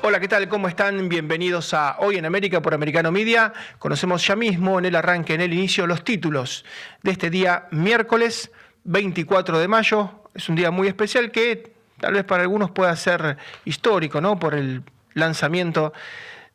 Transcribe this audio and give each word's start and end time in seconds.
Hola, 0.00 0.20
¿qué 0.20 0.28
tal? 0.28 0.48
¿Cómo 0.48 0.68
están? 0.68 1.08
Bienvenidos 1.08 1.74
a 1.74 1.96
Hoy 1.98 2.18
en 2.18 2.24
América 2.24 2.62
por 2.62 2.72
Americano 2.72 3.10
Media. 3.10 3.52
Conocemos 3.80 4.24
ya 4.24 4.36
mismo 4.36 4.78
en 4.78 4.84
el 4.84 4.94
arranque, 4.94 5.34
en 5.34 5.40
el 5.40 5.52
inicio, 5.52 5.88
los 5.88 6.04
títulos 6.04 6.64
de 7.02 7.10
este 7.10 7.30
día 7.30 7.66
miércoles 7.72 8.52
24 8.84 9.58
de 9.58 9.66
mayo. 9.66 10.22
Es 10.34 10.48
un 10.48 10.54
día 10.54 10.70
muy 10.70 10.86
especial 10.86 11.32
que 11.32 11.72
tal 11.98 12.14
vez 12.14 12.22
para 12.22 12.44
algunos 12.44 12.70
pueda 12.70 12.94
ser 12.94 13.38
histórico, 13.64 14.20
¿no? 14.20 14.38
Por 14.38 14.54
el 14.54 14.84
lanzamiento 15.14 15.92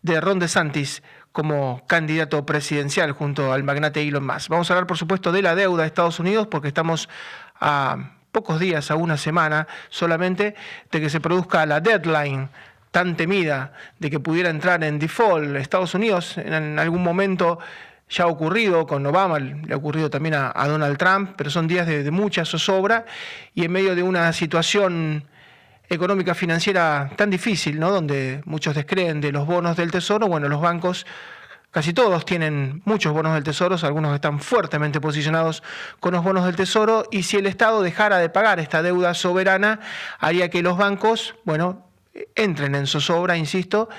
de 0.01 0.21
Ron 0.21 0.39
DeSantis 0.39 1.03
como 1.33 1.83
candidato 1.85 2.45
presidencial 2.45 3.11
junto 3.11 3.51
al 3.51 3.63
magnate 3.63 4.07
Elon 4.07 4.25
Musk. 4.25 4.47
Vamos 4.47 4.71
a 4.71 4.73
hablar, 4.73 4.87
por 4.87 4.97
supuesto, 4.97 5.33
de 5.33 5.41
la 5.41 5.53
deuda 5.53 5.81
de 5.81 5.87
Estados 5.87 6.17
Unidos 6.19 6.47
porque 6.47 6.69
estamos 6.69 7.09
a 7.59 8.13
pocos 8.31 8.59
días, 8.59 8.89
a 8.89 8.95
una 8.95 9.17
semana 9.17 9.67
solamente, 9.89 10.55
de 10.91 11.01
que 11.01 11.09
se 11.09 11.19
produzca 11.19 11.65
la 11.65 11.81
deadline 11.81 12.49
tan 12.93 13.17
temida 13.17 13.73
de 13.97 14.11
que 14.11 14.19
pudiera 14.19 14.51
entrar 14.51 14.83
en 14.83 14.99
default 14.99 15.55
Estados 15.55 15.95
Unidos 15.95 16.37
en 16.37 16.77
algún 16.77 17.01
momento 17.01 17.57
ya 18.07 18.25
ha 18.25 18.27
ocurrido 18.27 18.85
con 18.85 19.03
Obama, 19.03 19.39
le 19.39 19.73
ha 19.73 19.77
ocurrido 19.77 20.11
también 20.11 20.35
a, 20.35 20.67
Donald 20.67 20.95
Trump, 20.99 21.31
pero 21.35 21.49
son 21.49 21.67
días 21.67 21.87
de, 21.87 22.03
de, 22.03 22.11
mucha 22.11 22.45
zozobra 22.45 23.05
y 23.55 23.65
en 23.65 23.71
medio 23.71 23.95
de 23.95 24.03
una 24.03 24.31
situación 24.31 25.25
económica 25.89 26.35
financiera 26.35 27.09
tan 27.15 27.31
difícil, 27.31 27.79
¿no? 27.79 27.89
donde 27.89 28.43
muchos 28.45 28.75
descreen 28.75 29.21
de 29.21 29.31
los 29.31 29.47
bonos 29.47 29.75
del 29.75 29.89
Tesoro, 29.89 30.27
bueno, 30.27 30.47
los 30.47 30.61
bancos 30.61 31.07
casi 31.71 31.93
todos 31.93 32.25
tienen 32.25 32.83
muchos 32.85 33.11
bonos 33.11 33.33
del 33.33 33.43
Tesoro, 33.43 33.75
algunos 33.81 34.13
están 34.13 34.39
fuertemente 34.39 35.01
posicionados 35.01 35.63
con 35.99 36.13
los 36.13 36.23
bonos 36.23 36.45
del 36.45 36.55
Tesoro, 36.55 37.05
y 37.09 37.23
si 37.23 37.37
el 37.37 37.47
Estado 37.47 37.81
dejara 37.81 38.19
de 38.19 38.29
pagar 38.29 38.59
esta 38.59 38.83
deuda 38.83 39.15
soberana, 39.15 39.79
haría 40.19 40.51
que 40.51 40.61
los 40.61 40.77
bancos, 40.77 41.33
bueno, 41.43 41.87
entren 42.35 42.75
en 42.75 42.87
zozobra, 42.87 43.37
insisto, 43.37 43.89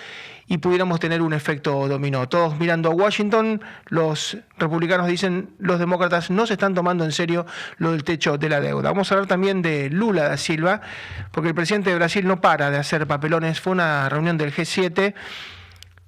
y 0.46 0.58
pudiéramos 0.58 1.00
tener 1.00 1.22
un 1.22 1.32
efecto 1.32 1.88
dominó. 1.88 2.28
Todos 2.28 2.58
mirando 2.58 2.90
a 2.90 2.94
Washington, 2.94 3.62
los 3.86 4.36
republicanos 4.58 5.06
dicen, 5.06 5.54
los 5.58 5.78
demócratas 5.78 6.30
no 6.30 6.46
se 6.46 6.54
están 6.54 6.74
tomando 6.74 7.04
en 7.04 7.12
serio 7.12 7.46
lo 7.78 7.92
del 7.92 8.04
techo 8.04 8.36
de 8.36 8.48
la 8.48 8.60
deuda. 8.60 8.90
Vamos 8.90 9.10
a 9.10 9.14
hablar 9.14 9.28
también 9.28 9.62
de 9.62 9.88
Lula 9.90 10.28
da 10.28 10.36
Silva, 10.36 10.80
porque 11.32 11.48
el 11.48 11.54
presidente 11.54 11.90
de 11.90 11.96
Brasil 11.96 12.26
no 12.26 12.40
para 12.40 12.70
de 12.70 12.78
hacer 12.78 13.06
papelones. 13.06 13.60
Fue 13.60 13.72
una 13.72 14.08
reunión 14.08 14.36
del 14.36 14.52
G7 14.52 15.14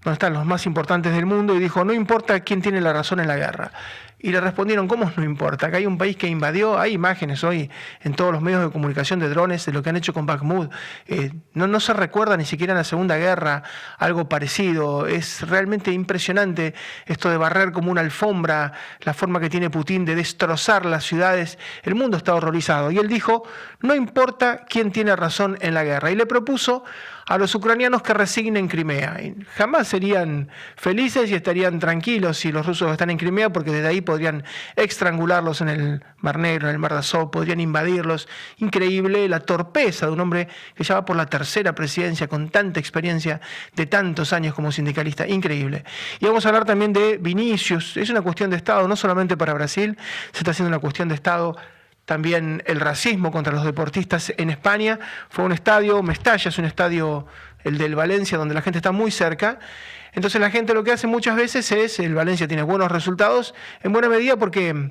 donde 0.05 0.15
están 0.15 0.35
los 0.35 0.47
más 0.47 0.67
importantes 0.67 1.13
del 1.13 1.27
mundo 1.27 1.57
y 1.57 1.59
dijo, 1.59 1.85
no 1.85 1.93
importa 1.93 2.39
quién 2.41 2.63
tiene 2.63 2.81
la 2.81 2.93
razón 2.93 3.19
en 3.19 3.27
la 3.27 3.37
guerra. 3.37 3.73
Y 4.19 4.31
le 4.31 4.41
respondieron, 4.41 4.89
¿cómo 4.89 5.13
no 5.15 5.25
importa? 5.25 5.71
Que 5.71 5.77
hay 5.77 5.87
un 5.87 5.99
país 5.99 6.17
que 6.17 6.27
invadió, 6.27 6.79
hay 6.79 6.95
imágenes 6.95 7.45
hoy 7.45 7.71
en 8.01 8.15
todos 8.15 8.33
los 8.33 8.41
medios 8.41 8.63
de 8.63 8.71
comunicación 8.71 9.21
de 9.21 9.29
drones 9.29 9.67
de 9.67 9.73
lo 9.73 9.83
que 9.83 9.91
han 9.91 9.97
hecho 9.97 10.15
con 10.15 10.25
Bakhmut. 10.25 10.73
Eh, 11.07 11.33
no, 11.53 11.67
no 11.67 11.81
se 11.81 11.93
recuerda 11.93 12.37
ni 12.39 12.47
siquiera 12.47 12.73
en 12.73 12.79
la 12.79 12.85
Segunda 12.85 13.19
Guerra 13.19 13.63
algo 13.99 14.27
parecido. 14.27 15.07
Es 15.07 15.47
realmente 15.47 15.93
impresionante 15.93 16.75
esto 17.05 17.29
de 17.29 17.37
barrer 17.37 17.73
como 17.73 17.91
una 17.91 18.01
alfombra, 18.01 18.73
la 19.01 19.13
forma 19.13 19.39
que 19.39 19.51
tiene 19.51 19.69
Putin 19.69 20.07
de 20.07 20.15
destrozar 20.15 20.87
las 20.87 21.05
ciudades. 21.05 21.59
El 21.83 21.95
mundo 21.95 22.17
está 22.17 22.35
horrorizado. 22.35 22.91
Y 22.91 22.99
él 22.99 23.09
dijo, 23.09 23.43
no 23.81 23.95
importa 23.95 24.65
quién 24.67 24.93
tiene 24.93 25.15
razón 25.15 25.59
en 25.61 25.75
la 25.75 25.85
guerra. 25.85 26.11
Y 26.11 26.15
le 26.15 26.25
propuso 26.25 26.85
a 27.29 27.39
los 27.39 27.55
ucranianos 27.57 28.03
que 28.03 28.15
resignen 28.15 28.69
Crimea. 28.69 29.19
jamás 29.57 29.89
serían 29.89 30.49
felices 30.77 31.29
y 31.31 31.35
estarían 31.35 31.81
tranquilos 31.81 32.39
si 32.39 32.53
los 32.53 32.65
rusos 32.65 32.93
están 32.93 33.11
en 33.11 33.19
Crimea, 33.19 33.51
porque 33.51 33.73
desde 33.73 33.89
ahí 33.89 34.01
podrían 34.01 34.45
estrangularlos 34.77 35.61
en 35.61 35.69
el 35.69 36.05
Mar 36.19 36.39
Negro, 36.39 36.69
en 36.69 36.75
el 36.75 36.79
Mar 36.79 36.93
de 36.93 37.01
Azov, 37.01 37.33
podrían 37.33 37.59
invadirlos. 37.59 38.29
Increíble 38.59 39.29
la 39.29 39.41
torpeza 39.41 40.07
de 40.07 40.13
un 40.13 40.21
hombre 40.21 40.49
que 40.77 40.85
ya 40.85 40.95
va 40.95 41.05
por 41.05 41.17
la 41.17 41.27
tercera 41.27 41.75
presidencia 41.75 42.29
con 42.29 42.49
tanta 42.51 42.79
experiencia 42.79 43.41
de 43.75 43.87
tantos 43.87 44.33
años 44.33 44.55
como 44.55 44.71
sindicalista. 44.71 45.27
Increíble. 45.27 45.85
Y 46.21 46.27
vamos 46.27 46.47
a 46.47 46.51
hablar 46.51 46.65
también 46.65 46.93
de 46.93 47.19
Vinicius. 47.19 47.97
Es 47.97 48.09
una 48.09 48.23
cuestión 48.23 48.51
de 48.51 48.57
Estado, 48.57 48.87
no 48.87 48.95
solamente 48.95 49.37
para 49.37 49.53
Brasil, 49.53 49.99
se 50.33 50.39
está 50.39 50.53
haciendo 50.53 50.69
una 50.69 50.79
cuestión 50.79 51.09
de 51.09 51.17
Estado 51.17 51.57
también 52.07 52.63
el 52.67 52.81
racismo 52.81 53.31
contra 53.31 53.53
los 53.53 53.65
deportistas 53.65 54.33
en 54.39 54.49
España. 54.49 54.99
Fue 55.29 55.45
un 55.45 55.53
estadio, 55.53 56.03
Mestalla 56.03 56.49
es 56.49 56.57
un 56.57 56.65
estadio, 56.65 57.27
el 57.65 57.77
del 57.77 57.95
Valencia, 57.95 58.39
donde 58.39 58.55
la 58.55 58.63
gente 58.63 58.79
está 58.79 58.93
muy 58.93 59.11
cerca. 59.11 59.59
Entonces 60.13 60.41
la 60.41 60.51
gente 60.51 60.73
lo 60.73 60.83
que 60.83 60.93
hace 60.93 61.07
muchas 61.07 61.37
veces 61.37 61.71
es, 61.73 61.99
el 61.99 62.15
Valencia 62.15 62.49
tiene 62.49 62.63
buenos 62.63 62.91
resultados, 62.91 63.55
en 63.83 63.93
buena 63.93 64.09
medida 64.09 64.37
porque 64.37 64.91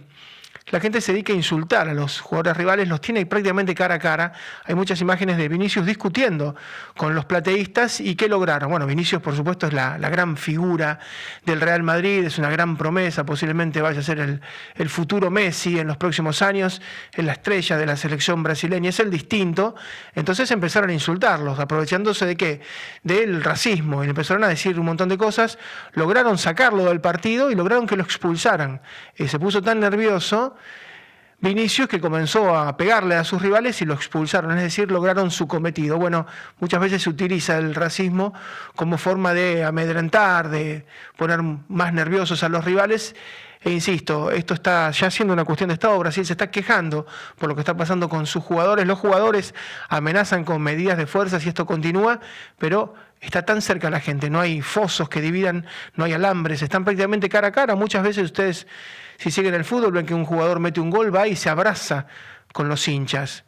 la 0.71 0.79
gente 0.79 0.99
se 0.99 1.11
dedica 1.11 1.31
a 1.31 1.35
insultar 1.35 1.87
a 1.87 1.93
los 1.93 2.19
jugadores 2.19 2.57
rivales, 2.57 2.87
los 2.87 2.99
tiene 2.99 3.23
prácticamente 3.27 3.75
cara 3.75 3.95
a 3.95 3.99
cara. 3.99 4.33
Hay 4.63 4.73
muchas 4.73 4.99
imágenes 4.99 5.37
de 5.37 5.47
Vinicius 5.47 5.85
discutiendo 5.85 6.55
con 6.97 7.13
los 7.13 7.25
plateístas 7.25 8.01
y 8.01 8.15
qué 8.15 8.27
lograron. 8.27 8.71
Bueno, 8.71 8.87
Vinicius 8.87 9.21
por 9.21 9.35
supuesto 9.35 9.67
es 9.67 9.73
la, 9.73 9.97
gran 10.09 10.37
figura 10.37 10.99
del 11.45 11.61
Real 11.61 11.83
Madrid, 11.83 12.25
es 12.25 12.39
una 12.39 12.49
gran 12.49 12.77
promesa, 12.77 13.23
posiblemente 13.23 13.79
vaya 13.79 13.99
a 13.99 14.03
ser 14.03 14.39
el, 14.75 14.89
futuro 14.89 15.29
Messi 15.29 15.77
en 15.77 15.85
los 15.85 15.97
próximos 15.97 16.41
años, 16.41 16.81
es 17.13 17.23
la 17.23 17.33
estrella 17.33 17.77
de 17.77 17.85
la 17.85 17.95
selección 17.95 18.41
brasileña, 18.41 18.89
es 18.89 18.99
el 18.99 19.11
distinto. 19.11 19.75
Entonces 20.15 20.49
empezaron 20.49 20.89
a 20.89 20.93
insultarlos, 20.93 21.59
aprovechándose 21.59 22.25
de 22.25 22.35
qué? 22.35 22.61
Del 23.03 23.43
racismo, 23.43 24.03
y 24.03 24.09
empezaron 24.09 24.43
a 24.43 24.47
decir 24.47 24.79
un 24.79 24.87
montón 24.87 25.09
de 25.09 25.17
cosas, 25.17 25.59
lograron 25.93 26.39
sacarlo 26.39 26.85
del 26.85 27.01
partido 27.01 27.51
y 27.51 27.55
lograron 27.55 27.85
que 27.85 27.95
lo 27.95 28.03
expulsaran. 28.03 28.81
Y 29.15 29.27
se 29.27 29.37
puso 29.37 29.61
tan 29.61 29.79
nervioso 29.79 30.54
Vinicius 31.39 31.87
que 31.87 31.99
comenzó 31.99 32.55
a 32.55 32.75
pegarle 32.77 33.15
a 33.15 33.23
sus 33.23 33.41
rivales 33.41 33.81
y 33.81 33.85
lo 33.85 33.93
expulsaron, 33.93 34.57
es 34.57 34.63
decir, 34.63 34.89
lograron 34.89 35.29
su 35.29 35.47
cometido. 35.47 35.97
Bueno, 35.97 36.25
muchas 36.59 36.79
veces 36.79 37.03
se 37.03 37.09
utiliza 37.09 37.57
el 37.57 37.75
racismo 37.75 38.33
como 38.75 38.97
forma 38.97 39.33
de 39.33 39.63
amedrentar, 39.63 40.49
de 40.49 40.85
poner 41.17 41.41
más 41.41 41.93
nerviosos 41.93 42.41
a 42.43 42.49
los 42.49 42.65
rivales. 42.65 43.15
E 43.61 43.71
insisto, 43.71 44.31
esto 44.31 44.53
está 44.53 44.91
ya 44.91 45.09
siendo 45.11 45.33
una 45.33 45.43
cuestión 45.43 45.67
de 45.69 45.73
Estado. 45.73 45.97
Brasil 45.99 46.25
se 46.25 46.33
está 46.33 46.51
quejando 46.51 47.05
por 47.37 47.49
lo 47.49 47.55
que 47.55 47.61
está 47.61 47.75
pasando 47.75 48.07
con 48.09 48.27
sus 48.27 48.43
jugadores. 48.43 48.85
Los 48.87 48.99
jugadores 48.99 49.53
amenazan 49.89 50.45
con 50.45 50.61
medidas 50.61 50.97
de 50.97 51.07
fuerza 51.07 51.39
si 51.39 51.49
esto 51.49 51.65
continúa, 51.65 52.19
pero 52.57 52.93
está 53.19 53.43
tan 53.43 53.61
cerca 53.61 53.89
la 53.89 53.99
gente. 53.99 54.29
No 54.29 54.39
hay 54.39 54.61
fosos 54.61 55.09
que 55.09 55.19
dividan, 55.19 55.65
no 55.95 56.05
hay 56.05 56.13
alambres, 56.13 56.61
están 56.61 56.85
prácticamente 56.85 57.27
cara 57.27 57.49
a 57.49 57.51
cara. 57.51 57.75
Muchas 57.75 58.03
veces 58.03 58.25
ustedes 58.25 58.67
si 59.17 59.31
siguen 59.31 59.53
el 59.53 59.65
fútbol, 59.65 59.91
ven 59.91 60.05
que 60.05 60.13
un 60.13 60.25
jugador 60.25 60.59
mete 60.59 60.79
un 60.79 60.89
gol, 60.89 61.15
va 61.15 61.27
y 61.27 61.35
se 61.35 61.49
abraza 61.49 62.07
con 62.53 62.69
los 62.69 62.87
hinchas. 62.87 63.43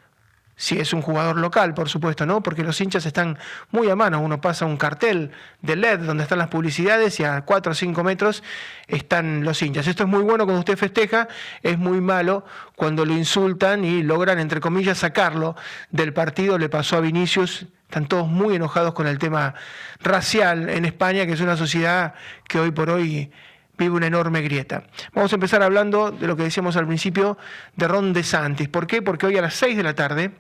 Si 0.60 0.80
es 0.80 0.92
un 0.92 1.04
jugador 1.04 1.38
local, 1.38 1.76
por 1.76 1.88
supuesto, 1.88 2.26
¿no? 2.26 2.42
Porque 2.42 2.64
los 2.64 2.82
hinchas 2.82 3.06
están 3.06 3.38
muy 3.70 3.92
a 3.92 3.96
mano. 3.96 4.20
Uno 4.20 4.42
pasa 4.42 4.66
un 4.66 4.76
cartel 4.76 5.30
de 5.62 5.76
LED 5.76 6.00
donde 6.00 6.24
están 6.24 6.40
las 6.40 6.48
publicidades 6.48 7.20
y 7.20 7.24
a 7.24 7.42
4 7.42 7.72
o 7.72 7.76
5 7.76 8.04
metros 8.04 8.44
están 8.88 9.44
los 9.44 9.62
hinchas. 9.62 9.86
Esto 9.86 10.04
es 10.04 10.10
muy 10.10 10.24
bueno 10.24 10.46
cuando 10.46 10.60
usted 10.60 10.76
festeja, 10.76 11.28
es 11.62 11.78
muy 11.78 12.02
malo 12.02 12.44
cuando 12.76 13.06
lo 13.06 13.14
insultan 13.14 13.86
y 13.86 14.02
logran, 14.02 14.40
entre 14.40 14.60
comillas, 14.60 14.98
sacarlo 14.98 15.56
del 15.92 16.12
partido. 16.12 16.58
Le 16.58 16.70
pasó 16.70 16.98
a 16.98 17.02
Vinicius, 17.02 17.68
están 17.84 18.08
todos 18.08 18.28
muy 18.28 18.56
enojados 18.56 18.96
con 18.96 19.06
el 19.06 19.20
tema 19.20 19.54
racial 20.00 20.70
en 20.70 20.86
España, 20.86 21.28
que 21.28 21.34
es 21.34 21.42
una 21.42 21.56
sociedad 21.56 22.16
que 22.48 22.58
hoy 22.58 22.72
por 22.72 22.90
hoy 22.90 23.32
vive 23.78 23.96
una 23.96 24.08
enorme 24.08 24.42
grieta. 24.42 24.84
Vamos 25.14 25.32
a 25.32 25.36
empezar 25.36 25.62
hablando 25.62 26.12
de 26.12 26.28
lo 26.28 26.36
que 26.36 26.44
decíamos 26.44 26.76
al 26.76 26.88
principio 26.88 27.38
de 27.76 27.88
Ron 27.88 28.14
DeSantis. 28.14 28.70
¿Por 28.70 28.88
qué? 28.88 29.02
Porque 29.02 29.26
hoy 29.26 29.38
a 29.38 29.42
las 29.42 29.54
6 29.56 29.78
de 29.78 29.84
la 29.84 29.94
tarde, 29.94 30.32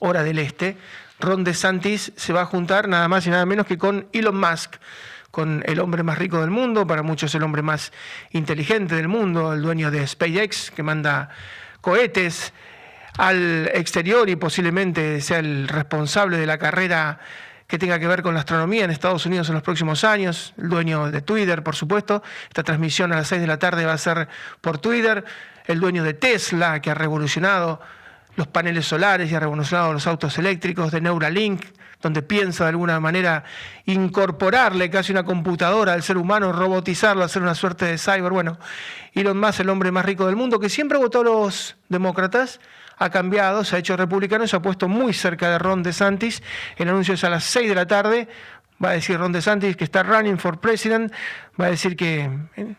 hora 0.00 0.22
del 0.22 0.38
este, 0.38 0.76
Ron 1.20 1.44
DeSantis 1.44 2.12
se 2.16 2.32
va 2.32 2.42
a 2.42 2.46
juntar 2.46 2.88
nada 2.88 3.08
más 3.08 3.26
y 3.26 3.30
nada 3.30 3.46
menos 3.46 3.66
que 3.66 3.78
con 3.78 4.08
Elon 4.12 4.38
Musk, 4.38 4.76
con 5.30 5.62
el 5.66 5.80
hombre 5.80 6.02
más 6.02 6.18
rico 6.18 6.40
del 6.40 6.50
mundo, 6.50 6.86
para 6.86 7.02
muchos 7.02 7.34
el 7.34 7.42
hombre 7.42 7.62
más 7.62 7.92
inteligente 8.30 8.94
del 8.94 9.08
mundo, 9.08 9.52
el 9.52 9.62
dueño 9.62 9.90
de 9.90 10.06
SpaceX, 10.06 10.70
que 10.70 10.82
manda 10.82 11.28
cohetes 11.80 12.52
al 13.18 13.70
exterior 13.74 14.28
y 14.28 14.36
posiblemente 14.36 15.20
sea 15.20 15.40
el 15.40 15.68
responsable 15.68 16.38
de 16.38 16.46
la 16.46 16.58
carrera 16.58 17.20
que 17.68 17.78
tenga 17.78 17.98
que 17.98 18.08
ver 18.08 18.22
con 18.22 18.32
la 18.32 18.40
astronomía 18.40 18.84
en 18.84 18.90
Estados 18.90 19.26
Unidos 19.26 19.48
en 19.48 19.54
los 19.54 19.62
próximos 19.62 20.02
años, 20.02 20.54
el 20.56 20.70
dueño 20.70 21.10
de 21.10 21.20
Twitter, 21.20 21.62
por 21.62 21.76
supuesto. 21.76 22.22
Esta 22.48 22.62
transmisión 22.62 23.12
a 23.12 23.16
las 23.16 23.28
6 23.28 23.42
de 23.42 23.46
la 23.46 23.58
tarde 23.58 23.84
va 23.84 23.92
a 23.92 23.98
ser 23.98 24.26
por 24.62 24.78
Twitter, 24.78 25.22
el 25.66 25.78
dueño 25.78 26.02
de 26.02 26.14
Tesla, 26.14 26.80
que 26.80 26.90
ha 26.90 26.94
revolucionado 26.94 27.78
los 28.36 28.46
paneles 28.46 28.86
solares 28.86 29.30
y 29.30 29.34
ha 29.34 29.40
revolucionado 29.40 29.92
los 29.92 30.06
autos 30.06 30.38
eléctricos, 30.38 30.90
de 30.90 31.02
Neuralink, 31.02 31.62
donde 32.00 32.22
piensa 32.22 32.64
de 32.64 32.70
alguna 32.70 33.00
manera 33.00 33.44
incorporarle 33.84 34.88
casi 34.88 35.12
una 35.12 35.24
computadora 35.24 35.92
al 35.92 36.02
ser 36.02 36.16
humano, 36.16 36.52
robotizarlo, 36.52 37.22
hacer 37.22 37.42
una 37.42 37.54
suerte 37.54 37.84
de 37.84 37.98
cyber. 37.98 38.32
Bueno, 38.32 38.58
Elon 39.12 39.38
Musk, 39.38 39.60
el 39.60 39.68
hombre 39.68 39.92
más 39.92 40.06
rico 40.06 40.24
del 40.24 40.36
mundo, 40.36 40.58
que 40.58 40.70
siempre 40.70 40.96
votó 40.96 41.20
a 41.20 41.24
los 41.24 41.76
demócratas, 41.90 42.60
ha 42.98 43.10
cambiado, 43.10 43.64
se 43.64 43.76
ha 43.76 43.78
hecho 43.78 43.96
republicano 43.96 44.44
y 44.44 44.48
se 44.48 44.56
ha 44.56 44.62
puesto 44.62 44.88
muy 44.88 45.12
cerca 45.12 45.50
de 45.50 45.58
Ron 45.58 45.82
DeSantis. 45.82 46.42
El 46.76 46.88
anuncio 46.88 47.14
es 47.14 47.24
a 47.24 47.30
las 47.30 47.44
6 47.44 47.68
de 47.68 47.74
la 47.74 47.86
tarde. 47.86 48.28
Va 48.82 48.90
a 48.90 48.92
decir 48.92 49.18
Ron 49.18 49.32
DeSantis 49.32 49.76
que 49.76 49.84
está 49.84 50.02
running 50.02 50.38
for 50.38 50.60
president. 50.60 51.12
Va 51.60 51.66
a 51.66 51.70
decir 51.70 51.96
que 51.96 52.30
eh, 52.56 52.74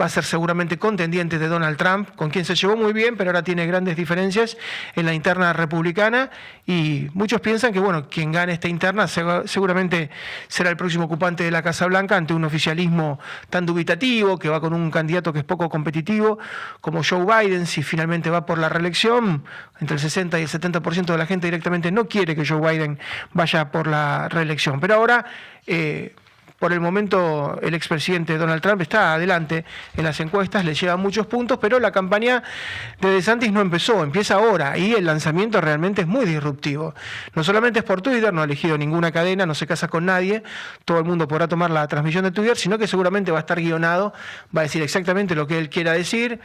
va 0.00 0.06
a 0.06 0.08
ser 0.08 0.24
seguramente 0.24 0.78
contendiente 0.78 1.38
de 1.38 1.48
Donald 1.48 1.76
Trump, 1.76 2.10
con 2.14 2.30
quien 2.30 2.44
se 2.44 2.54
llevó 2.54 2.76
muy 2.76 2.92
bien, 2.92 3.16
pero 3.16 3.30
ahora 3.30 3.42
tiene 3.42 3.66
grandes 3.66 3.96
diferencias 3.96 4.56
en 4.94 5.06
la 5.06 5.12
interna 5.12 5.52
republicana 5.52 6.30
y 6.66 7.08
muchos 7.14 7.40
piensan 7.40 7.72
que 7.72 7.80
bueno, 7.80 8.08
quien 8.08 8.30
gane 8.30 8.52
esta 8.52 8.68
interna 8.68 9.08
seguramente 9.08 10.10
será 10.46 10.70
el 10.70 10.76
próximo 10.76 11.04
ocupante 11.06 11.42
de 11.42 11.50
la 11.50 11.62
Casa 11.62 11.86
Blanca 11.86 12.16
ante 12.16 12.32
un 12.32 12.44
oficialismo 12.44 13.18
tan 13.50 13.66
dubitativo, 13.66 14.38
que 14.38 14.48
va 14.48 14.60
con 14.60 14.72
un 14.72 14.90
candidato 14.90 15.32
que 15.32 15.40
es 15.40 15.44
poco 15.44 15.68
competitivo 15.68 16.38
como 16.80 17.02
Joe 17.02 17.24
Biden, 17.24 17.66
si 17.66 17.82
finalmente 17.82 18.30
va 18.30 18.46
por 18.46 18.58
la 18.58 18.68
reelección, 18.68 19.44
entre 19.80 19.94
el 19.96 20.00
60 20.00 20.38
y 20.38 20.42
el 20.42 20.48
70% 20.48 21.06
de 21.06 21.18
la 21.18 21.26
gente 21.26 21.48
directamente 21.48 21.90
no 21.90 22.06
quiere 22.06 22.36
que 22.36 22.46
Joe 22.46 22.60
Biden 22.60 22.98
vaya 23.32 23.70
por 23.70 23.88
la 23.88 24.28
reelección. 24.28 24.78
Pero 24.80 24.94
ahora 24.94 25.24
eh, 25.66 26.14
por 26.58 26.72
el 26.72 26.80
momento 26.80 27.58
el 27.62 27.74
expresidente 27.74 28.36
Donald 28.36 28.60
Trump 28.60 28.82
está 28.82 29.14
adelante 29.14 29.64
en 29.96 30.04
las 30.04 30.18
encuestas, 30.20 30.64
le 30.64 30.74
lleva 30.74 30.96
muchos 30.96 31.26
puntos, 31.26 31.58
pero 31.60 31.78
la 31.78 31.92
campaña 31.92 32.42
de 33.00 33.10
DeSantis 33.10 33.52
no 33.52 33.60
empezó, 33.60 34.02
empieza 34.02 34.34
ahora 34.34 34.76
y 34.76 34.92
el 34.94 35.04
lanzamiento 35.04 35.60
realmente 35.60 36.02
es 36.02 36.08
muy 36.08 36.26
disruptivo. 36.26 36.94
No 37.34 37.44
solamente 37.44 37.78
es 37.80 37.84
por 37.84 38.02
Twitter, 38.02 38.32
no 38.34 38.40
ha 38.40 38.44
elegido 38.44 38.76
ninguna 38.76 39.12
cadena, 39.12 39.46
no 39.46 39.54
se 39.54 39.66
casa 39.66 39.88
con 39.88 40.06
nadie, 40.06 40.42
todo 40.84 40.98
el 40.98 41.04
mundo 41.04 41.28
podrá 41.28 41.46
tomar 41.46 41.70
la 41.70 41.86
transmisión 41.86 42.24
de 42.24 42.32
Twitter, 42.32 42.56
sino 42.56 42.76
que 42.76 42.88
seguramente 42.88 43.30
va 43.30 43.38
a 43.38 43.40
estar 43.40 43.60
guionado, 43.60 44.12
va 44.56 44.62
a 44.62 44.64
decir 44.64 44.82
exactamente 44.82 45.36
lo 45.36 45.46
que 45.46 45.58
él 45.58 45.70
quiera 45.70 45.92
decir, 45.92 46.40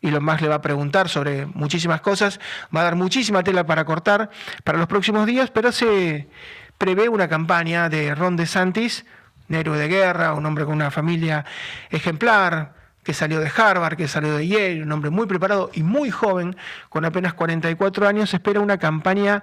y 0.00 0.10
lo 0.10 0.20
más 0.20 0.42
le 0.42 0.48
va 0.48 0.56
a 0.56 0.62
preguntar 0.62 1.08
sobre 1.08 1.46
muchísimas 1.46 2.00
cosas, 2.02 2.38
va 2.74 2.82
a 2.82 2.84
dar 2.84 2.96
muchísima 2.96 3.42
tela 3.42 3.66
para 3.66 3.84
cortar 3.84 4.30
para 4.62 4.78
los 4.78 4.86
próximos 4.86 5.26
días, 5.26 5.50
pero 5.50 5.72
se 5.72 6.28
prevé 6.76 7.08
una 7.08 7.28
campaña 7.28 7.88
de 7.88 8.14
Ron 8.14 8.36
DeSantis 8.36 9.04
un 9.48 9.54
héroe 9.56 9.78
de 9.78 9.88
guerra, 9.88 10.34
un 10.34 10.44
hombre 10.46 10.64
con 10.64 10.74
una 10.74 10.90
familia 10.90 11.44
ejemplar, 11.90 12.74
que 13.02 13.14
salió 13.14 13.40
de 13.40 13.50
Harvard, 13.56 13.96
que 13.96 14.06
salió 14.06 14.36
de 14.36 14.46
Yale, 14.46 14.82
un 14.82 14.92
hombre 14.92 15.10
muy 15.10 15.26
preparado 15.26 15.70
y 15.72 15.82
muy 15.82 16.10
joven, 16.10 16.56
con 16.90 17.04
apenas 17.06 17.32
44 17.32 18.06
años, 18.06 18.34
espera 18.34 18.60
una 18.60 18.76
campaña 18.76 19.42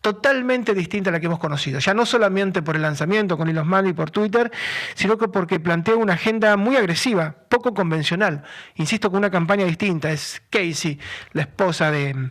totalmente 0.00 0.74
distinta 0.74 1.08
a 1.08 1.14
la 1.14 1.18
que 1.18 1.26
hemos 1.26 1.38
conocido. 1.38 1.80
Ya 1.80 1.94
no 1.94 2.04
solamente 2.04 2.60
por 2.60 2.76
el 2.76 2.82
lanzamiento 2.82 3.38
con 3.38 3.48
Elon 3.48 3.66
Musk 3.66 3.86
y 3.86 3.92
por 3.94 4.10
Twitter, 4.10 4.52
sino 4.94 5.16
que 5.16 5.28
porque 5.28 5.58
plantea 5.58 5.96
una 5.96 6.12
agenda 6.12 6.56
muy 6.58 6.76
agresiva, 6.76 7.34
poco 7.48 7.72
convencional. 7.72 8.44
Insisto, 8.76 9.10
con 9.10 9.18
una 9.18 9.30
campaña 9.30 9.64
distinta. 9.64 10.12
Es 10.12 10.42
Casey, 10.50 11.00
la 11.32 11.42
esposa 11.42 11.90
de 11.90 12.30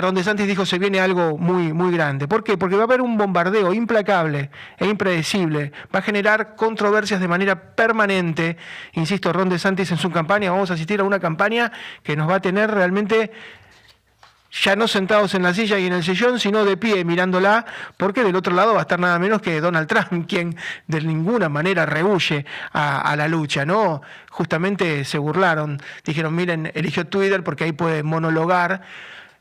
Ron 0.00 0.14
DeSantis 0.14 0.46
dijo 0.46 0.64
se 0.66 0.78
viene 0.78 1.00
algo 1.00 1.36
muy, 1.38 1.72
muy 1.72 1.92
grande. 1.92 2.28
¿Por 2.28 2.42
qué? 2.44 2.56
Porque 2.56 2.76
va 2.76 2.82
a 2.82 2.84
haber 2.84 3.00
un 3.00 3.16
bombardeo 3.16 3.72
implacable 3.72 4.50
e 4.78 4.86
impredecible. 4.86 5.72
Va 5.94 5.98
a 6.00 6.02
generar 6.02 6.54
controversias 6.56 7.20
de 7.20 7.28
manera 7.28 7.74
permanente. 7.74 8.56
Insisto, 8.92 9.32
Ron 9.32 9.48
DeSantis 9.48 9.90
en 9.90 9.98
su 9.98 10.10
campaña, 10.10 10.50
vamos 10.50 10.70
a 10.70 10.74
asistir 10.74 11.00
a 11.00 11.04
una 11.04 11.20
campaña 11.20 11.72
que 12.02 12.16
nos 12.16 12.28
va 12.28 12.36
a 12.36 12.40
tener 12.40 12.70
realmente 12.70 13.30
ya 14.52 14.76
no 14.76 14.86
sentados 14.86 15.34
en 15.34 15.42
la 15.42 15.54
silla 15.54 15.78
y 15.78 15.86
en 15.86 15.94
el 15.94 16.04
sillón, 16.04 16.38
sino 16.38 16.64
de 16.64 16.76
pie 16.76 17.04
mirándola, 17.04 17.64
porque 17.96 18.22
del 18.22 18.36
otro 18.36 18.54
lado 18.54 18.74
va 18.74 18.80
a 18.80 18.82
estar 18.82 19.00
nada 19.00 19.18
menos 19.18 19.40
que 19.40 19.60
Donald 19.60 19.88
Trump, 19.88 20.26
quien 20.28 20.56
de 20.86 21.00
ninguna 21.00 21.48
manera 21.48 21.86
rehuye 21.86 22.44
a, 22.72 23.00
a 23.00 23.16
la 23.16 23.28
lucha, 23.28 23.64
¿no? 23.64 24.02
Justamente 24.30 25.04
se 25.04 25.18
burlaron, 25.18 25.80
dijeron, 26.04 26.34
miren, 26.34 26.70
eligió 26.74 27.06
Twitter 27.06 27.42
porque 27.42 27.64
ahí 27.64 27.72
puede 27.72 28.02
monologar 28.02 28.82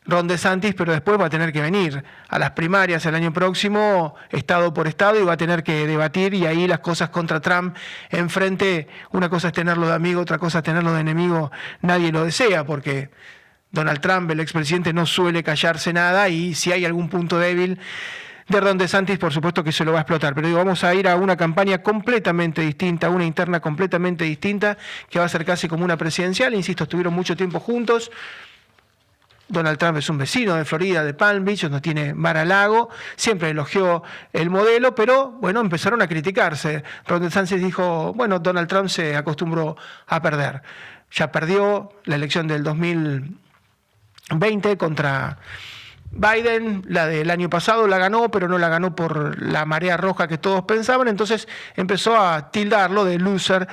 Ron 0.06 0.28
DeSantis, 0.28 0.74
pero 0.74 0.92
después 0.92 1.20
va 1.20 1.26
a 1.26 1.30
tener 1.30 1.54
que 1.54 1.62
venir 1.62 2.04
a 2.28 2.40
las 2.40 2.52
primarias 2.52 3.06
el 3.06 3.14
año 3.14 3.32
próximo, 3.32 4.16
estado 4.30 4.74
por 4.74 4.88
estado, 4.88 5.20
y 5.20 5.24
va 5.24 5.34
a 5.34 5.38
tener 5.38 5.64
que 5.64 5.86
debatir, 5.86 6.34
y 6.34 6.46
ahí 6.46 6.68
las 6.68 6.80
cosas 6.80 7.10
contra 7.10 7.40
Trump 7.40 7.76
enfrente, 8.10 8.88
una 9.12 9.30
cosa 9.30 9.50
es 9.50 9.54
tenerlo 9.54 9.88
de 9.88 9.94
amigo, 9.94 10.22
otra 10.22 10.40
cosa 10.40 10.60
es 10.60 10.64
tenerlo 10.64 10.94
de 10.94 11.02
enemigo, 11.02 11.52
nadie 11.82 12.12
lo 12.12 12.26
desea, 12.26 12.66
porque 12.66 13.12
Donald 13.72 14.02
Trump, 14.02 14.30
el 14.32 14.40
expresidente, 14.40 14.92
no 14.92 15.06
suele 15.06 15.44
callarse 15.44 15.94
nada, 15.94 16.30
y 16.30 16.56
si 16.56 16.72
hay 16.72 16.84
algún 16.84 17.08
punto 17.08 17.38
débil 17.38 17.80
de 18.48 18.60
Ron 18.60 18.78
DeSantis, 18.78 19.18
por 19.18 19.32
supuesto 19.32 19.64
que 19.64 19.72
se 19.72 19.86
lo 19.86 19.94
va 19.94 20.00
a 20.00 20.02
explotar. 20.02 20.36
Pero 20.36 20.48
digo, 20.48 20.60
vamos 20.60 20.84
a 20.84 20.94
ir 20.94 21.08
a 21.08 21.16
una 21.16 21.38
campaña 21.38 21.82
completamente 21.82 22.62
distinta, 22.62 23.10
una 23.10 23.24
interna 23.24 23.62
completamente 23.62 24.26
distinta, 24.26 24.78
que 25.10 25.20
va 25.20 25.26
a 25.26 25.30
ser 25.30 25.46
casi 25.46 25.70
como 25.70 25.86
una 25.86 25.96
presidencial. 25.96 26.54
Insisto, 26.54 26.84
estuvieron 26.84 27.14
mucho 27.14 27.38
tiempo 27.38 27.60
juntos. 27.60 28.12
Donald 29.52 29.78
Trump 29.78 29.98
es 29.98 30.10
un 30.10 30.18
vecino 30.18 30.56
de 30.56 30.66
Florida, 30.66 31.04
de 31.04 31.14
Palm 31.14 31.46
Beach, 31.46 31.64
donde 31.64 31.82
tiene 31.82 32.14
mar 32.14 32.38
a 32.38 32.46
lago, 32.46 32.90
siempre 33.16 33.50
elogió 33.50 34.04
el 34.34 34.50
modelo, 34.50 34.96
pero 34.96 35.32
bueno, 35.32 35.60
empezaron 35.60 36.02
a 36.02 36.08
criticarse. 36.08 36.84
Ron 37.06 37.24
DeSantis 37.24 37.62
dijo, 37.62 38.14
bueno, 38.14 38.40
Donald 38.40 38.68
Trump 38.68 38.90
se 38.90 39.16
acostumbró 39.16 39.76
a 40.08 40.22
perder. 40.22 40.62
Ya 41.12 41.32
perdió 41.32 41.92
la 42.06 42.16
elección 42.16 42.48
del 42.48 42.64
2020 42.64 44.78
contra 44.78 45.38
Biden, 46.12 46.84
la 46.88 47.08
del 47.08 47.30
año 47.32 47.50
pasado 47.50 47.88
la 47.88 47.98
ganó, 47.98 48.32
pero 48.32 48.48
no 48.48 48.58
la 48.58 48.70
ganó 48.70 48.96
por 48.96 49.42
la 49.42 49.66
marea 49.66 49.98
roja 49.98 50.28
que 50.28 50.38
todos 50.38 50.64
pensaban, 50.64 51.08
entonces 51.08 51.48
empezó 51.76 52.18
a 52.18 52.52
tildarlo 52.52 53.06
de 53.06 53.18
loser 53.18 53.68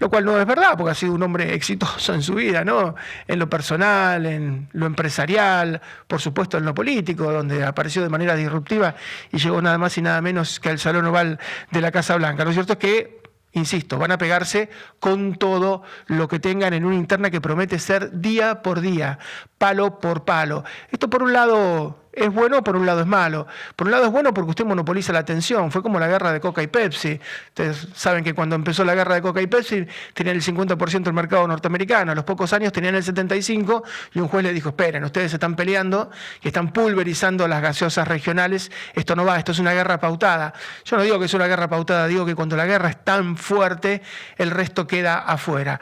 lo 0.00 0.10
cual 0.10 0.24
no 0.24 0.40
es 0.40 0.46
verdad, 0.46 0.74
porque 0.76 0.90
ha 0.90 0.94
sido 0.94 1.12
un 1.12 1.22
hombre 1.22 1.54
exitoso 1.54 2.12
en 2.14 2.22
su 2.22 2.34
vida, 2.34 2.64
¿no? 2.64 2.96
En 3.28 3.38
lo 3.38 3.48
personal, 3.48 4.26
en 4.26 4.68
lo 4.72 4.86
empresarial, 4.86 5.80
por 6.08 6.20
supuesto 6.20 6.58
en 6.58 6.64
lo 6.64 6.74
político, 6.74 7.30
donde 7.30 7.64
apareció 7.64 8.02
de 8.02 8.08
manera 8.08 8.34
disruptiva 8.34 8.96
y 9.30 9.38
llegó 9.38 9.62
nada 9.62 9.78
más 9.78 9.96
y 9.98 10.02
nada 10.02 10.20
menos 10.20 10.58
que 10.58 10.70
al 10.70 10.78
Salón 10.78 11.04
Oval 11.06 11.38
de 11.70 11.80
la 11.80 11.92
Casa 11.92 12.16
Blanca. 12.16 12.44
Lo 12.44 12.52
cierto 12.52 12.72
es 12.72 12.78
que 12.78 13.20
Insisto, 13.52 13.98
van 13.98 14.12
a 14.12 14.18
pegarse 14.18 14.70
con 15.00 15.34
todo 15.34 15.82
lo 16.06 16.28
que 16.28 16.38
tengan 16.38 16.72
en 16.72 16.84
una 16.84 16.94
interna 16.94 17.30
que 17.30 17.40
promete 17.40 17.80
ser 17.80 18.20
día 18.20 18.62
por 18.62 18.80
día, 18.80 19.18
palo 19.58 19.98
por 19.98 20.24
palo. 20.24 20.62
Esto 20.92 21.10
por 21.10 21.24
un 21.24 21.32
lado 21.32 21.98
es 22.12 22.32
bueno, 22.32 22.62
por 22.64 22.76
un 22.76 22.86
lado 22.86 23.00
es 23.00 23.06
malo. 23.06 23.46
Por 23.76 23.86
un 23.86 23.92
lado 23.92 24.06
es 24.06 24.10
bueno 24.10 24.34
porque 24.34 24.50
usted 24.50 24.64
monopoliza 24.64 25.12
la 25.12 25.20
atención. 25.20 25.70
Fue 25.70 25.82
como 25.82 26.00
la 26.00 26.08
guerra 26.08 26.32
de 26.32 26.40
Coca 26.40 26.62
y 26.62 26.66
Pepsi. 26.66 27.20
Ustedes 27.48 27.88
saben 27.94 28.24
que 28.24 28.34
cuando 28.34 28.56
empezó 28.56 28.84
la 28.84 28.94
guerra 28.94 29.14
de 29.14 29.22
Coca 29.22 29.40
y 29.40 29.46
Pepsi 29.46 29.86
tenían 30.12 30.36
el 30.36 30.42
50% 30.42 31.02
del 31.02 31.12
mercado 31.12 31.46
norteamericano. 31.46 32.10
A 32.10 32.14
los 32.14 32.24
pocos 32.24 32.52
años 32.52 32.72
tenían 32.72 32.96
el 32.96 33.04
75% 33.04 33.82
y 34.14 34.18
un 34.18 34.28
juez 34.28 34.42
le 34.42 34.52
dijo, 34.52 34.70
esperen, 34.70 35.04
ustedes 35.04 35.30
se 35.30 35.36
están 35.36 35.54
peleando 35.54 36.10
y 36.42 36.48
están 36.48 36.72
pulverizando 36.72 37.46
las 37.46 37.62
gaseosas 37.62 38.08
regionales. 38.08 38.72
Esto 38.94 39.14
no 39.14 39.24
va, 39.24 39.38
esto 39.38 39.52
es 39.52 39.60
una 39.60 39.72
guerra 39.72 40.00
pautada. 40.00 40.52
Yo 40.84 40.96
no 40.96 41.04
digo 41.04 41.18
que 41.18 41.26
es 41.26 41.34
una 41.34 41.46
guerra 41.46 41.68
pautada, 41.68 42.08
digo 42.08 42.26
que 42.26 42.34
cuando 42.34 42.56
la 42.56 42.66
guerra 42.66 42.88
es 42.88 43.04
tan 43.04 43.36
fuerte, 43.36 44.02
el 44.36 44.50
resto 44.50 44.86
queda 44.86 45.18
afuera. 45.18 45.80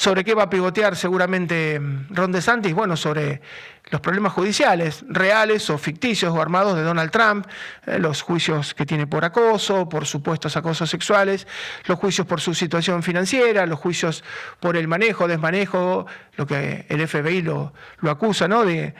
¿Sobre 0.00 0.24
qué 0.24 0.32
va 0.32 0.44
a 0.44 0.48
pivotear 0.48 0.96
seguramente 0.96 1.78
mm, 1.78 2.14
Ron 2.14 2.32
DeSantis? 2.32 2.72
Bueno, 2.72 2.96
sobre 2.96 3.42
los 3.90 4.00
problemas 4.00 4.32
judiciales, 4.32 5.04
reales 5.06 5.68
o 5.68 5.76
ficticios 5.76 6.32
o 6.32 6.40
armados 6.40 6.74
de 6.74 6.82
Donald 6.82 7.10
Trump, 7.10 7.46
eh, 7.84 7.98
los 7.98 8.22
juicios 8.22 8.72
que 8.72 8.86
tiene 8.86 9.06
por 9.06 9.26
acoso, 9.26 9.90
por 9.90 10.06
supuestos 10.06 10.56
acosos 10.56 10.88
sexuales, 10.88 11.46
los 11.84 11.98
juicios 11.98 12.26
por 12.26 12.40
su 12.40 12.54
situación 12.54 13.02
financiera, 13.02 13.66
los 13.66 13.78
juicios 13.78 14.24
por 14.58 14.78
el 14.78 14.88
manejo, 14.88 15.28
desmanejo, 15.28 16.06
lo 16.36 16.46
que 16.46 16.86
el 16.88 17.06
FBI 17.06 17.42
lo, 17.42 17.74
lo 17.98 18.10
acusa, 18.10 18.48
¿no? 18.48 18.64
De 18.64 18.94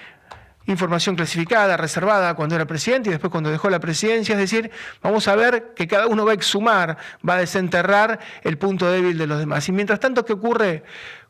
información 0.70 1.16
clasificada, 1.16 1.76
reservada 1.76 2.34
cuando 2.34 2.54
era 2.54 2.66
presidente 2.66 3.08
y 3.08 3.12
después 3.12 3.30
cuando 3.30 3.50
dejó 3.50 3.70
la 3.70 3.80
presidencia. 3.80 4.34
Es 4.34 4.40
decir, 4.40 4.70
vamos 5.02 5.28
a 5.28 5.36
ver 5.36 5.72
que 5.74 5.86
cada 5.86 6.06
uno 6.06 6.24
va 6.24 6.32
a 6.32 6.34
exhumar, 6.34 6.96
va 7.26 7.34
a 7.34 7.38
desenterrar 7.38 8.18
el 8.42 8.58
punto 8.58 8.90
débil 8.90 9.18
de 9.18 9.26
los 9.26 9.38
demás. 9.38 9.68
Y 9.68 9.72
mientras 9.72 10.00
tanto, 10.00 10.24
¿qué 10.24 10.32
ocurre 10.32 10.84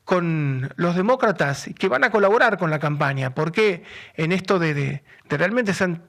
con 0.04 0.72
los 0.76 0.96
demócratas 0.96 1.70
que 1.78 1.88
van 1.88 2.04
a 2.04 2.10
colaborar 2.10 2.58
con 2.58 2.70
la 2.70 2.78
campaña? 2.78 3.34
Porque 3.34 3.84
en 4.14 4.32
esto 4.32 4.58
de, 4.58 5.02
realmente 5.36 5.74
son, 5.74 6.02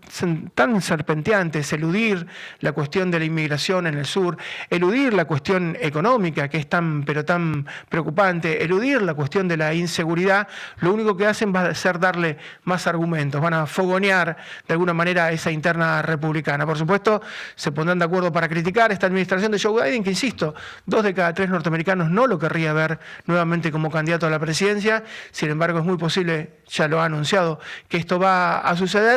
tan 0.56 0.82
serpenteantes, 0.82 1.72
eludir 1.74 2.26
la 2.60 2.72
cuestión 2.72 3.12
de 3.12 3.20
la 3.20 3.26
inmigración 3.26 3.88
en 3.88 3.98
el 3.98 4.06
sur, 4.06 4.38
eludir 4.70 5.14
la 5.14 5.26
cuestión 5.26 5.78
económica, 5.80 6.48
que 6.48 6.58
es 6.58 6.70
tan, 6.70 7.04
pero 7.04 7.26
tan 7.26 7.68
preocupante, 7.90 8.64
eludir 8.64 9.02
la 9.02 9.14
cuestión 9.14 9.48
de 9.48 9.58
la 9.58 9.74
inseguridad, 9.74 10.48
lo 10.80 10.94
único 10.94 11.16
que 11.18 11.28
hacen 11.28 11.54
va 11.54 11.66
a 11.66 11.76
ser 11.76 12.00
darle 12.00 12.38
más 12.64 12.88
argumentos, 12.88 13.42
van 13.42 13.54
a 13.54 13.66
fogonear 13.66 14.38
de 14.68 14.74
alguna 14.74 14.94
manera 14.94 15.32
esa 15.32 15.52
interna 15.52 16.02
republicana. 16.02 16.66
Por 16.66 16.78
supuesto, 16.78 17.22
se 17.56 17.72
pondrán 17.72 18.00
de 18.00 18.06
acuerdo 18.06 18.32
para 18.32 18.48
criticar 18.48 18.92
esta 18.92 19.08
administración 19.08 19.52
de 19.52 19.60
Joe 19.60 19.84
Biden, 19.84 20.04
que 20.04 20.12
insisto, 20.12 20.56
dos 20.86 21.04
de 21.04 21.14
cada 21.14 21.34
tres 21.34 21.50
norteamericanos 21.50 22.10
no 22.10 22.28
lo 22.28 22.40
querría 22.40 22.74
ver 22.74 23.00
nuevamente 23.26 23.72
como 23.72 23.92
candidato 23.92 24.28
a 24.28 24.30
la 24.30 24.40
presidencia, 24.40 25.04
sin 25.32 25.50
embargo 25.50 25.80
es 25.80 25.86
muy 25.86 25.98
posible, 25.98 26.62
ya 26.68 26.88
lo 26.88 27.02
ha 27.02 27.06
anunciado, 27.06 27.60
que 27.88 27.98
esto 27.98 28.20
va 28.20 28.60
a 28.60 28.76
suceder 28.76 29.11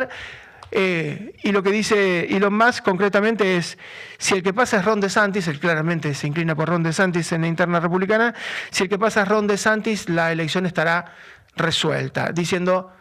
eh, 0.70 1.36
y 1.42 1.52
lo 1.52 1.62
que 1.62 1.70
dice 1.70 2.24
Elon 2.34 2.56
Musk 2.56 2.82
concretamente 2.84 3.56
es, 3.56 3.78
si 4.18 4.34
el 4.34 4.42
que 4.42 4.52
pasa 4.52 4.78
es 4.78 4.84
Ron 4.84 5.00
DeSantis, 5.00 5.46
él 5.48 5.60
claramente 5.60 6.14
se 6.14 6.26
inclina 6.26 6.54
por 6.56 6.68
Ron 6.68 6.82
DeSantis 6.82 7.30
en 7.32 7.42
la 7.42 7.46
interna 7.46 7.78
republicana, 7.80 8.34
si 8.70 8.84
el 8.84 8.88
que 8.88 8.98
pasa 8.98 9.22
es 9.22 9.28
Ron 9.28 9.46
DeSantis, 9.46 10.08
la 10.08 10.32
elección 10.32 10.66
estará 10.66 11.12
resuelta, 11.56 12.32
diciendo, 12.32 12.92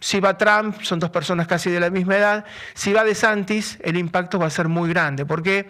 si 0.00 0.18
va 0.18 0.36
Trump, 0.36 0.80
son 0.82 0.98
dos 0.98 1.10
personas 1.10 1.46
casi 1.46 1.70
de 1.70 1.78
la 1.78 1.90
misma 1.90 2.16
edad, 2.16 2.44
si 2.74 2.92
va 2.92 3.04
DeSantis, 3.04 3.78
el 3.82 3.96
impacto 3.96 4.38
va 4.38 4.46
a 4.46 4.50
ser 4.50 4.68
muy 4.68 4.88
grande. 4.88 5.26
¿Por 5.26 5.42
qué? 5.42 5.68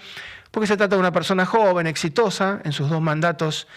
Porque 0.51 0.67
se 0.67 0.77
trata 0.77 0.97
de 0.97 1.01
una 1.01 1.13
persona 1.13 1.45
joven, 1.45 1.87
exitosa, 1.87 2.61
en 2.65 2.73
sus 2.73 2.89
dos 2.89 3.01
mandatos 3.03 3.69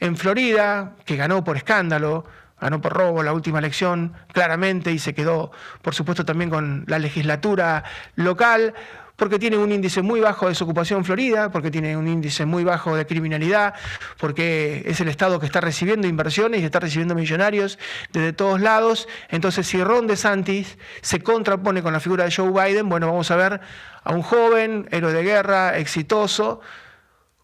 en 0.00 0.16
Florida, 0.16 0.94
que 1.04 1.16
ganó 1.16 1.42
por 1.42 1.56
escándalo, 1.56 2.24
ganó 2.62 2.80
por 2.80 2.92
robo 2.92 3.22
la 3.22 3.32
última 3.32 3.58
elección 3.58 4.14
claramente 4.32 4.92
y 4.92 4.98
se 4.98 5.14
quedó, 5.14 5.50
por 5.82 5.94
supuesto, 5.94 6.24
también 6.24 6.48
con 6.48 6.84
la 6.86 6.98
legislatura 6.98 7.82
local 8.14 8.74
porque 9.16 9.38
tiene 9.38 9.56
un 9.56 9.70
índice 9.70 10.02
muy 10.02 10.20
bajo 10.20 10.46
de 10.46 10.50
desocupación 10.50 11.04
Florida, 11.04 11.50
porque 11.50 11.70
tiene 11.70 11.96
un 11.96 12.08
índice 12.08 12.44
muy 12.44 12.64
bajo 12.64 12.96
de 12.96 13.06
criminalidad, 13.06 13.74
porque 14.18 14.82
es 14.86 15.00
el 15.00 15.08
Estado 15.08 15.38
que 15.38 15.46
está 15.46 15.60
recibiendo 15.60 16.08
inversiones 16.08 16.60
y 16.60 16.64
está 16.64 16.80
recibiendo 16.80 17.14
millonarios 17.14 17.78
desde 18.12 18.32
todos 18.32 18.60
lados. 18.60 19.06
Entonces, 19.28 19.66
si 19.66 19.82
Ron 19.82 20.06
DeSantis 20.06 20.76
se 21.02 21.20
contrapone 21.22 21.82
con 21.82 21.92
la 21.92 22.00
figura 22.00 22.24
de 22.24 22.32
Joe 22.34 22.50
Biden, 22.50 22.88
bueno, 22.88 23.06
vamos 23.06 23.30
a 23.30 23.36
ver 23.36 23.60
a 24.02 24.12
un 24.12 24.22
joven, 24.22 24.88
héroe 24.90 25.12
de 25.12 25.22
guerra, 25.22 25.78
exitoso, 25.78 26.60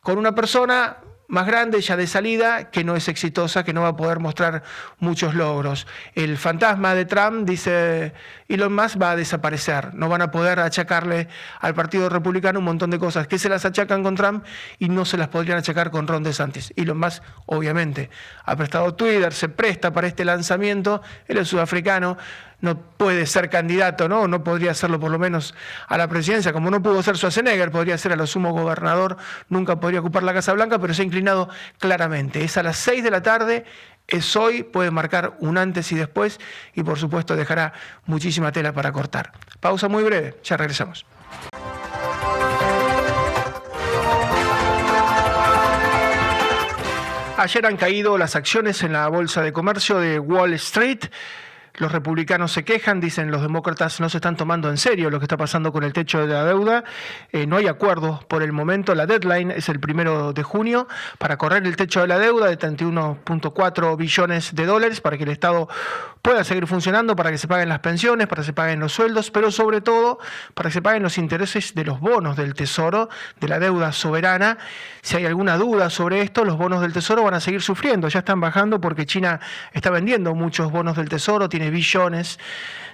con 0.00 0.18
una 0.18 0.34
persona 0.34 0.96
más 1.28 1.46
grande 1.46 1.80
ya 1.82 1.96
de 1.96 2.06
salida, 2.06 2.70
que 2.70 2.84
no 2.84 2.96
es 2.96 3.06
exitosa, 3.06 3.62
que 3.62 3.74
no 3.74 3.82
va 3.82 3.88
a 3.88 3.96
poder 3.96 4.18
mostrar 4.18 4.62
muchos 4.98 5.34
logros. 5.34 5.86
El 6.14 6.38
fantasma 6.38 6.94
de 6.94 7.04
Trump, 7.04 7.46
dice 7.46 8.14
Elon 8.48 8.74
Musk, 8.74 9.00
va 9.00 9.12
a 9.12 9.16
desaparecer. 9.16 9.94
No 9.94 10.08
van 10.08 10.22
a 10.22 10.30
poder 10.30 10.58
achacarle 10.58 11.28
al 11.60 11.74
Partido 11.74 12.08
Republicano 12.08 12.58
un 12.58 12.64
montón 12.64 12.90
de 12.90 12.98
cosas 12.98 13.28
que 13.28 13.38
se 13.38 13.50
las 13.50 13.66
achacan 13.66 14.02
con 14.02 14.14
Trump 14.14 14.44
y 14.78 14.88
no 14.88 15.04
se 15.04 15.18
las 15.18 15.28
podrían 15.28 15.58
achacar 15.58 15.90
con 15.90 16.08
Ron 16.08 16.22
DeSantis. 16.22 16.72
Elon 16.76 16.98
Musk, 16.98 17.22
obviamente, 17.44 18.08
ha 18.44 18.56
prestado 18.56 18.94
Twitter, 18.94 19.32
se 19.34 19.50
presta 19.50 19.92
para 19.92 20.06
este 20.06 20.24
lanzamiento, 20.24 21.02
él 21.26 21.36
es 21.36 21.48
sudafricano, 21.48 22.16
no 22.60 22.78
puede 22.78 23.26
ser 23.26 23.50
candidato, 23.50 24.08
¿no? 24.08 24.26
No 24.26 24.42
podría 24.42 24.74
serlo 24.74 24.98
por 24.98 25.10
lo 25.10 25.18
menos 25.18 25.54
a 25.86 25.96
la 25.96 26.08
presidencia, 26.08 26.52
como 26.52 26.70
no 26.70 26.82
pudo 26.82 27.02
ser 27.02 27.16
Schwarzenegger, 27.16 27.70
podría 27.70 27.98
ser 27.98 28.12
a 28.12 28.16
lo 28.16 28.26
sumo 28.26 28.52
gobernador, 28.52 29.16
nunca 29.48 29.78
podría 29.80 30.00
ocupar 30.00 30.22
la 30.22 30.34
Casa 30.34 30.52
Blanca, 30.52 30.78
pero 30.78 30.94
se 30.94 31.02
ha 31.02 31.04
inclinado 31.04 31.48
claramente. 31.78 32.42
Es 32.42 32.56
a 32.56 32.62
las 32.62 32.76
seis 32.76 33.04
de 33.04 33.10
la 33.10 33.22
tarde, 33.22 33.64
es 34.06 34.36
hoy, 34.36 34.62
puede 34.62 34.90
marcar 34.90 35.36
un 35.38 35.58
antes 35.58 35.92
y 35.92 35.94
después 35.94 36.40
y 36.74 36.82
por 36.82 36.98
supuesto 36.98 37.36
dejará 37.36 37.72
muchísima 38.06 38.52
tela 38.52 38.72
para 38.72 38.90
cortar. 38.90 39.32
Pausa 39.60 39.88
muy 39.88 40.02
breve, 40.02 40.36
ya 40.42 40.56
regresamos. 40.56 41.04
Ayer 47.36 47.66
han 47.66 47.76
caído 47.76 48.18
las 48.18 48.34
acciones 48.34 48.82
en 48.82 48.94
la 48.94 49.06
Bolsa 49.06 49.42
de 49.42 49.52
Comercio 49.52 50.00
de 50.00 50.18
Wall 50.18 50.54
Street. 50.54 51.04
Los 51.78 51.92
republicanos 51.92 52.50
se 52.52 52.64
quejan, 52.64 52.98
dicen 53.00 53.30
los 53.30 53.40
demócratas 53.40 54.00
no 54.00 54.08
se 54.08 54.18
están 54.18 54.36
tomando 54.36 54.68
en 54.68 54.78
serio 54.78 55.10
lo 55.10 55.20
que 55.20 55.26
está 55.26 55.36
pasando 55.36 55.72
con 55.72 55.84
el 55.84 55.92
techo 55.92 56.20
de 56.20 56.26
la 56.26 56.44
deuda. 56.44 56.82
Eh, 57.30 57.46
no 57.46 57.56
hay 57.56 57.68
acuerdo 57.68 58.20
por 58.28 58.42
el 58.42 58.52
momento. 58.52 58.96
La 58.96 59.06
deadline 59.06 59.52
es 59.52 59.68
el 59.68 59.78
primero 59.78 60.32
de 60.32 60.42
junio 60.42 60.88
para 61.18 61.36
correr 61.36 61.64
el 61.66 61.76
techo 61.76 62.00
de 62.00 62.08
la 62.08 62.18
deuda 62.18 62.46
de 62.46 62.58
31.4 62.58 63.96
billones 63.96 64.54
de 64.56 64.66
dólares 64.66 65.00
para 65.00 65.16
que 65.16 65.22
el 65.22 65.30
Estado 65.30 65.68
pueda 66.22 66.44
seguir 66.44 66.66
funcionando, 66.66 67.16
para 67.16 67.30
que 67.30 67.38
se 67.38 67.48
paguen 67.48 67.68
las 67.68 67.80
pensiones, 67.80 68.26
para 68.26 68.42
que 68.42 68.46
se 68.46 68.52
paguen 68.52 68.80
los 68.80 68.92
sueldos, 68.92 69.30
pero 69.30 69.50
sobre 69.50 69.80
todo 69.80 70.18
para 70.54 70.68
que 70.68 70.74
se 70.74 70.82
paguen 70.82 71.02
los 71.02 71.18
intereses 71.18 71.74
de 71.74 71.84
los 71.84 72.00
bonos 72.00 72.36
del 72.36 72.54
Tesoro, 72.54 73.08
de 73.40 73.48
la 73.48 73.58
deuda 73.58 73.92
soberana. 73.92 74.58
Si 75.02 75.16
hay 75.16 75.26
alguna 75.26 75.56
duda 75.56 75.90
sobre 75.90 76.22
esto, 76.22 76.44
los 76.44 76.56
bonos 76.56 76.80
del 76.80 76.92
Tesoro 76.92 77.22
van 77.22 77.34
a 77.34 77.40
seguir 77.40 77.62
sufriendo. 77.62 78.08
Ya 78.08 78.20
están 78.20 78.40
bajando 78.40 78.80
porque 78.80 79.06
China 79.06 79.40
está 79.72 79.90
vendiendo 79.90 80.34
muchos 80.34 80.70
bonos 80.70 80.96
del 80.96 81.08
Tesoro, 81.08 81.48
tiene 81.48 81.70
billones 81.70 82.38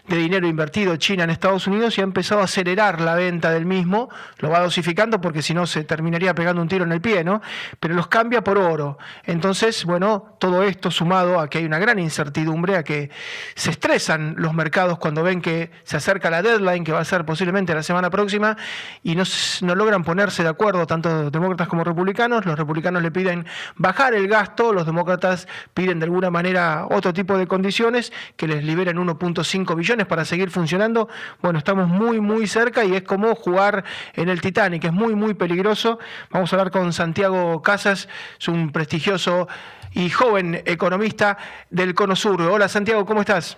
de 0.07 0.19
dinero 0.19 0.47
invertido 0.47 0.97
China 0.97 1.25
en 1.25 1.31
Estados 1.31 1.67
Unidos 1.67 1.97
y 1.97 2.03
ha 2.03 2.05
empezado 2.05 2.43
a 2.43 2.45
acelerar 2.45 3.01
la 3.01 3.15
venta 3.15 3.51
del 3.51 3.65
mismo, 3.65 4.11
lo 4.39 4.51
va 4.51 4.61
dosificando 4.61 5.21
porque 5.21 5.41
si 5.41 5.55
no 5.55 5.67
se 5.67 5.85
terminaría 5.85 6.35
pegando 6.35 6.61
un 6.61 6.69
tiro 6.69 6.85
en 6.85 6.93
el 6.93 7.01
pie, 7.01 7.25
¿no? 7.25 7.41
Pero 7.81 7.95
los 7.95 8.09
cambia 8.09 8.45
por 8.45 8.59
oro. 8.59 8.99
Entonces, 9.25 9.85
bueno, 9.85 10.37
todo 10.39 10.63
esto 10.63 10.91
sumado 10.91 11.41
a 11.41 11.49
que 11.49 11.59
hay 11.59 11.65
una 11.65 11.79
gran 11.79 11.99
incertidumbre, 11.99 12.77
a 12.77 12.83
que 12.83 13.11
se 13.55 13.71
estresan 13.71 14.35
los 14.37 14.53
mercados 14.53 14.99
cuando 14.99 15.23
ven 15.23 15.41
que 15.41 15.71
se 15.85 15.97
acerca 15.97 16.29
la 16.29 16.43
deadline, 16.43 16.85
que 16.85 16.93
va 16.93 17.01
a 17.01 17.05
ser 17.05 17.25
posiblemente 17.25 17.75
la 17.75 17.83
semana 17.83 18.11
próxima, 18.11 18.59
y 19.03 19.17
no, 19.17 19.25
no 19.63 19.75
logran 19.75 20.05
ponerse 20.05 20.43
de 20.43 20.51
acuerdo, 20.51 20.87
tanto 20.87 21.31
demócratas 21.31 21.69
como 21.69 21.83
republicanos. 21.83 22.45
Los 22.45 22.59
republicanos 22.59 23.03
le 23.03 23.11
piden 23.11 23.47
bajar 23.77 24.13
el 24.13 24.29
gasto, 24.29 24.75
los 24.75 24.85
demócratas 24.85 25.49
piden 25.73 25.99
de 25.99 26.05
alguna 26.05 26.31
manera 26.31 26.87
otro 26.91 27.15
tipo 27.15 27.39
de 27.39 27.47
condiciones 27.47 28.13
que 28.37 28.47
les 28.47 28.63
liberen 28.65 28.99
1.5 28.99 29.75
billones 29.75 29.94
para 30.03 30.25
seguir 30.25 30.51
funcionando, 30.51 31.09
bueno, 31.41 31.59
estamos 31.59 31.89
muy, 31.89 32.21
muy 32.21 32.49
cerca 32.49 32.85
y 32.85 32.95
es 32.95 33.03
como 33.03 33.35
jugar 33.37 33.85
en 34.15 34.29
el 34.29 34.41
Titanic, 34.41 34.85
es 34.85 34.93
muy, 34.93 35.15
muy 35.15 35.35
peligroso. 35.35 36.01
Vamos 36.31 36.53
a 36.53 36.57
hablar 36.57 36.73
con 36.73 36.93
Santiago 36.93 37.63
Casas, 37.63 38.09
es 38.39 38.49
un 38.49 38.73
prestigioso 38.73 39.47
y 39.93 40.11
joven 40.11 40.63
economista 40.67 41.39
del 41.71 41.95
Cono 41.95 42.17
Sur. 42.17 42.43
Hola 42.43 42.69
Santiago, 42.69 43.07
¿cómo 43.07 43.21
estás? 43.21 43.57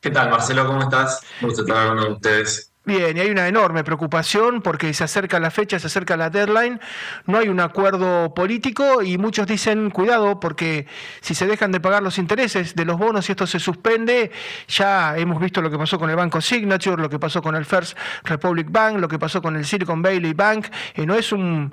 ¿Qué 0.00 0.10
tal, 0.10 0.30
Marcelo? 0.30 0.66
¿Cómo 0.66 0.82
estás? 0.82 1.22
Me 1.40 1.48
gusta 1.48 1.62
estar 1.62 1.88
con 1.88 2.12
ustedes. 2.12 2.73
Bien, 2.86 3.16
y 3.16 3.20
hay 3.20 3.30
una 3.30 3.48
enorme 3.48 3.82
preocupación 3.82 4.60
porque 4.60 4.92
se 4.92 5.04
acerca 5.04 5.40
la 5.40 5.50
fecha, 5.50 5.78
se 5.78 5.86
acerca 5.86 6.18
la 6.18 6.28
deadline, 6.28 6.78
no 7.24 7.38
hay 7.38 7.48
un 7.48 7.58
acuerdo 7.60 8.34
político 8.34 9.00
y 9.02 9.16
muchos 9.16 9.46
dicen, 9.46 9.88
cuidado, 9.88 10.38
porque 10.38 10.86
si 11.22 11.34
se 11.34 11.46
dejan 11.46 11.72
de 11.72 11.80
pagar 11.80 12.02
los 12.02 12.18
intereses 12.18 12.74
de 12.74 12.84
los 12.84 12.98
bonos 12.98 13.26
y 13.26 13.32
esto 13.32 13.46
se 13.46 13.58
suspende, 13.58 14.30
ya 14.68 15.16
hemos 15.16 15.40
visto 15.40 15.62
lo 15.62 15.70
que 15.70 15.78
pasó 15.78 15.98
con 15.98 16.10
el 16.10 16.16
Banco 16.16 16.42
Signature, 16.42 17.00
lo 17.00 17.08
que 17.08 17.18
pasó 17.18 17.40
con 17.40 17.54
el 17.54 17.64
First 17.64 17.96
Republic 18.24 18.66
Bank, 18.70 18.98
lo 18.98 19.08
que 19.08 19.18
pasó 19.18 19.40
con 19.40 19.56
el 19.56 19.64
Silicon 19.64 20.02
Valley 20.02 20.34
Bank, 20.34 20.66
y 20.94 21.06
no 21.06 21.14
es 21.14 21.32
un 21.32 21.72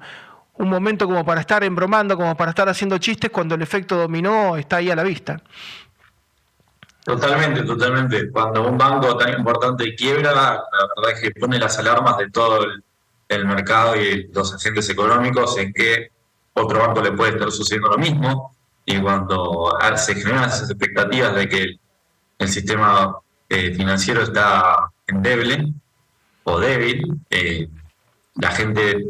momento 0.60 1.08
como 1.08 1.26
para 1.26 1.42
estar 1.42 1.62
embromando, 1.66 2.16
como 2.16 2.38
para 2.38 2.52
estar 2.52 2.70
haciendo 2.70 2.98
chistes 3.00 3.32
cuando 3.32 3.56
el 3.56 3.62
efecto 3.62 3.98
dominó 3.98 4.56
está 4.56 4.78
ahí 4.78 4.90
a 4.90 4.96
la 4.96 5.04
vista. 5.04 5.42
Totalmente, 7.04 7.64
totalmente. 7.64 8.30
Cuando 8.30 8.68
un 8.68 8.78
banco 8.78 9.18
tan 9.18 9.34
importante 9.34 9.96
quiebra, 9.96 10.34
la 10.34 10.64
verdad 10.96 11.12
es 11.16 11.22
que 11.22 11.40
pone 11.40 11.58
las 11.58 11.78
alarmas 11.80 12.18
de 12.18 12.30
todo 12.30 12.64
el, 12.64 12.84
mercado 13.46 13.96
y 13.96 14.28
los 14.34 14.54
agentes 14.54 14.90
económicos 14.90 15.58
en 15.58 15.72
que 15.72 16.12
otro 16.54 16.80
banco 16.80 17.02
le 17.02 17.14
puede 17.14 17.32
estar 17.32 17.50
sucediendo 17.50 17.90
lo 17.90 17.98
mismo. 17.98 18.56
Y 18.86 19.00
cuando 19.00 19.78
se 19.96 20.16
generan 20.16 20.50
esas 20.50 20.70
expectativas 20.70 21.34
de 21.36 21.48
que 21.48 21.80
el 22.38 22.48
sistema 22.50 23.18
eh, 23.48 23.74
financiero 23.74 24.22
está 24.22 24.92
endeble 25.08 25.74
o 26.44 26.60
débil, 26.60 27.22
eh, 27.30 27.70
la 28.36 28.52
gente 28.52 29.06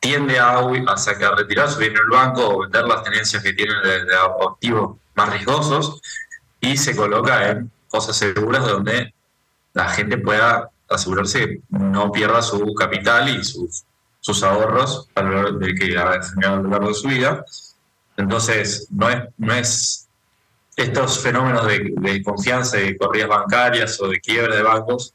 tiende 0.00 0.38
a, 0.38 0.58
a 0.88 0.96
sacar, 0.96 1.36
retirar 1.36 1.68
su 1.68 1.78
dinero 1.78 2.02
del 2.02 2.10
banco 2.10 2.48
o 2.48 2.60
vender 2.60 2.86
las 2.86 3.04
tenencias 3.04 3.42
que 3.42 3.52
tienen 3.52 3.80
de, 3.82 4.04
de 4.04 4.16
activos 4.16 4.96
más 5.14 5.32
riesgosos 5.32 6.00
y 6.60 6.76
se 6.76 6.96
coloca 6.96 7.50
en 7.50 7.70
cosas 7.88 8.16
seguras 8.16 8.66
donde 8.66 9.14
la 9.74 9.88
gente 9.88 10.18
pueda 10.18 10.70
asegurarse 10.88 11.38
que 11.46 11.60
no 11.70 12.10
pierda 12.10 12.42
su 12.42 12.74
capital 12.74 13.28
y 13.28 13.44
sus, 13.44 13.84
sus 14.20 14.42
ahorros 14.42 15.08
a 15.14 15.22
lo 15.22 15.42
largo 15.42 15.58
que 15.60 15.96
ha 15.96 16.12
a 16.12 16.56
lo 16.56 16.68
largo 16.68 16.88
de 16.88 16.94
su 16.94 17.08
vida. 17.08 17.44
Entonces, 18.16 18.88
no 18.90 19.08
es, 19.08 19.22
no 19.36 19.54
es 19.54 20.08
estos 20.76 21.20
fenómenos 21.20 21.66
de, 21.66 21.92
de 21.96 22.22
confianza, 22.22 22.78
de 22.78 22.96
corridas 22.96 23.28
bancarias 23.28 24.00
o 24.00 24.08
de 24.08 24.20
quiebre 24.20 24.56
de 24.56 24.62
bancos, 24.62 25.14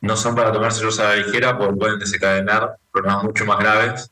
no 0.00 0.16
son 0.16 0.34
para 0.34 0.52
tomárselos 0.52 0.98
a 1.00 1.04
la 1.04 1.16
ligera 1.16 1.58
porque 1.58 1.76
pueden 1.76 1.98
desencadenar 1.98 2.76
problemas 2.92 3.24
mucho 3.24 3.44
más 3.44 3.58
graves. 3.58 4.10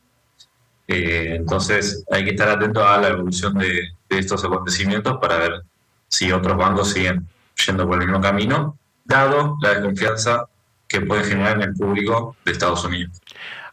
Eh, 0.89 1.35
entonces, 1.37 2.05
hay 2.11 2.25
que 2.25 2.31
estar 2.31 2.49
atento 2.49 2.87
a 2.87 2.99
la 2.99 3.09
evolución 3.09 3.55
de, 3.55 3.91
de 4.09 4.19
estos 4.19 4.45
acontecimientos 4.45 5.19
para 5.21 5.37
ver 5.39 5.63
si 6.09 6.33
otros 6.33 6.57
bancos 6.57 6.91
siguen 6.91 7.27
yendo 7.67 7.87
por 7.87 8.01
el 8.01 8.07
mismo 8.07 8.21
camino, 8.21 8.79
dado 9.05 9.57
la 9.61 9.71
desconfianza 9.71 10.47
que 10.89 11.01
puede 11.01 11.25
generar 11.25 11.57
en 11.57 11.63
el 11.63 11.75
público 11.75 12.37
de 12.45 12.53
Estados 12.53 12.85
Unidos. 12.85 13.21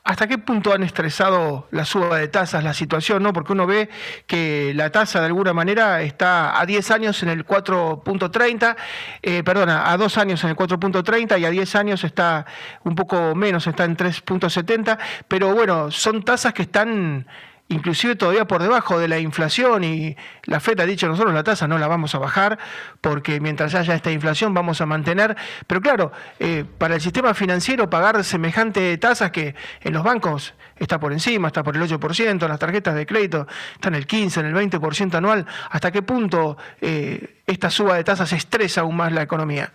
¿Hasta 0.05 0.27
qué 0.27 0.37
punto 0.37 0.73
han 0.73 0.83
estresado 0.83 1.65
la 1.71 1.85
suba 1.85 2.17
de 2.17 2.27
tasas, 2.27 2.61
la 2.61 2.73
situación? 2.73 3.23
¿no? 3.23 3.31
Porque 3.31 3.53
uno 3.53 3.65
ve 3.65 3.89
que 4.27 4.73
la 4.75 4.91
tasa 4.91 5.21
de 5.21 5.27
alguna 5.27 5.53
manera 5.53 6.01
está 6.01 6.59
a 6.59 6.65
10 6.65 6.91
años 6.91 7.23
en 7.23 7.29
el 7.29 7.45
4.30, 7.45 8.75
eh, 9.21 9.43
perdona, 9.43 9.89
a 9.89 9.95
2 9.95 10.17
años 10.17 10.43
en 10.43 10.49
el 10.49 10.55
4.30 10.57 11.39
y 11.39 11.45
a 11.45 11.49
10 11.49 11.75
años 11.75 12.03
está 12.03 12.45
un 12.83 12.95
poco 12.95 13.33
menos, 13.33 13.65
está 13.65 13.85
en 13.85 13.95
3.70, 13.95 14.97
pero 15.29 15.53
bueno, 15.53 15.89
son 15.89 16.21
tasas 16.23 16.53
que 16.53 16.63
están 16.63 17.25
inclusive 17.73 18.15
todavía 18.15 18.45
por 18.45 18.61
debajo 18.61 18.99
de 18.99 19.07
la 19.07 19.19
inflación 19.19 19.83
y 19.83 20.15
la 20.43 20.59
FED 20.59 20.79
ha 20.79 20.85
dicho 20.85 21.07
nosotros 21.07 21.33
la 21.33 21.43
tasa 21.43 21.67
no 21.67 21.77
la 21.77 21.87
vamos 21.87 22.15
a 22.15 22.19
bajar 22.19 22.57
porque 23.01 23.39
mientras 23.39 23.75
haya 23.75 23.95
esta 23.95 24.11
inflación 24.11 24.53
vamos 24.53 24.81
a 24.81 24.85
mantener, 24.85 25.35
pero 25.67 25.81
claro, 25.81 26.11
eh, 26.39 26.65
para 26.77 26.95
el 26.95 27.01
sistema 27.01 27.33
financiero 27.33 27.89
pagar 27.89 28.23
semejante 28.23 28.97
tasas 28.97 29.31
que 29.31 29.55
en 29.81 29.93
los 29.93 30.03
bancos 30.03 30.53
está 30.77 30.99
por 30.99 31.13
encima, 31.13 31.47
está 31.47 31.63
por 31.63 31.75
el 31.75 31.81
8%, 31.81 32.43
en 32.43 32.49
las 32.49 32.59
tarjetas 32.59 32.95
de 32.95 33.05
crédito 33.05 33.47
están 33.73 33.95
el 33.95 34.07
15, 34.07 34.39
en 34.39 34.45
el 34.47 34.53
20% 34.53 35.15
anual, 35.15 35.45
¿hasta 35.69 35.91
qué 35.91 36.01
punto 36.01 36.57
eh, 36.81 37.41
esta 37.45 37.69
suba 37.69 37.95
de 37.95 38.03
tasas 38.03 38.31
estresa 38.33 38.81
aún 38.81 38.95
más 38.95 39.11
la 39.11 39.21
economía? 39.21 39.73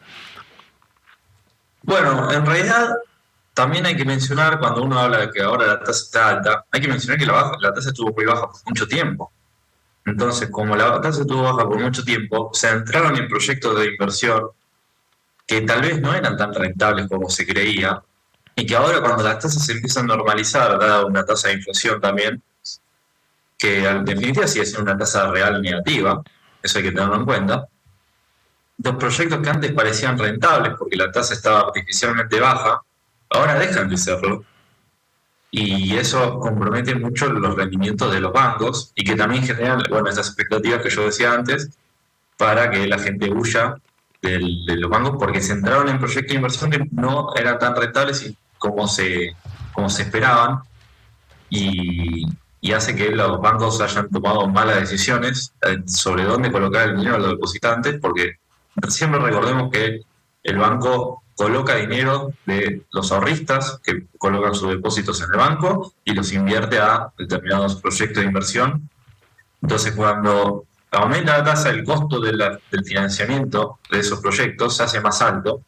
Bueno, 1.83 2.31
en 2.31 2.45
realidad 2.45 2.91
también 3.59 3.87
hay 3.87 3.97
que 3.97 4.05
mencionar, 4.05 4.61
cuando 4.61 4.85
uno 4.85 5.01
habla 5.01 5.19
de 5.19 5.31
que 5.33 5.43
ahora 5.43 5.67
la 5.67 5.81
tasa 5.81 6.05
está 6.05 6.29
alta, 6.29 6.65
hay 6.71 6.81
que 6.81 6.87
mencionar 6.87 7.19
que 7.19 7.27
la, 7.27 7.75
tasa 7.75 7.89
estuvo 7.89 8.13
muy 8.15 8.25
baja 8.25 8.49
por 8.49 8.61
mucho 8.67 8.87
tiempo. 8.87 9.33
Entonces, 10.05 10.49
como 10.49 10.77
la 10.77 11.01
tasa 11.01 11.23
estuvo 11.23 11.43
baja 11.43 11.69
por 11.69 11.81
mucho 11.81 12.05
tiempo, 12.05 12.51
se 12.53 12.69
entraron 12.69 13.17
en 13.17 13.27
proyectos 13.27 13.77
de 13.77 13.87
inversión 13.87 14.51
que 15.45 15.63
tal 15.63 15.83
vez 15.83 16.01
no 16.01 16.15
eran 16.15 16.37
tan 16.37 16.55
rentables 16.55 17.09
como 17.09 17.29
se 17.29 17.45
creía, 17.45 18.01
y 18.55 18.65
que 18.65 18.77
ahora 18.77 19.01
cuando 19.01 19.25
las 19.25 19.41
tasas 19.41 19.67
se 19.67 19.73
empiezan 19.73 20.05
a 20.05 20.15
normalizar, 20.15 20.79
dada 20.79 21.05
una 21.05 21.25
tasa 21.25 21.49
de 21.49 21.55
inflación 21.55 22.01
también, 22.01 22.41
que 23.59 23.85
en 23.85 24.05
definitiva 24.05 24.47
sigue 24.47 24.67
siendo 24.67 24.93
una 24.93 24.97
tasa 24.97 25.33
real 25.33 25.61
negativa, 25.61 26.23
eso 26.63 26.79
hay 26.79 26.85
que 26.85 26.93
tenerlo 26.93 27.17
en 27.17 27.25
cuenta, 27.25 27.67
los 28.85 28.95
proyectos 28.95 29.41
que 29.41 29.51
antes 29.51 29.73
parecían 29.73 30.17
rentables 30.17 30.75
porque 30.79 30.97
la 30.97 31.11
tasa 31.11 31.35
estaba 31.35 31.63
artificialmente 31.63 32.39
baja, 32.39 32.83
ahora 33.31 33.59
dejan 33.59 33.89
de 33.89 33.97
serlo. 33.97 34.45
Y 35.51 35.97
eso 35.97 36.39
compromete 36.41 36.95
mucho 36.95 37.33
los 37.33 37.57
rendimientos 37.57 38.13
de 38.13 38.21
los 38.21 38.33
bancos 38.33 38.93
y 38.95 39.03
que 39.05 39.17
también 39.17 39.45
generan, 39.45 39.83
bueno, 39.89 40.11
esas 40.11 40.27
expectativas 40.29 40.83
que 40.83 40.91
yo 40.91 41.07
decía 41.07 41.33
antes, 41.33 41.71
para 42.37 42.71
que 42.71 42.87
la 42.87 42.99
gente 42.99 43.31
huya 43.31 43.77
de 44.21 44.77
los 44.77 44.91
bancos 44.91 45.17
porque 45.19 45.41
se 45.41 45.53
entraron 45.53 45.89
en 45.89 45.99
proyectos 45.99 46.29
de 46.29 46.35
inversión 46.35 46.71
que 46.71 46.85
no 46.91 47.35
eran 47.37 47.59
tan 47.59 47.77
rentables 47.77 48.33
como 48.59 48.89
se, 48.89 49.37
como 49.73 49.89
se 49.89 50.03
esperaban 50.03 50.61
y, 51.49 52.27
y 52.61 52.73
hace 52.73 52.97
que 52.97 53.11
los 53.11 53.41
bancos 53.41 53.81
hayan 53.81 54.09
tomado 54.11 54.49
malas 54.49 54.81
decisiones 54.81 55.55
eh, 55.63 55.79
sobre 55.87 56.25
dónde 56.25 56.51
colocar 56.51 56.89
el 56.89 56.97
dinero 56.97 57.17
a 57.17 57.19
los 57.19 57.31
depositantes 57.31 57.99
porque 58.01 58.39
siempre 58.89 59.21
recordemos 59.21 59.71
que 59.71 60.01
el 60.43 60.59
banco 60.59 61.23
coloca 61.39 61.77
dinero 61.77 62.33
de 62.47 62.83
los 62.91 63.13
ahorristas 63.13 63.81
que 63.85 64.07
colocan 64.19 64.57
sus 64.57 64.71
depósitos 64.71 65.23
en 65.23 65.31
el 65.31 65.39
banco 65.39 65.95
y 66.05 66.13
los 66.13 66.33
invierte 66.33 66.81
a 66.81 67.13
determinados 67.17 67.81
proyectos 67.81 68.23
de 68.23 68.27
inversión. 68.27 68.91
Entonces, 69.63 69.93
cuando 69.95 70.65
aumenta 70.91 71.39
la 71.39 71.45
tasa, 71.45 71.71
el 71.71 71.85
costo 71.85 72.21
del 72.21 72.59
financiamiento 72.85 73.79
de 73.89 74.01
esos 74.01 74.19
proyectos 74.19 74.77
se 74.77 74.83
hace 74.83 75.01
más 75.01 75.23
alto. 75.23 75.63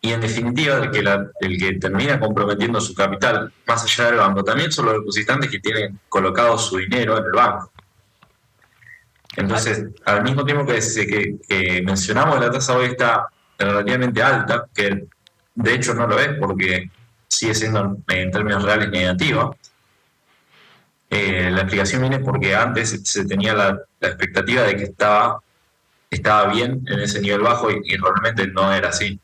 Y 0.00 0.12
en 0.12 0.20
definitiva, 0.20 0.78
el 0.78 0.90
que, 0.90 0.98
el 0.98 1.58
que 1.58 1.78
termina 1.78 2.18
comprometiendo 2.18 2.80
su 2.80 2.92
capital 2.92 3.52
más 3.68 3.84
allá 3.84 4.06
del 4.06 4.16
banco 4.16 4.42
también 4.42 4.72
son 4.72 4.86
los 4.86 4.94
depositantes 4.94 5.48
que 5.48 5.60
tienen 5.60 6.00
colocado 6.08 6.58
su 6.58 6.78
dinero 6.78 7.16
en 7.18 7.24
el 7.24 7.32
banco. 7.32 7.70
Entonces, 9.36 9.86
al 10.04 10.24
mismo 10.24 10.44
tiempo 10.44 10.66
que, 10.66 11.82
mencionamos 11.86 12.40
la 12.40 12.50
tasa 12.50 12.76
hoy 12.76 12.86
está 12.86 13.28
relativamente 13.58 14.22
alta, 14.22 14.66
que 14.74 15.06
de 15.54 15.74
hecho 15.74 15.94
no 15.94 16.06
lo 16.06 16.18
es 16.18 16.30
porque 16.38 16.90
sigue 17.28 17.54
siendo 17.54 17.98
en 18.08 18.30
términos 18.30 18.62
reales 18.62 18.90
negativa, 18.90 19.50
eh, 21.10 21.50
la 21.50 21.60
explicación 21.60 22.00
viene 22.00 22.18
porque 22.18 22.54
antes 22.54 23.00
se 23.04 23.24
tenía 23.24 23.54
la, 23.54 23.78
expectativa 24.00 24.62
de 24.62 24.76
que 24.76 24.82
estaba, 24.84 25.40
estaba 26.10 26.52
bien 26.52 26.84
en 26.86 27.00
ese 27.00 27.20
nivel 27.20 27.40
bajo 27.40 27.70
y 27.70 27.96
realmente 27.96 28.46
no 28.48 28.72
era 28.72 28.90
así. 28.90 29.18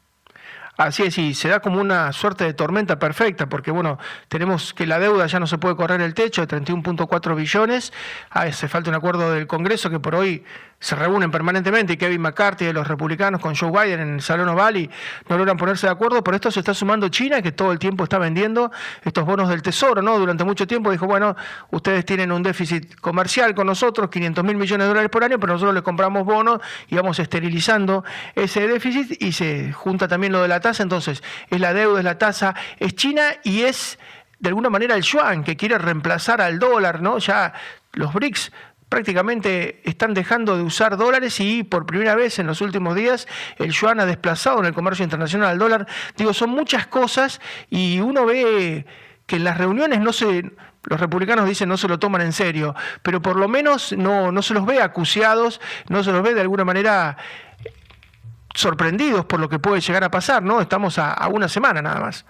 Así 0.80 1.02
es, 1.02 1.18
y 1.18 1.34
se 1.34 1.48
da 1.50 1.60
como 1.60 1.78
una 1.78 2.10
suerte 2.10 2.44
de 2.44 2.54
tormenta 2.54 2.98
perfecta, 2.98 3.50
porque 3.50 3.70
bueno, 3.70 3.98
tenemos 4.28 4.72
que 4.72 4.86
la 4.86 4.98
deuda 4.98 5.26
ya 5.26 5.38
no 5.38 5.46
se 5.46 5.58
puede 5.58 5.76
correr 5.76 6.00
el 6.00 6.14
techo 6.14 6.46
de 6.46 6.56
31.4 6.56 7.36
billones, 7.36 7.92
hace 8.30 8.66
falta 8.66 8.88
un 8.88 8.96
acuerdo 8.96 9.30
del 9.30 9.46
Congreso 9.46 9.90
que 9.90 10.00
por 10.00 10.14
hoy 10.14 10.42
se 10.80 10.96
reúnen 10.96 11.30
permanentemente 11.30 11.98
Kevin 11.98 12.22
McCarthy 12.22 12.64
de 12.64 12.72
los 12.72 12.88
republicanos 12.88 13.42
con 13.42 13.54
Joe 13.54 13.70
Biden 13.70 14.00
en 14.00 14.14
el 14.14 14.22
Salón 14.22 14.48
Oval 14.48 14.78
y 14.78 14.90
no 15.28 15.36
logran 15.36 15.58
ponerse 15.58 15.86
de 15.86 15.92
acuerdo. 15.92 16.24
Por 16.24 16.34
esto 16.34 16.50
se 16.50 16.60
está 16.60 16.72
sumando 16.72 17.10
China, 17.10 17.42
que 17.42 17.52
todo 17.52 17.70
el 17.70 17.78
tiempo 17.78 18.04
está 18.04 18.18
vendiendo 18.18 18.72
estos 19.04 19.26
bonos 19.26 19.50
del 19.50 19.60
Tesoro, 19.60 20.00
¿no? 20.00 20.18
Durante 20.18 20.42
mucho 20.42 20.66
tiempo 20.66 20.90
dijo, 20.90 21.06
bueno, 21.06 21.36
ustedes 21.70 22.06
tienen 22.06 22.32
un 22.32 22.42
déficit 22.42 22.98
comercial 22.98 23.54
con 23.54 23.66
nosotros, 23.66 24.08
500 24.08 24.42
mil 24.42 24.56
millones 24.56 24.86
de 24.86 24.88
dólares 24.88 25.10
por 25.10 25.22
año, 25.22 25.38
pero 25.38 25.52
nosotros 25.52 25.74
les 25.74 25.82
compramos 25.82 26.24
bonos 26.24 26.60
y 26.88 26.96
vamos 26.96 27.18
esterilizando 27.18 28.02
ese 28.34 28.66
déficit 28.66 29.22
y 29.22 29.32
se 29.32 29.72
junta 29.72 30.08
también 30.08 30.32
lo 30.32 30.40
de 30.40 30.48
la 30.48 30.60
tasa. 30.60 30.82
Entonces, 30.82 31.22
es 31.50 31.60
la 31.60 31.74
deuda, 31.74 31.98
es 31.98 32.04
la 32.06 32.16
tasa, 32.16 32.54
es 32.78 32.94
China 32.94 33.24
y 33.44 33.62
es 33.62 33.98
de 34.38 34.48
alguna 34.48 34.70
manera 34.70 34.94
el 34.94 35.02
yuan 35.02 35.44
que 35.44 35.58
quiere 35.58 35.76
reemplazar 35.76 36.40
al 36.40 36.58
dólar, 36.58 37.02
¿no? 37.02 37.18
Ya 37.18 37.52
los 37.92 38.14
BRICS 38.14 38.50
prácticamente 38.90 39.80
están 39.88 40.12
dejando 40.12 40.56
de 40.56 40.64
usar 40.64 40.98
dólares 40.98 41.40
y 41.40 41.62
por 41.62 41.86
primera 41.86 42.16
vez 42.16 42.38
en 42.40 42.46
los 42.48 42.60
últimos 42.60 42.96
días 42.96 43.26
el 43.56 43.70
yuan 43.70 44.00
ha 44.00 44.04
desplazado 44.04 44.58
en 44.58 44.66
el 44.66 44.74
comercio 44.74 45.04
internacional 45.04 45.50
al 45.50 45.58
dólar. 45.58 45.86
Digo, 46.16 46.34
son 46.34 46.50
muchas 46.50 46.88
cosas 46.88 47.40
y 47.70 48.00
uno 48.00 48.26
ve 48.26 48.84
que 49.26 49.36
en 49.36 49.44
las 49.44 49.56
reuniones 49.56 50.00
no 50.00 50.12
se, 50.12 50.50
los 50.82 51.00
republicanos 51.00 51.46
dicen 51.46 51.68
no 51.68 51.76
se 51.76 51.86
lo 51.86 52.00
toman 52.00 52.20
en 52.22 52.32
serio, 52.32 52.74
pero 53.02 53.22
por 53.22 53.36
lo 53.36 53.46
menos 53.46 53.92
no, 53.92 54.32
no 54.32 54.42
se 54.42 54.54
los 54.54 54.66
ve 54.66 54.82
acuciados, 54.82 55.60
no 55.88 56.02
se 56.02 56.10
los 56.10 56.22
ve 56.22 56.34
de 56.34 56.40
alguna 56.40 56.64
manera 56.64 57.16
sorprendidos 58.54 59.24
por 59.24 59.38
lo 59.38 59.48
que 59.48 59.60
puede 59.60 59.80
llegar 59.80 60.02
a 60.02 60.10
pasar, 60.10 60.42
¿no? 60.42 60.60
Estamos 60.60 60.98
a, 60.98 61.12
a 61.12 61.28
una 61.28 61.48
semana 61.48 61.80
nada 61.80 62.00
más. 62.00 62.26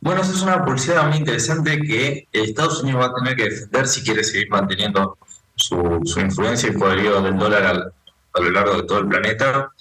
Bueno, 0.00 0.20
esa 0.22 0.32
es 0.32 0.42
una 0.42 0.64
publicidad 0.64 1.08
muy 1.08 1.16
interesante 1.16 1.80
que 1.80 2.28
Estados 2.32 2.82
Unidos 2.82 3.02
va 3.02 3.06
a 3.06 3.14
tener 3.14 3.36
que 3.36 3.44
defender 3.44 3.86
si 3.86 4.04
quiere 4.04 4.22
seguir 4.22 4.48
manteniendo 4.50 5.18
su, 5.54 6.02
influencia 6.16 6.68
y 6.68 6.76
poderío 6.76 7.20
del 7.22 7.38
dólar 7.38 7.92
a 8.34 8.40
lo 8.40 8.50
largo 8.50 8.76
de 8.76 8.82
todo 8.84 9.00
el 9.00 9.08
planeta. 9.08 9.72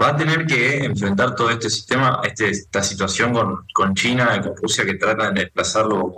Va 0.00 0.08
a 0.08 0.16
tener 0.16 0.46
que 0.46 0.84
enfrentar 0.84 1.36
todo 1.36 1.50
este 1.50 1.70
sistema, 1.70 2.20
este, 2.24 2.50
esta 2.50 2.82
situación 2.82 3.32
con, 3.72 3.94
China 3.94 4.36
y 4.36 4.40
con 4.40 4.56
Rusia 4.56 4.84
que 4.84 4.94
tratan 4.94 5.34
de 5.34 5.42
desplazarlo 5.42 6.12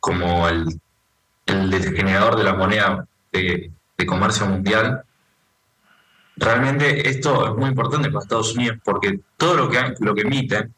como, 0.00 0.48
el, 0.48 0.80
el 1.46 1.70
de 1.70 2.44
la 2.44 2.54
moneda 2.54 3.06
de, 3.32 3.70
de 3.98 4.06
comercio 4.06 4.46
mundial. 4.46 5.02
Realmente 6.36 7.08
esto 7.08 7.48
es 7.48 7.56
muy 7.56 7.68
importante 7.68 8.10
para 8.10 8.22
Estados 8.22 8.54
Unidos 8.54 8.78
porque 8.84 9.20
todo 9.36 9.54
lo 9.54 9.68
que, 9.68 9.94
lo 10.00 10.14
que 10.14 10.22
emiten 10.22 10.74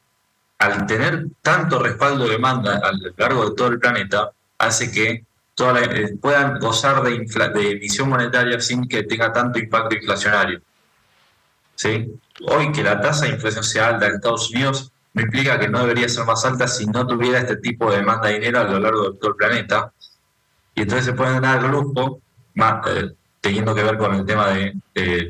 al 0.58 0.86
tener 0.86 1.26
tanto 1.40 1.78
respaldo 1.78 2.24
de 2.24 2.32
demanda 2.32 2.80
a 2.82 2.92
lo 2.92 3.14
largo 3.16 3.48
de 3.48 3.56
todo 3.56 3.68
el 3.68 3.78
planeta, 3.78 4.30
hace 4.58 4.90
que 4.90 5.24
eh, 5.60 6.16
puedan 6.20 6.58
gozar 6.60 7.02
de, 7.02 7.18
de, 7.54 7.70
emisión 7.72 8.08
monetaria 8.08 8.60
sin 8.60 8.86
que 8.86 9.04
tenga 9.04 9.32
tanto 9.32 9.58
impacto 9.58 9.94
inflacionario. 9.94 10.60
¿Sí? 11.74 12.12
Hoy 12.46 12.72
que 12.72 12.82
la 12.82 13.00
tasa 13.00 13.26
de 13.26 13.32
inflación 13.32 13.64
sea 13.64 13.88
alta 13.88 14.06
en 14.06 14.14
Estados 14.16 14.50
Unidos 14.50 14.92
no 15.14 15.22
implica 15.22 15.58
que 15.58 15.68
no 15.68 15.80
debería 15.80 16.08
ser 16.08 16.24
más 16.24 16.44
alta 16.44 16.68
si 16.68 16.86
no 16.86 17.06
tuviera 17.06 17.38
este 17.38 17.56
tipo 17.56 17.90
de 17.90 17.98
demanda 17.98 18.28
de 18.28 18.34
dinero 18.34 18.60
a 18.60 18.64
lo 18.64 18.78
largo 18.78 19.10
de 19.10 19.18
todo 19.18 19.30
el 19.30 19.36
planeta. 19.36 19.92
Y 20.74 20.82
entonces 20.82 21.06
se 21.06 21.12
pueden 21.12 21.40
dar 21.40 21.64
el 21.64 21.70
lujo, 21.70 22.20
más, 22.54 22.86
eh, 22.88 23.10
teniendo 23.40 23.74
que 23.74 23.82
ver 23.82 23.96
con 23.96 24.14
el 24.14 24.24
tema 24.24 24.48
de, 24.50 24.74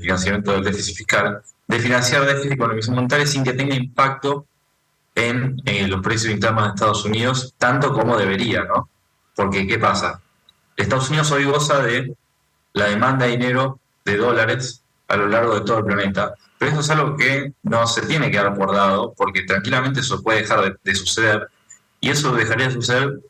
financiamiento 0.00 0.52
del 0.52 0.64
déficit 0.64 0.96
fiscal, 0.96 1.42
de 1.66 1.78
financiar 1.78 2.26
déficit 2.26 2.58
con 2.58 2.70
emisión 2.70 2.96
monetaria 2.96 3.26
sin 3.26 3.44
que 3.44 3.52
tenga 3.52 3.74
impacto 3.74 4.46
en 5.18 5.90
los 5.90 6.00
precios 6.00 6.32
internos 6.32 6.64
de 6.64 6.68
Estados 6.70 7.04
Unidos, 7.04 7.54
tanto 7.58 7.92
como 7.92 8.16
debería, 8.16 8.64
¿no? 8.64 8.88
Porque, 9.34 9.66
¿qué 9.66 9.78
pasa? 9.78 10.20
Estados 10.76 11.08
Unidos 11.08 11.30
hoy 11.32 11.44
goza 11.44 11.82
de 11.82 12.14
la 12.72 12.86
demanda 12.86 13.26
de 13.26 13.32
dinero 13.32 13.80
de 14.04 14.16
dólares 14.16 14.82
a 15.08 15.16
lo 15.16 15.28
largo 15.28 15.54
de 15.54 15.62
todo 15.62 15.78
el 15.78 15.84
planeta, 15.84 16.34
pero 16.58 16.72
eso 16.72 16.80
es 16.80 16.90
algo 16.90 17.16
que 17.16 17.52
no 17.62 17.86
se 17.86 18.02
tiene 18.02 18.30
que 18.30 18.36
dar 18.36 18.54
por 18.54 18.72
dado, 18.72 19.12
porque 19.16 19.42
tranquilamente 19.42 20.00
eso 20.00 20.22
puede 20.22 20.42
dejar 20.42 20.78
de, 20.82 20.94
suceder, 20.94 21.48
y 22.00 22.10
eso 22.10 22.32
dejaría 22.32 22.66
de 22.66 22.74
suceder 22.74 23.20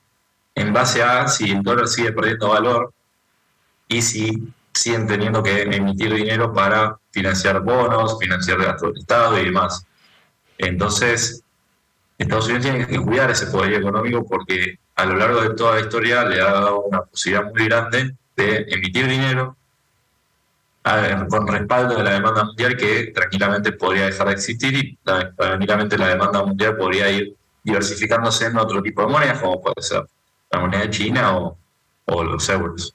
en 0.55 0.73
base 0.73 1.03
a 1.03 1.27
si 1.29 1.51
el 1.51 1.63
dólar 1.63 1.89
sigue 1.89 2.13
perdiendo 2.13 2.49
valor 2.49 2.93
y 3.87 4.03
si 4.03 4.53
siguen 4.75 5.07
teniendo 5.07 5.43
que 5.43 5.63
emitir 5.63 6.13
dinero 6.13 6.53
para 6.53 6.99
financiar 7.11 7.61
bonos, 7.63 8.19
financiar 8.19 8.59
gastos 8.59 8.93
del 8.93 9.01
Estado 9.01 9.39
y 9.39 9.45
demás. 9.47 9.87
Entonces, 10.59 11.43
Estados 12.19 12.47
Unidos 12.47 12.65
tiene 12.65 12.87
que 12.87 12.99
cuidar 12.99 13.31
ese 13.31 13.47
poder 13.47 13.75
económico 13.75 14.27
porque 14.27 14.79
a 14.97 15.05
lo 15.07 15.17
largo 15.17 15.41
de 15.41 15.51
toda 15.55 15.77
la 15.77 15.81
historia 15.81 16.25
le 16.25 16.41
ha 16.41 16.53
dado 16.53 16.81
una 16.81 17.03
posibilidad 17.03 17.45
muy 17.53 17.65
grande 17.65 18.15
de 18.37 18.67
emitir 18.69 19.07
dinero 19.07 19.57
con 21.29 21.47
respaldo 21.47 21.97
de 21.97 22.03
la 22.03 22.13
demanda 22.13 22.45
mundial 22.45 22.77
que 22.77 23.13
tranquilamente 23.15 23.73
podría 23.73 24.07
dejar 24.07 24.29
de 24.29 24.33
existir 24.35 24.75
y 24.75 24.99
tranquilamente 25.37 25.99
la 25.99 26.09
demanda 26.09 26.43
mundial 26.43 26.77
podría 26.77 27.11
ir 27.11 27.35
diversificándose 27.63 28.47
en 28.47 28.57
otro 28.57 28.83
tipo 28.83 29.03
de 29.03 29.09
monedas, 29.09 29.41
como 29.41 29.61
puede 29.61 29.83
ser 29.83 30.05
la 30.51 30.61
moneda 30.61 30.89
china 30.89 31.37
o, 31.37 32.25
los 32.25 32.49
euros. 32.49 32.95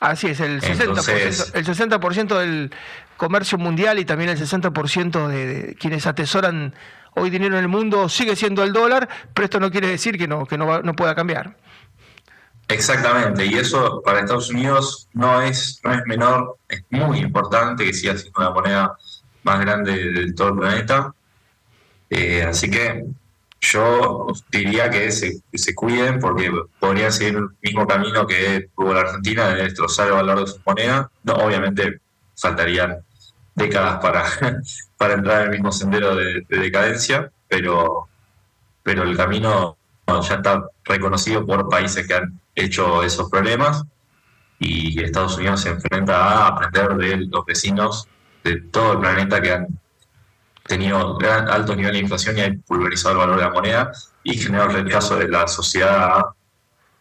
Así 0.00 0.28
es, 0.28 0.40
el 0.40 0.62
60%, 0.62 1.54
el 1.54 1.64
60 1.64 2.38
del 2.38 2.70
comercio 3.16 3.58
mundial 3.58 3.98
y 3.98 4.04
también 4.04 4.30
el 4.30 4.38
60% 4.38 5.26
de 5.26 5.76
quienes 5.78 6.06
atesoran 6.06 6.72
hoy 7.14 7.30
dinero 7.30 7.56
en 7.56 7.62
el 7.62 7.68
mundo 7.68 8.08
sigue 8.08 8.36
siendo 8.36 8.62
el 8.62 8.72
dólar, 8.72 9.08
pero 9.34 9.44
esto 9.44 9.60
no 9.60 9.70
quiere 9.70 9.88
decir 9.88 10.18
que 10.18 10.28
no, 10.28 10.46
que 10.46 10.58
no, 10.58 10.82
no 10.82 10.94
pueda 10.94 11.14
cambiar. 11.14 11.56
Exactamente, 12.68 13.46
y 13.46 13.54
eso 13.54 14.02
para 14.04 14.20
Estados 14.20 14.50
Unidos 14.50 15.08
no 15.14 15.40
es, 15.40 15.80
no 15.82 15.94
es 15.94 16.02
menor, 16.06 16.58
es 16.68 16.82
muy 16.90 17.18
importante 17.18 17.84
que 17.84 17.94
siga 17.94 18.16
siendo 18.16 18.42
la 18.42 18.50
moneda 18.50 18.98
más 19.42 19.60
grande 19.60 20.12
de 20.12 20.32
todo 20.34 20.48
el 20.48 20.58
planeta. 20.58 21.14
Eh, 22.10 22.42
así 22.42 22.70
que 22.70 23.06
yo 23.60 24.26
diría 24.50 24.90
que 24.90 25.10
se, 25.10 25.40
se 25.52 25.74
cuiden 25.74 26.20
porque 26.20 26.50
podrían 26.78 27.12
seguir 27.12 27.36
el 27.36 27.48
mismo 27.62 27.86
camino 27.86 28.26
que 28.26 28.68
tuvo 28.76 28.94
la 28.94 29.00
Argentina 29.00 29.48
de 29.48 29.62
destrozar 29.64 30.08
el 30.08 30.14
valor 30.14 30.40
de 30.40 30.46
su 30.46 30.60
moneda. 30.64 31.10
No, 31.24 31.34
obviamente 31.34 32.00
faltarían 32.36 32.98
décadas 33.54 33.98
para, 34.00 34.24
para 34.98 35.14
entrar 35.14 35.38
en 35.38 35.44
el 35.44 35.50
mismo 35.52 35.72
sendero 35.72 36.14
de, 36.14 36.44
decadencia, 36.48 37.30
pero, 37.48 38.08
pero 38.82 39.04
el 39.04 39.16
camino 39.16 39.78
ya 40.06 40.34
está 40.34 40.64
reconocido 40.84 41.46
por 41.46 41.68
países 41.68 42.06
que 42.06 42.14
han 42.14 42.40
hecho 42.54 43.02
esos 43.02 43.30
problemas 43.30 43.84
y 44.58 45.00
Estados 45.02 45.36
Unidos 45.38 45.60
se 45.60 45.70
enfrenta 45.70 46.16
a 46.16 46.48
aprender 46.48 46.96
de 46.96 47.16
los 47.26 47.44
vecinos 47.46 48.08
de 48.42 48.60
todo 48.60 48.94
el 48.94 48.98
planeta 48.98 49.40
que 49.40 49.52
han 49.52 49.66
tenido 50.64 51.16
gran, 51.16 51.48
alto 51.48 51.76
nivel 51.76 51.92
de 51.92 51.98
inflación 52.00 52.36
y 52.38 52.40
han 52.40 52.62
pulverizado 52.62 53.12
el 53.12 53.18
valor 53.18 53.36
de 53.36 53.42
la 53.42 53.50
moneda 53.50 53.92
y 54.24 54.36
generado 54.36 54.70
el 54.70 54.84
rechazo 54.84 55.16
de 55.16 55.28
la 55.28 55.46
sociedad 55.46 56.18
a 56.18 56.34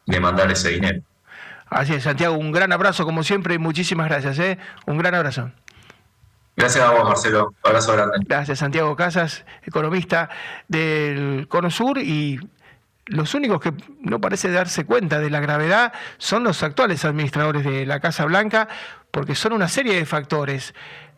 demandar 0.05 0.51
ese 0.51 0.69
dinero. 0.69 1.01
Así 1.69 1.93
es, 1.93 2.03
Santiago, 2.03 2.37
un 2.37 2.51
gran 2.51 2.71
abrazo 2.71 3.03
como 3.03 3.23
siempre 3.23 3.55
y 3.55 3.57
muchísimas 3.57 4.07
gracias. 4.07 4.39
¿eh? 4.39 4.57
Un 4.85 4.97
gran 4.97 5.15
abrazo. 5.15 5.51
Gracias 6.57 6.83
a 6.83 6.89
vos, 6.89 7.03
Marcelo. 7.03 7.53
Abrazo 7.61 7.93
grande. 7.93 8.17
Gracias, 8.25 8.57
Santiago 8.57 8.95
Casas, 8.95 9.45
economista 9.63 10.27
del 10.67 11.47
Cono 11.47 11.69
Sur 11.69 11.99
y 11.99 12.39
los 13.05 13.35
únicos 13.35 13.61
que 13.61 13.73
no 14.01 14.19
parece 14.19 14.49
darse 14.49 14.83
cuenta 14.83 15.19
de 15.19 15.29
la 15.29 15.39
gravedad 15.39 15.93
son 16.17 16.43
los 16.43 16.63
actuales 16.63 17.05
administradores 17.05 17.63
de 17.63 17.85
la 17.85 17.99
Casa 17.99 18.25
Blanca, 18.25 18.67
porque 19.11 19.35
son 19.35 19.53
una 19.53 19.67
serie 19.67 19.95
de 19.97 20.05
factores. 20.07 20.73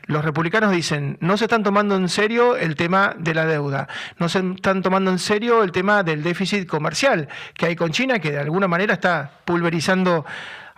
Los 0.07 0.25
republicanos 0.25 0.71
dicen, 0.71 1.17
no 1.21 1.37
se 1.37 1.45
están 1.45 1.63
tomando 1.63 1.95
en 1.95 2.09
serio 2.09 2.57
el 2.57 2.75
tema 2.75 3.15
de 3.17 3.33
la 3.33 3.45
deuda, 3.45 3.87
no 4.17 4.27
se 4.27 4.39
están 4.39 4.81
tomando 4.81 5.09
en 5.09 5.19
serio 5.19 5.63
el 5.63 5.71
tema 5.71 6.03
del 6.03 6.21
déficit 6.21 6.67
comercial 6.67 7.29
que 7.53 7.67
hay 7.67 7.77
con 7.77 7.91
China, 7.91 8.19
que 8.19 8.31
de 8.31 8.39
alguna 8.39 8.67
manera 8.67 8.95
está 8.95 9.39
pulverizando 9.45 10.25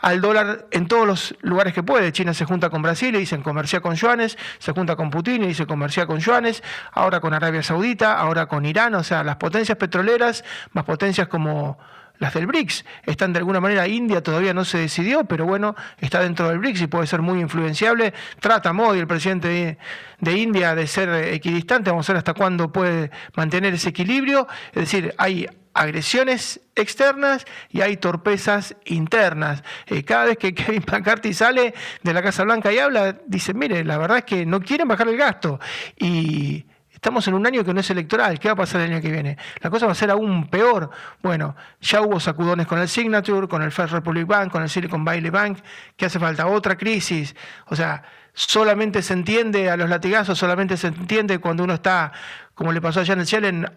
al 0.01 0.19
dólar 0.19 0.67
en 0.71 0.87
todos 0.87 1.07
los 1.07 1.35
lugares 1.41 1.73
que 1.73 1.83
puede. 1.83 2.11
China 2.11 2.33
se 2.33 2.45
junta 2.45 2.69
con 2.69 2.81
Brasil 2.81 3.15
y 3.15 3.19
dicen 3.19 3.41
comercia 3.41 3.81
con 3.81 3.95
yuanes, 3.95 4.37
se 4.59 4.71
junta 4.71 4.95
con 4.95 5.09
Putin 5.09 5.43
y 5.43 5.47
dice 5.47 5.65
comercia 5.65 6.05
con 6.05 6.19
yuanes, 6.19 6.63
ahora 6.91 7.19
con 7.19 7.33
Arabia 7.33 7.63
Saudita, 7.63 8.17
ahora 8.17 8.47
con 8.47 8.65
Irán, 8.65 8.95
o 8.95 9.03
sea, 9.03 9.23
las 9.23 9.37
potencias 9.37 9.77
petroleras, 9.77 10.43
más 10.73 10.83
potencias 10.83 11.27
como 11.27 11.77
las 12.21 12.35
del 12.35 12.45
BRICS. 12.45 12.85
Están 13.05 13.33
de 13.33 13.39
alguna 13.39 13.59
manera, 13.59 13.87
India 13.87 14.21
todavía 14.21 14.53
no 14.53 14.63
se 14.63 14.77
decidió, 14.77 15.23
pero 15.23 15.45
bueno, 15.45 15.75
está 15.99 16.19
dentro 16.19 16.49
del 16.49 16.59
BRICS 16.59 16.81
y 16.81 16.87
puede 16.87 17.07
ser 17.07 17.21
muy 17.21 17.39
influenciable. 17.39 18.13
Trata 18.39 18.73
Modi, 18.73 18.99
el 18.99 19.07
presidente 19.07 19.47
de, 19.47 19.77
de, 20.19 20.31
India, 20.33 20.75
de 20.75 20.85
ser 20.85 21.09
equidistante. 21.33 21.89
Vamos 21.89 22.07
a 22.07 22.13
ver 22.13 22.17
hasta 22.19 22.35
cuándo 22.35 22.71
puede 22.71 23.09
mantener 23.35 23.73
ese 23.73 23.89
equilibrio. 23.89 24.47
Es 24.71 24.81
decir, 24.81 25.15
hay 25.17 25.47
agresiones 25.73 26.61
externas 26.75 27.45
y 27.69 27.81
hay 27.81 27.97
torpezas 27.97 28.75
internas. 28.85 29.63
Eh, 29.87 30.03
cada 30.03 30.25
vez 30.25 30.37
que 30.37 30.53
Kevin 30.55 30.83
McCarthy 30.89 31.33
sale 31.33 31.73
de 32.03 32.13
la 32.13 32.21
Casa 32.21 32.43
Blanca 32.43 32.71
y 32.71 32.79
habla, 32.79 33.17
dice, 33.25 33.53
mire, 33.53 33.83
la 33.83 33.97
verdad 33.97 34.19
es 34.19 34.25
que 34.25 34.45
no 34.45 34.61
quieren 34.61 34.87
bajar 34.87 35.07
el 35.07 35.17
gasto. 35.17 35.59
Y 35.97 36.65
estamos 36.91 37.27
en 37.27 37.33
un 37.33 37.45
año 37.47 37.63
que 37.63 37.73
no 37.73 37.79
es 37.79 37.89
electoral, 37.89 38.39
¿qué 38.39 38.47
va 38.49 38.53
a 38.53 38.57
pasar 38.57 38.81
el 38.81 38.91
año 38.91 39.01
que 39.01 39.11
viene? 39.11 39.37
La 39.59 39.69
cosa 39.69 39.85
va 39.85 39.93
a 39.93 39.95
ser 39.95 40.11
aún 40.11 40.47
peor. 40.49 40.89
Bueno, 41.21 41.55
ya 41.79 42.01
hubo 42.01 42.19
sacudones 42.19 42.67
con 42.67 42.79
el 42.79 42.87
Signature, 42.87 43.47
con 43.47 43.63
el 43.63 43.71
First 43.71 43.93
Republic 43.93 44.27
Bank, 44.27 44.51
con 44.51 44.61
el 44.61 44.69
Silicon 44.69 45.03
Valley 45.03 45.29
Bank, 45.29 45.59
¿qué 45.95 46.05
hace 46.05 46.19
falta? 46.19 46.47
Otra 46.47 46.77
crisis. 46.77 47.35
O 47.67 47.75
sea, 47.75 48.03
solamente 48.33 49.01
se 49.01 49.13
entiende 49.13 49.69
a 49.69 49.77
los 49.77 49.89
latigazos, 49.89 50.37
solamente 50.37 50.77
se 50.77 50.87
entiende 50.87 51.39
cuando 51.39 51.63
uno 51.63 51.73
está, 51.73 52.11
como 52.53 52.71
le 52.71 52.81
pasó 52.81 53.01
a 53.01 53.05
Janet 53.05 53.27
Yellen, 53.27 53.67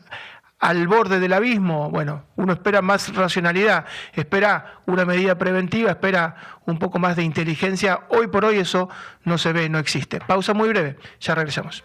al 0.59 0.88
borde 0.88 1.21
del 1.21 1.33
abismo, 1.33 1.90
bueno, 1.90 2.25
uno 2.37 2.53
espera 2.55 2.81
más 2.81 3.14
racionalidad, 3.14 3.85
espera 4.14 4.81
una 4.87 5.05
medida 5.05 5.37
preventiva, 5.37 5.90
espera 5.90 6.37
un 6.64 6.79
poco 6.79 6.99
más 6.99 7.17
de 7.17 7.23
inteligencia. 7.23 8.01
Hoy 8.09 8.29
por 8.29 8.45
hoy 8.45 8.59
eso 8.59 8.88
no 9.25 9.37
se 9.37 9.53
ve, 9.53 9.69
no 9.69 9.79
existe. 9.79 10.21
Pausa 10.21 10.55
muy 10.55 10.69
breve, 10.69 10.97
ya 11.21 11.35
regresamos. 11.35 11.85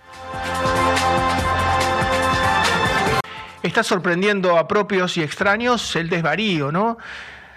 Está 3.62 3.84
sorprendiendo 3.84 4.58
a 4.58 4.67
propios 4.67 5.17
y 5.17 5.23
extraños 5.23 5.95
el 5.97 6.10
desvarío, 6.10 6.71
¿no? 6.71 6.97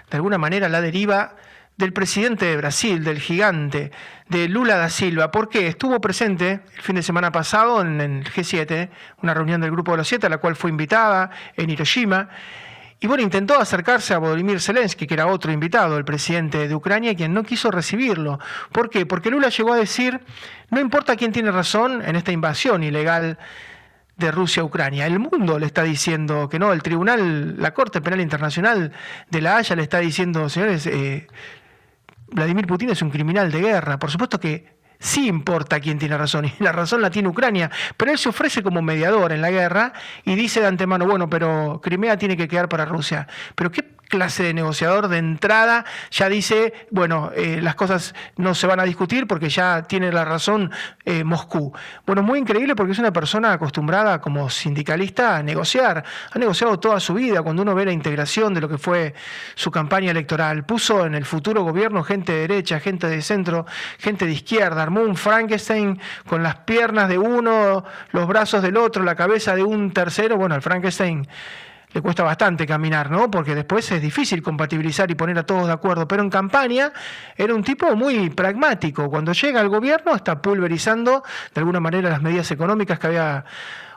De 0.09 0.17
alguna 0.17 0.37
manera 0.37 0.67
la 0.67 0.81
deriva 0.81 1.35
del 1.77 1.93
presidente 1.93 2.45
de 2.45 2.57
Brasil, 2.57 3.03
del 3.03 3.19
gigante, 3.19 3.91
de 4.29 4.47
Lula 4.47 4.77
da 4.77 4.89
Silva, 4.89 5.31
porque 5.31 5.67
estuvo 5.67 5.99
presente 5.99 6.61
el 6.75 6.81
fin 6.81 6.95
de 6.95 7.03
semana 7.03 7.31
pasado 7.31 7.81
en 7.81 7.99
el 7.99 8.23
G7, 8.23 8.89
una 9.21 9.33
reunión 9.33 9.61
del 9.61 9.71
Grupo 9.71 9.91
de 9.91 9.97
los 9.97 10.07
Siete, 10.07 10.27
a 10.27 10.29
la 10.29 10.37
cual 10.37 10.55
fue 10.55 10.69
invitada 10.69 11.31
en 11.57 11.69
Hiroshima, 11.69 12.29
y 13.03 13.07
bueno, 13.07 13.21
intentó 13.21 13.59
acercarse 13.59 14.13
a 14.13 14.17
Volodymyr 14.17 14.61
Zelensky, 14.61 15.07
que 15.07 15.15
era 15.15 15.27
otro 15.27 15.51
invitado, 15.51 15.97
el 15.97 16.05
presidente 16.05 16.69
de 16.69 16.73
Ucrania, 16.73 17.13
quien 17.13 17.33
no 17.33 17.43
quiso 17.43 17.69
recibirlo. 17.69 18.39
¿Por 18.71 18.89
qué? 18.89 19.05
Porque 19.05 19.29
Lula 19.29 19.49
llegó 19.49 19.73
a 19.73 19.75
decir, 19.75 20.21
no 20.69 20.79
importa 20.79 21.17
quién 21.17 21.33
tiene 21.33 21.51
razón 21.51 22.01
en 22.01 22.15
esta 22.15 22.31
invasión 22.31 22.81
ilegal 22.81 23.37
de 24.15 24.31
Rusia 24.31 24.61
a 24.61 24.65
Ucrania. 24.65 25.05
El 25.05 25.19
mundo 25.19 25.59
le 25.59 25.65
está 25.65 25.83
diciendo 25.83 26.47
que 26.47 26.59
no, 26.59 26.71
el 26.71 26.81
tribunal, 26.81 27.61
la 27.61 27.73
Corte 27.73 27.99
Penal 27.99 28.21
Internacional 28.21 28.93
de 29.29 29.41
La 29.41 29.57
Haya 29.57 29.75
le 29.75 29.83
está 29.83 29.99
diciendo, 29.99 30.47
señores, 30.47 30.87
eh, 30.87 31.27
Vladimir 32.33 32.67
Putin 32.67 32.89
es 32.89 33.01
un 33.01 33.09
criminal 33.09 33.51
de 33.51 33.61
guerra. 33.61 33.99
Por 33.99 34.11
supuesto 34.11 34.39
que 34.39 34.73
sí 34.99 35.27
importa 35.27 35.79
quién 35.79 35.99
tiene 35.99 36.17
razón, 36.17 36.45
y 36.59 36.63
la 36.63 36.71
razón 36.71 37.01
la 37.01 37.09
tiene 37.09 37.27
Ucrania, 37.27 37.69
pero 37.97 38.11
él 38.11 38.17
se 38.17 38.29
ofrece 38.29 38.63
como 38.63 38.81
mediador 38.81 39.31
en 39.31 39.41
la 39.41 39.51
guerra 39.51 39.93
y 40.25 40.35
dice 40.35 40.61
de 40.61 40.67
antemano, 40.67 41.05
bueno, 41.05 41.29
pero 41.29 41.79
Crimea 41.83 42.17
tiene 42.17 42.37
que 42.37 42.47
quedar 42.47 42.69
para 42.69 42.85
Rusia. 42.85 43.27
Pero 43.55 43.71
¿qué 43.71 43.92
clase 44.13 44.43
de 44.43 44.53
negociador 44.53 45.07
de 45.07 45.17
entrada 45.17 45.85
ya 46.11 46.29
dice, 46.29 46.71
bueno, 46.91 47.31
eh, 47.35 47.59
las 47.63 47.73
cosas 47.73 48.13
no 48.37 48.53
se 48.53 48.67
van 48.67 48.79
a 48.79 48.83
discutir 48.83 49.25
porque 49.25 49.49
ya 49.49 49.81
tiene 49.81 50.11
la 50.11 50.23
razón 50.23 50.69
eh, 51.03 51.23
Moscú. 51.23 51.73
Bueno, 52.05 52.21
muy 52.21 52.37
increíble 52.37 52.75
porque 52.75 52.91
es 52.91 52.99
una 52.99 53.11
persona 53.11 53.53
acostumbrada 53.53 54.21
como 54.21 54.51
sindicalista 54.51 55.37
a 55.37 55.41
negociar. 55.41 56.03
Ha 56.31 56.37
negociado 56.37 56.79
toda 56.79 56.99
su 56.99 57.15
vida 57.15 57.41
cuando 57.41 57.63
uno 57.63 57.73
ve 57.73 57.85
la 57.85 57.91
integración 57.91 58.53
de 58.53 58.61
lo 58.61 58.69
que 58.69 58.77
fue 58.77 59.15
su 59.55 59.71
campaña 59.71 60.11
electoral. 60.11 60.63
Puso 60.63 61.07
en 61.07 61.15
el 61.15 61.25
futuro 61.25 61.63
gobierno 61.63 62.03
gente 62.03 62.33
de 62.33 62.41
derecha, 62.41 62.79
gente 62.79 63.07
de 63.07 63.19
centro, 63.23 63.65
gente 63.97 64.27
de 64.27 64.31
izquierda. 64.33 64.83
Armó 64.83 65.01
un 65.01 65.15
Frankenstein 65.15 65.99
con 66.27 66.43
las 66.43 66.57
piernas 66.57 67.09
de 67.09 67.17
uno, 67.17 67.83
los 68.11 68.27
brazos 68.27 68.61
del 68.61 68.77
otro, 68.77 69.03
la 69.03 69.15
cabeza 69.15 69.55
de 69.55 69.63
un 69.63 69.91
tercero. 69.91 70.37
Bueno, 70.37 70.53
el 70.53 70.61
Frankenstein 70.61 71.27
le 71.93 72.01
cuesta 72.01 72.23
bastante 72.23 72.65
caminar, 72.65 73.11
¿no? 73.11 73.29
Porque 73.29 73.55
después 73.55 73.89
es 73.91 74.01
difícil 74.01 74.41
compatibilizar 74.41 75.09
y 75.11 75.15
poner 75.15 75.37
a 75.37 75.45
todos 75.45 75.67
de 75.67 75.73
acuerdo. 75.73 76.07
Pero 76.07 76.23
en 76.23 76.29
campaña 76.29 76.91
era 77.35 77.53
un 77.53 77.63
tipo 77.63 77.95
muy 77.95 78.29
pragmático. 78.31 79.09
Cuando 79.09 79.33
llega 79.33 79.61
al 79.61 79.69
gobierno 79.69 80.15
está 80.15 80.41
pulverizando 80.41 81.23
de 81.53 81.59
alguna 81.59 81.79
manera 81.79 82.09
las 82.09 82.21
medidas 82.21 82.49
económicas 82.51 82.99
que 82.99 83.07
había 83.07 83.45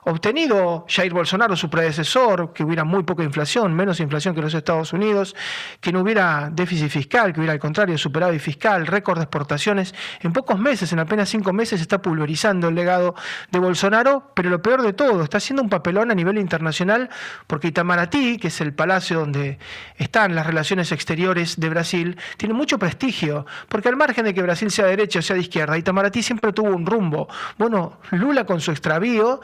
obtenido 0.07 0.87
Jair 0.88 1.12
Bolsonaro, 1.12 1.57
su 1.57 1.69
predecesor, 1.69 2.53
que 2.53 2.62
hubiera 2.62 2.85
muy 2.85 3.03
poca 3.03 3.25
inflación, 3.25 3.75
menos 3.75 3.99
inflación 3.99 4.37
que 4.37 4.40
los 4.40 4.55
Estados 4.55 4.92
Unidos, 4.92 5.35
que 5.81 5.90
no 5.90 6.01
hubiera 6.01 6.49
déficit 6.53 6.90
fiscal, 6.90 7.33
que 7.33 7.40
hubiera 7.40 7.53
al 7.53 7.59
contrario 7.59 7.99
superávit 7.99 8.40
fiscal, 8.40 8.87
récord 8.87 9.19
de 9.19 9.25
exportaciones. 9.25 9.95
En 10.21 10.33
pocos 10.33 10.61
meses, 10.61 10.92
en 10.92 11.01
apenas 11.01 11.29
cinco 11.29 11.53
meses, 11.53 11.81
está 11.81 12.01
pulverizando 12.01 12.69
el 12.69 12.77
legado 12.77 13.16
de 13.51 13.59
Bolsonaro, 13.59 14.31
pero 14.35 14.49
lo 14.49 14.62
peor 14.62 14.83
de 14.83 14.92
todo, 14.92 15.25
está 15.25 15.38
haciendo 15.38 15.64
un 15.64 15.69
papelón 15.69 16.12
a 16.12 16.14
nivel 16.14 16.38
internacional 16.38 17.11
porque 17.49 17.69
Itamaraty, 17.69 18.38
que 18.38 18.47
es 18.47 18.61
el 18.61 18.75
palacio 18.75 19.19
donde 19.19 19.59
están 19.97 20.37
las 20.37 20.47
relaciones 20.47 20.92
exteriores 20.92 21.59
de 21.59 21.69
Brasil, 21.69 22.16
tiene 22.37 22.55
mucho 22.55 22.79
prestigio, 22.79 23.45
porque 23.69 23.88
al 23.88 23.97
margen 23.97 24.25
de 24.25 24.35
que 24.35 24.42
Brasil 24.42 24.71
sea 24.71 24.85
de 24.85 24.92
derecha 24.92 25.19
o 25.19 25.23
sea 25.23 25.35
de 25.35 25.42
izquierda, 25.42 25.77
Itamaraty 25.77 26.23
siempre 26.23 26.53
tuvo 26.53 26.69
un 26.69 26.87
rumbo. 26.87 27.27
Bueno, 27.59 27.99
Lula 28.12 28.45
con 28.45 28.61
su 28.61 28.71
extravío 28.71 29.40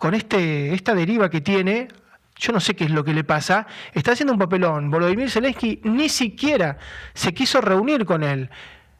con 0.00 0.14
este, 0.14 0.72
esta 0.72 0.94
deriva 0.94 1.28
que 1.28 1.42
tiene, 1.42 1.88
yo 2.36 2.54
no 2.54 2.60
sé 2.60 2.74
qué 2.74 2.84
es 2.84 2.90
lo 2.90 3.04
que 3.04 3.12
le 3.12 3.22
pasa, 3.22 3.66
está 3.92 4.12
haciendo 4.12 4.32
un 4.32 4.38
papelón. 4.38 4.90
Volodymyr 4.90 5.30
Zelensky 5.30 5.78
ni 5.84 6.08
siquiera 6.08 6.78
se 7.12 7.34
quiso 7.34 7.60
reunir 7.60 8.06
con 8.06 8.22
él. 8.22 8.48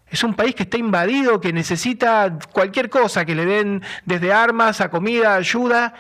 Es 0.09 0.23
un 0.25 0.35
país 0.35 0.55
que 0.55 0.65
está 0.65 0.77
invadido, 0.77 1.41
que 1.41 1.55
necesita 1.55 2.39
cualquier 2.53 2.91
cosa 2.91 3.25
que 3.25 3.35
le 3.35 3.47
den 3.47 3.83
desde 4.05 4.31
armas 4.31 4.83
a 4.83 4.91
comida, 4.91 5.37
ayuda. 5.37 5.95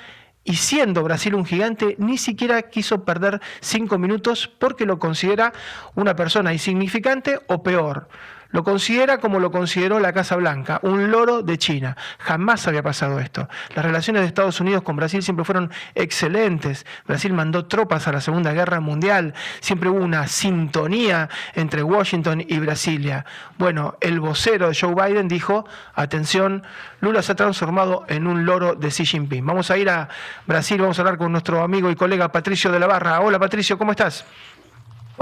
Y 0.45 0.57
siendo 0.57 1.03
Brasil 1.03 1.35
un 1.35 1.47
gigante, 1.47 1.97
ni 1.99 2.19
siquiera 2.19 2.61
quiso 2.61 3.03
perder 3.03 3.41
cinco 3.61 3.97
minutos 3.97 4.49
porque 4.49 4.85
lo 4.85 4.99
considera 4.99 5.55
una 5.95 6.15
persona 6.15 6.53
insignificante 6.53 7.41
o 7.47 7.63
peor. 7.63 8.11
Lo 8.53 8.65
considera 8.65 9.19
como 9.19 9.41
lo 9.41 9.51
consideró 9.51 10.01
la 10.01 10.13
Casa 10.13 10.37
Blanca, 10.37 10.81
un 10.83 11.11
loro 11.11 11.43
de 11.43 11.59
China. 11.59 11.97
Jamás 12.19 12.67
había 12.67 12.83
pasado 12.83 13.21
esto. 13.21 13.49
Las 13.75 13.85
relaciones 13.85 14.23
de 14.23 14.29
Estados 14.29 14.61
Unidos 14.61 14.83
con 14.83 14.97
Brasil 14.97 15.23
siempre 15.23 15.45
fueron 15.45 15.71
excelentes. 15.95 16.87
Brasil 17.07 17.33
mandó 17.33 17.67
tropas 17.67 18.09
a 18.09 18.13
la 18.13 18.21
Segunda 18.21 18.53
Guerra 18.53 18.81
Mundial, 18.81 19.35
siempre 19.61 19.89
hubo 19.89 20.01
una 20.01 20.27
sintonía 20.27 21.29
entre 21.55 21.83
Washington 21.83 22.45
y 22.47 22.59
Brasilia. 22.59 23.25
Bueno, 23.59 23.97
el 24.01 24.21
vocero 24.21 24.69
de 24.69 24.79
Joe 24.79 24.95
Biden 24.95 25.29
dijo, 25.29 25.67
atención, 25.95 26.63
Lula 27.01 27.23
se 27.23 27.33
ha 27.33 27.37
transformado 27.37 28.05
en 28.09 28.27
un 28.27 28.45
loro 28.45 28.75
de 28.75 28.89
Xi 28.89 29.07
Jinping. 29.07 29.45
Vamos 29.45 29.71
a 29.71 29.79
ir 29.79 29.89
a 29.89 30.09
Brasil, 30.47 30.81
vamos 30.81 30.99
a 30.99 31.03
hablar 31.03 31.19
con 31.19 31.33
nuestro 31.33 31.63
amigo 31.63 31.91
y 31.91 31.97
colega 31.97 32.31
Patricio 32.33 32.71
de 32.71 32.79
la 32.79 32.87
Barra. 32.87 33.21
Hola 33.21 33.39
Patricio, 33.39 33.79
¿cómo 33.79 33.93
estás? 33.93 34.25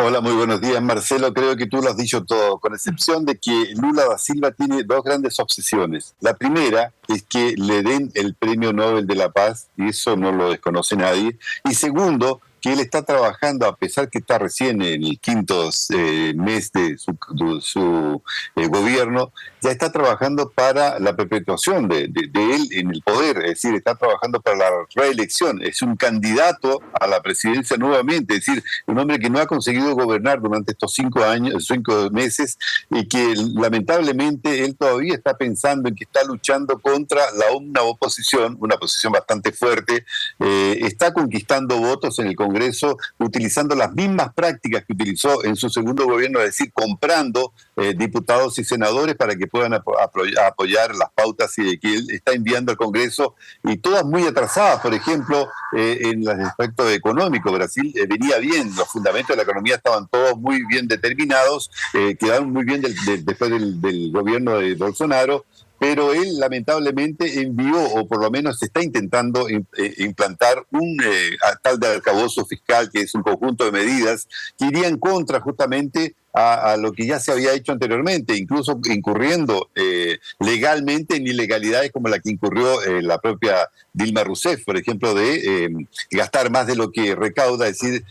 Hola, 0.00 0.20
muy 0.20 0.32
buenos 0.34 0.60
días, 0.60 0.80
Marcelo. 0.80 1.34
Creo 1.34 1.56
que 1.56 1.66
tú 1.66 1.82
lo 1.82 1.90
has 1.90 1.96
dicho 1.96 2.24
todo, 2.24 2.60
con 2.60 2.72
excepción 2.72 3.24
de 3.24 3.36
que 3.36 3.72
Lula 3.74 4.04
da 4.04 4.16
Silva 4.16 4.52
tiene 4.52 4.84
dos 4.84 5.02
grandes 5.02 5.40
obsesiones. 5.40 6.14
La 6.20 6.34
primera 6.34 6.92
es 7.08 7.24
que 7.24 7.54
le 7.56 7.82
den 7.82 8.12
el 8.14 8.36
Premio 8.36 8.72
Nobel 8.72 9.08
de 9.08 9.16
la 9.16 9.32
Paz, 9.32 9.66
y 9.76 9.88
eso 9.88 10.16
no 10.16 10.30
lo 10.30 10.50
desconoce 10.50 10.94
nadie. 10.94 11.36
Y 11.68 11.74
segundo, 11.74 12.40
que 12.60 12.72
él 12.72 12.78
está 12.80 13.02
trabajando, 13.02 13.66
a 13.66 13.74
pesar 13.74 14.08
que 14.08 14.18
está 14.18 14.38
recién 14.38 14.82
en 14.82 15.02
el 15.02 15.18
quinto 15.18 15.68
eh, 15.90 16.32
mes 16.36 16.70
de 16.70 16.96
su, 16.98 18.22
eh, 18.54 18.66
gobierno, 18.68 19.32
ya 19.60 19.70
está 19.70 19.90
trabajando 19.90 20.50
para 20.50 20.98
la 20.98 21.16
perpetuación 21.16 21.88
de, 21.88 22.04
él 22.04 22.68
en 22.72 22.90
el 22.90 23.02
poder, 23.02 23.38
es 23.38 23.62
decir, 23.62 23.74
está 23.74 23.94
trabajando 23.94 24.40
para 24.40 24.56
la 24.56 24.70
reelección, 24.94 25.62
es 25.62 25.82
un 25.82 25.96
candidato 25.96 26.80
a 26.98 27.06
la 27.06 27.20
presidencia 27.20 27.76
nuevamente, 27.76 28.34
es 28.34 28.44
decir, 28.44 28.62
un 28.86 28.98
hombre 28.98 29.18
que 29.18 29.30
no 29.30 29.40
ha 29.40 29.46
conseguido 29.46 29.94
gobernar 29.94 30.40
durante 30.40 30.72
estos 30.72 30.94
cinco 30.94 31.24
años, 31.24 31.66
cinco 31.66 32.08
meses, 32.10 32.58
y 32.90 33.06
que 33.08 33.34
lamentablemente 33.54 34.64
él 34.64 34.76
todavía 34.76 35.14
está 35.14 35.36
pensando 35.36 35.88
en 35.88 35.94
que 35.94 36.04
está 36.04 36.24
luchando 36.24 36.78
contra 36.78 37.22
la 37.32 37.52
una 37.52 37.82
oposición, 37.82 38.56
una 38.60 38.76
oposición 38.76 39.12
bastante 39.12 39.52
fuerte, 39.52 40.04
eh, 40.38 40.78
está 40.82 41.12
conquistando 41.12 41.78
votos 41.78 42.18
en 42.18 42.28
el 42.28 42.36
Congreso 42.36 42.96
utilizando 43.18 43.74
las 43.74 43.92
mismas 43.92 44.32
prácticas 44.34 44.84
que 44.84 44.92
utilizó 44.92 45.44
en 45.44 45.56
su 45.56 45.68
segundo 45.68 46.06
gobierno, 46.06 46.38
es 46.40 46.46
decir, 46.46 46.72
comprando 46.72 47.52
eh, 47.76 47.94
diputados 47.96 48.58
y 48.58 48.64
senadores 48.64 49.16
para 49.16 49.34
que 49.36 49.47
puedan 49.48 49.74
apoyar 49.74 50.94
las 50.94 51.10
pautas 51.14 51.54
que 51.54 51.78
él 51.82 52.06
está 52.10 52.32
enviando 52.32 52.72
al 52.72 52.78
Congreso 52.78 53.34
y 53.64 53.78
todas 53.78 54.04
muy 54.04 54.24
atrasadas, 54.26 54.80
por 54.80 54.94
ejemplo, 54.94 55.48
eh, 55.76 55.98
en 56.02 56.22
el 56.22 56.40
aspecto 56.40 56.88
económico. 56.88 57.52
Brasil 57.52 57.92
eh, 57.96 58.06
venía 58.06 58.38
bien, 58.38 58.74
los 58.76 58.88
fundamentos 58.88 59.30
de 59.30 59.36
la 59.36 59.42
economía 59.42 59.76
estaban 59.76 60.06
todos 60.08 60.38
muy 60.38 60.64
bien 60.66 60.86
determinados, 60.86 61.70
quedaron 61.92 62.52
muy 62.52 62.64
bien 62.64 62.82
después 62.82 63.50
del 63.50 64.12
gobierno 64.12 64.58
de 64.58 64.74
Bolsonaro 64.74 65.44
pero 65.78 66.12
él 66.12 66.38
lamentablemente 66.38 67.40
envió, 67.40 67.82
o 67.94 68.06
por 68.06 68.20
lo 68.20 68.30
menos 68.30 68.62
está 68.62 68.82
intentando 68.82 69.48
eh, 69.48 69.62
implantar 69.98 70.64
un 70.70 70.98
eh, 71.04 71.36
tal 71.62 71.78
de 71.78 71.88
alcabozo 71.88 72.44
fiscal, 72.44 72.90
que 72.90 73.00
es 73.00 73.14
un 73.14 73.22
conjunto 73.22 73.64
de 73.64 73.72
medidas 73.72 74.28
que 74.58 74.66
irían 74.66 74.98
contra 74.98 75.40
justamente 75.40 76.14
a, 76.38 76.76
lo 76.76 76.92
que 76.92 77.06
ya 77.06 77.18
se 77.18 77.32
había 77.32 77.52
hecho 77.52 77.72
anteriormente, 77.72 78.36
incluso 78.36 78.78
incurriendo 78.84 79.70
eh, 79.74 80.18
legalmente 80.38 81.16
en 81.16 81.26
ilegalidades 81.26 81.90
como 81.90 82.08
la 82.08 82.20
que 82.20 82.30
incurrió 82.30 82.82
eh, 82.82 83.02
la 83.02 83.18
propia 83.18 83.68
Dilma 83.92 84.24
Rousseff, 84.24 84.64
por 84.64 84.76
ejemplo, 84.76 85.14
de 85.14 85.64
eh, 85.64 85.68
gastar 86.10 86.50
más 86.50 86.66
de 86.66 86.76
lo 86.76 86.92
que 86.92 87.14
recauda, 87.14 87.66
es 87.66 87.78
decir, 87.78 88.04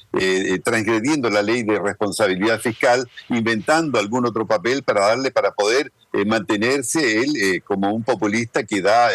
transgrediendo 0.64 1.30
la 1.30 1.42
ley 1.42 1.64
de 1.64 1.80
responsabilidad 1.80 2.60
fiscal, 2.60 3.08
inventando 3.30 3.98
algún 4.00 4.26
otro 4.26 4.46
papel 4.46 4.84
para 4.84 5.08
darle, 5.08 5.32
para 5.32 5.52
poder 5.52 5.92
mantenerse 6.26 7.22
él 7.22 7.64
como 7.66 7.94
un 7.94 8.04
populista 8.04 8.64
que 8.64 8.82
da 8.82 9.10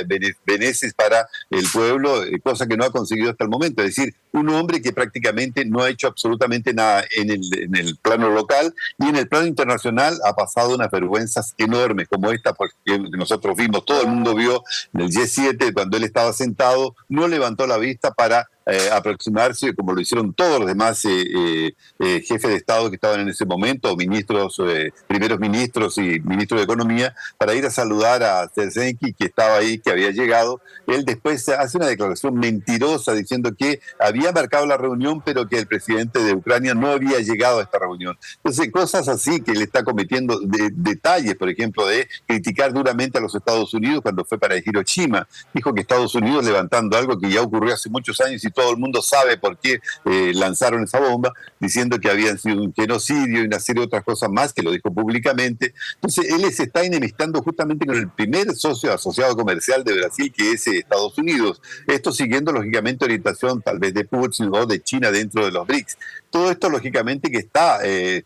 beneficios 0.44 0.92
para 0.94 1.28
el 1.50 1.64
pueblo, 1.72 2.22
cosa 2.42 2.66
que 2.66 2.76
no 2.76 2.84
ha 2.84 2.90
conseguido 2.90 3.30
hasta 3.30 3.44
el 3.44 3.50
momento. 3.50 3.82
Es 3.82 3.96
decir, 3.96 4.14
un 4.32 4.48
hombre 4.50 4.80
que 4.80 4.92
prácticamente 4.92 5.64
no 5.64 5.82
ha 5.82 5.90
hecho 5.90 6.08
absolutamente 6.08 6.72
nada 6.72 7.04
en 7.16 7.30
el, 7.30 7.40
en 7.58 7.76
el 7.76 7.96
plano 7.98 8.30
local 8.30 8.74
y 8.98 9.08
en 9.08 9.16
el 9.16 9.28
plano 9.28 9.46
internacional 9.46 10.18
ha 10.24 10.34
pasado 10.34 10.74
unas 10.74 10.90
vergüenzas 10.90 11.54
enormes 11.58 12.08
como 12.08 12.30
esta 12.30 12.52
porque 12.54 12.98
nosotros 13.16 13.56
vimos, 13.56 13.84
todo 13.84 14.02
el 14.02 14.08
mundo 14.08 14.34
vio 14.34 14.62
en 14.94 15.02
el 15.02 15.08
G7 15.10 15.72
cuando 15.72 15.96
él 15.96 16.04
estaba 16.04 16.32
sentado, 16.32 16.94
no 17.08 17.28
levantó 17.28 17.66
la 17.66 17.78
vista 17.78 18.12
para 18.12 18.48
eh, 18.64 18.90
aproximarse, 18.92 19.74
como 19.74 19.92
lo 19.92 20.00
hicieron 20.00 20.32
todos 20.32 20.60
los 20.60 20.68
demás 20.68 21.04
eh, 21.04 21.74
eh, 21.98 22.22
jefes 22.24 22.48
de 22.50 22.56
Estado 22.56 22.88
que 22.90 22.94
estaban 22.94 23.20
en 23.20 23.28
ese 23.28 23.44
momento, 23.44 23.96
ministros, 23.96 24.60
primeros 25.08 25.40
ministros 25.40 25.98
y 25.98 26.20
ministros 26.20 26.60
de 26.60 26.64
Economía, 26.64 27.14
para 27.38 27.54
ir 27.54 27.66
a 27.66 27.70
saludar 27.70 28.22
a 28.22 28.48
Zelensky, 28.48 29.14
que 29.14 29.24
estaba 29.24 29.56
ahí, 29.56 29.78
que 29.78 29.90
había 29.90 30.10
llegado. 30.10 30.60
Él 30.86 31.04
después 31.04 31.48
hace 31.48 31.76
una 31.76 31.86
declaración 31.86 32.34
mentirosa 32.34 33.14
diciendo 33.14 33.50
que 33.56 33.80
había 33.98 34.30
marcado 34.30 34.64
la 34.66 34.76
reunión, 34.76 35.20
pero 35.22 35.48
que 35.48 35.58
el 35.58 35.66
presidente 35.66 36.20
de 36.20 36.32
Ucrania 36.32 36.74
no 36.74 36.88
había 36.88 37.18
llegado 37.18 37.58
a 37.58 37.62
esta 37.62 37.80
reunión. 37.80 38.16
Entonces, 38.36 38.70
cosas 38.70 39.08
así 39.08 39.40
que 39.40 39.52
él 39.52 39.62
está 39.62 39.82
cometiendo, 39.82 40.40
detalles, 40.72 41.34
por 41.34 41.48
ejemplo, 41.48 41.86
de 41.86 42.08
criticar 42.26 42.72
duramente 42.72 43.18
a 43.18 43.20
los 43.20 43.34
Estados 43.34 43.74
Unidos 43.74 44.02
cuando 44.02 44.24
fue 44.24 44.38
para 44.38 44.56
Hiroshima. 44.56 45.26
Dijo 45.52 45.74
que 45.74 45.80
Estados 45.80 46.14
Unidos 46.14 46.44
levantando 46.44 46.96
algo 46.96 47.18
que 47.18 47.28
ya 47.28 47.42
ocurrió 47.42 47.74
hace 47.74 47.90
muchos 47.90 48.20
años 48.20 48.44
y 48.44 48.51
todo 48.52 48.70
el 48.70 48.76
mundo 48.76 49.02
sabe 49.02 49.36
por 49.36 49.58
qué 49.58 49.80
eh, 50.04 50.32
lanzaron 50.34 50.84
esa 50.84 51.00
bomba, 51.00 51.32
diciendo 51.58 51.98
que 51.98 52.10
habían 52.10 52.38
sido 52.38 52.62
un 52.62 52.72
genocidio 52.72 53.42
y 53.42 53.46
una 53.46 53.60
serie 53.60 53.80
de 53.80 53.86
otras 53.86 54.04
cosas 54.04 54.30
más, 54.30 54.52
que 54.52 54.62
lo 54.62 54.70
dijo 54.70 54.92
públicamente. 54.92 55.74
Entonces, 55.94 56.30
él 56.30 56.52
se 56.52 56.64
está 56.64 56.82
enemistando 56.82 57.42
justamente 57.42 57.86
con 57.86 57.96
el 57.96 58.10
primer 58.10 58.54
socio 58.54 58.92
asociado 58.92 59.36
comercial 59.36 59.84
de 59.84 59.94
Brasil, 59.94 60.32
que 60.36 60.52
es 60.52 60.66
eh, 60.66 60.78
Estados 60.78 61.16
Unidos. 61.18 61.60
Esto 61.86 62.12
siguiendo, 62.12 62.52
lógicamente, 62.52 63.04
orientación 63.04 63.62
tal 63.62 63.78
vez 63.78 63.94
de 63.94 64.04
Putin 64.04 64.50
o 64.52 64.66
de 64.66 64.82
China 64.82 65.10
dentro 65.10 65.44
de 65.44 65.50
los 65.50 65.66
BRICS. 65.66 65.98
Todo 66.30 66.50
esto, 66.50 66.70
lógicamente, 66.70 67.30
que 67.30 67.38
está 67.38 67.80
eh, 67.84 68.24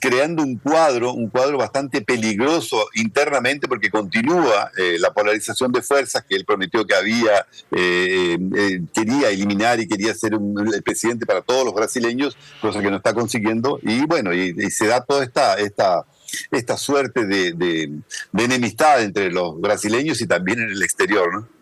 creando 0.00 0.42
un 0.42 0.56
cuadro, 0.56 1.12
un 1.12 1.28
cuadro 1.28 1.58
bastante 1.58 2.02
peligroso 2.02 2.88
internamente 2.94 3.68
porque 3.68 3.90
continúa 3.90 4.70
eh, 4.76 4.96
la 4.98 5.12
polarización 5.12 5.70
de 5.72 5.82
fuerzas 5.82 6.24
que 6.28 6.34
él 6.34 6.44
prometió 6.44 6.84
que 6.84 6.94
había, 6.94 7.46
eh, 7.70 8.36
eh, 8.56 8.80
quería 8.92 9.30
eliminar 9.30 9.78
y 9.80 9.86
quería 9.86 10.14
ser 10.14 10.34
el 10.34 10.82
presidente 10.82 11.26
para 11.26 11.42
todos 11.42 11.64
los 11.64 11.74
brasileños, 11.74 12.36
cosa 12.60 12.80
que 12.80 12.90
no 12.90 12.96
está 12.96 13.14
consiguiendo. 13.14 13.78
Y 13.82 14.04
bueno, 14.06 14.34
y, 14.34 14.54
se 14.70 14.86
da 14.86 15.04
toda 15.04 15.24
esta, 15.24 15.54
esta, 15.54 16.04
esta 16.50 16.76
suerte 16.76 17.26
de, 17.26 17.52
de 17.52 18.44
enemistad 18.44 19.02
entre 19.02 19.30
los 19.30 19.60
brasileños 19.60 20.20
y 20.20 20.26
también 20.26 20.60
en 20.60 20.70
el 20.70 20.82
exterior, 20.82 21.32
¿no? 21.32 21.57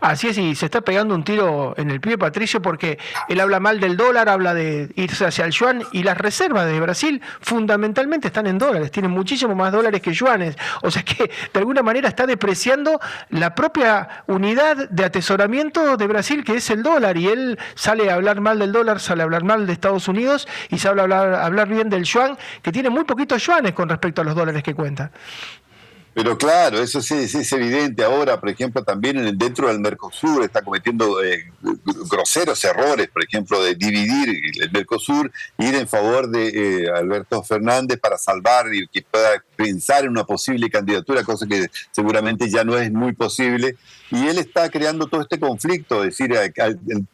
Así 0.00 0.28
es, 0.28 0.38
y 0.38 0.54
se 0.54 0.66
está 0.66 0.82
pegando 0.82 1.14
un 1.14 1.24
tiro 1.24 1.74
en 1.76 1.90
el 1.90 2.00
pie 2.00 2.18
Patricio 2.18 2.60
porque 2.60 2.98
él 3.28 3.40
habla 3.40 3.60
mal 3.60 3.80
del 3.80 3.96
dólar, 3.96 4.28
habla 4.28 4.54
de 4.54 4.90
irse 4.96 5.24
hacia 5.24 5.44
el 5.44 5.52
yuan 5.52 5.82
y 5.92 6.02
las 6.02 6.18
reservas 6.18 6.66
de 6.66 6.78
Brasil 6.80 7.22
fundamentalmente 7.40 8.28
están 8.28 8.46
en 8.46 8.58
dólares, 8.58 8.90
tienen 8.90 9.10
muchísimo 9.10 9.54
más 9.54 9.72
dólares 9.72 10.00
que 10.00 10.12
yuanes. 10.12 10.56
O 10.82 10.90
sea 10.90 11.02
que 11.02 11.30
de 11.52 11.58
alguna 11.58 11.82
manera 11.82 12.08
está 12.08 12.26
depreciando 12.26 13.00
la 13.30 13.54
propia 13.54 14.24
unidad 14.26 14.88
de 14.90 15.04
atesoramiento 15.04 15.96
de 15.96 16.06
Brasil 16.06 16.44
que 16.44 16.56
es 16.56 16.70
el 16.70 16.82
dólar 16.82 17.16
y 17.16 17.28
él 17.28 17.58
sale 17.74 18.10
a 18.10 18.14
hablar 18.14 18.40
mal 18.40 18.58
del 18.58 18.72
dólar, 18.72 19.00
sale 19.00 19.22
a 19.22 19.24
hablar 19.24 19.44
mal 19.44 19.66
de 19.66 19.72
Estados 19.72 20.08
Unidos 20.08 20.46
y 20.68 20.78
sale 20.78 21.00
a 21.00 21.04
hablar, 21.04 21.34
a 21.34 21.46
hablar 21.46 21.68
bien 21.68 21.88
del 21.88 22.04
yuan 22.04 22.36
que 22.62 22.72
tiene 22.72 22.90
muy 22.90 23.04
poquitos 23.04 23.44
yuanes 23.44 23.72
con 23.72 23.88
respecto 23.88 24.20
a 24.20 24.24
los 24.24 24.34
dólares 24.34 24.62
que 24.62 24.74
cuenta. 24.74 25.10
Pero 26.14 26.38
claro, 26.38 26.80
eso 26.80 27.02
sí, 27.02 27.14
es 27.14 27.52
evidente. 27.52 28.04
Ahora, 28.04 28.38
por 28.38 28.48
ejemplo, 28.48 28.84
también 28.84 29.36
dentro 29.36 29.66
del 29.66 29.80
Mercosur 29.80 30.44
está 30.44 30.62
cometiendo 30.62 31.22
eh, 31.24 31.50
groseros 32.08 32.62
errores, 32.64 33.08
por 33.08 33.24
ejemplo, 33.24 33.60
de 33.60 33.74
dividir 33.74 34.40
el 34.62 34.70
Mercosur, 34.70 35.32
ir 35.58 35.74
en 35.74 35.88
favor 35.88 36.28
de 36.28 36.84
eh, 36.84 36.90
Alberto 36.94 37.42
Fernández 37.42 37.98
para 37.98 38.16
salvar 38.16 38.72
y 38.72 38.86
que 38.86 39.02
pueda 39.02 39.42
pensar 39.56 40.04
en 40.04 40.10
una 40.10 40.24
posible 40.24 40.70
candidatura, 40.70 41.24
cosa 41.24 41.46
que 41.48 41.66
seguramente 41.90 42.48
ya 42.48 42.62
no 42.62 42.78
es 42.78 42.92
muy 42.92 43.12
posible. 43.12 43.76
Y 44.12 44.28
él 44.28 44.38
está 44.38 44.70
creando 44.70 45.06
todo 45.06 45.22
este 45.22 45.40
conflicto, 45.40 46.04
es 46.04 46.16
decir, 46.16 46.32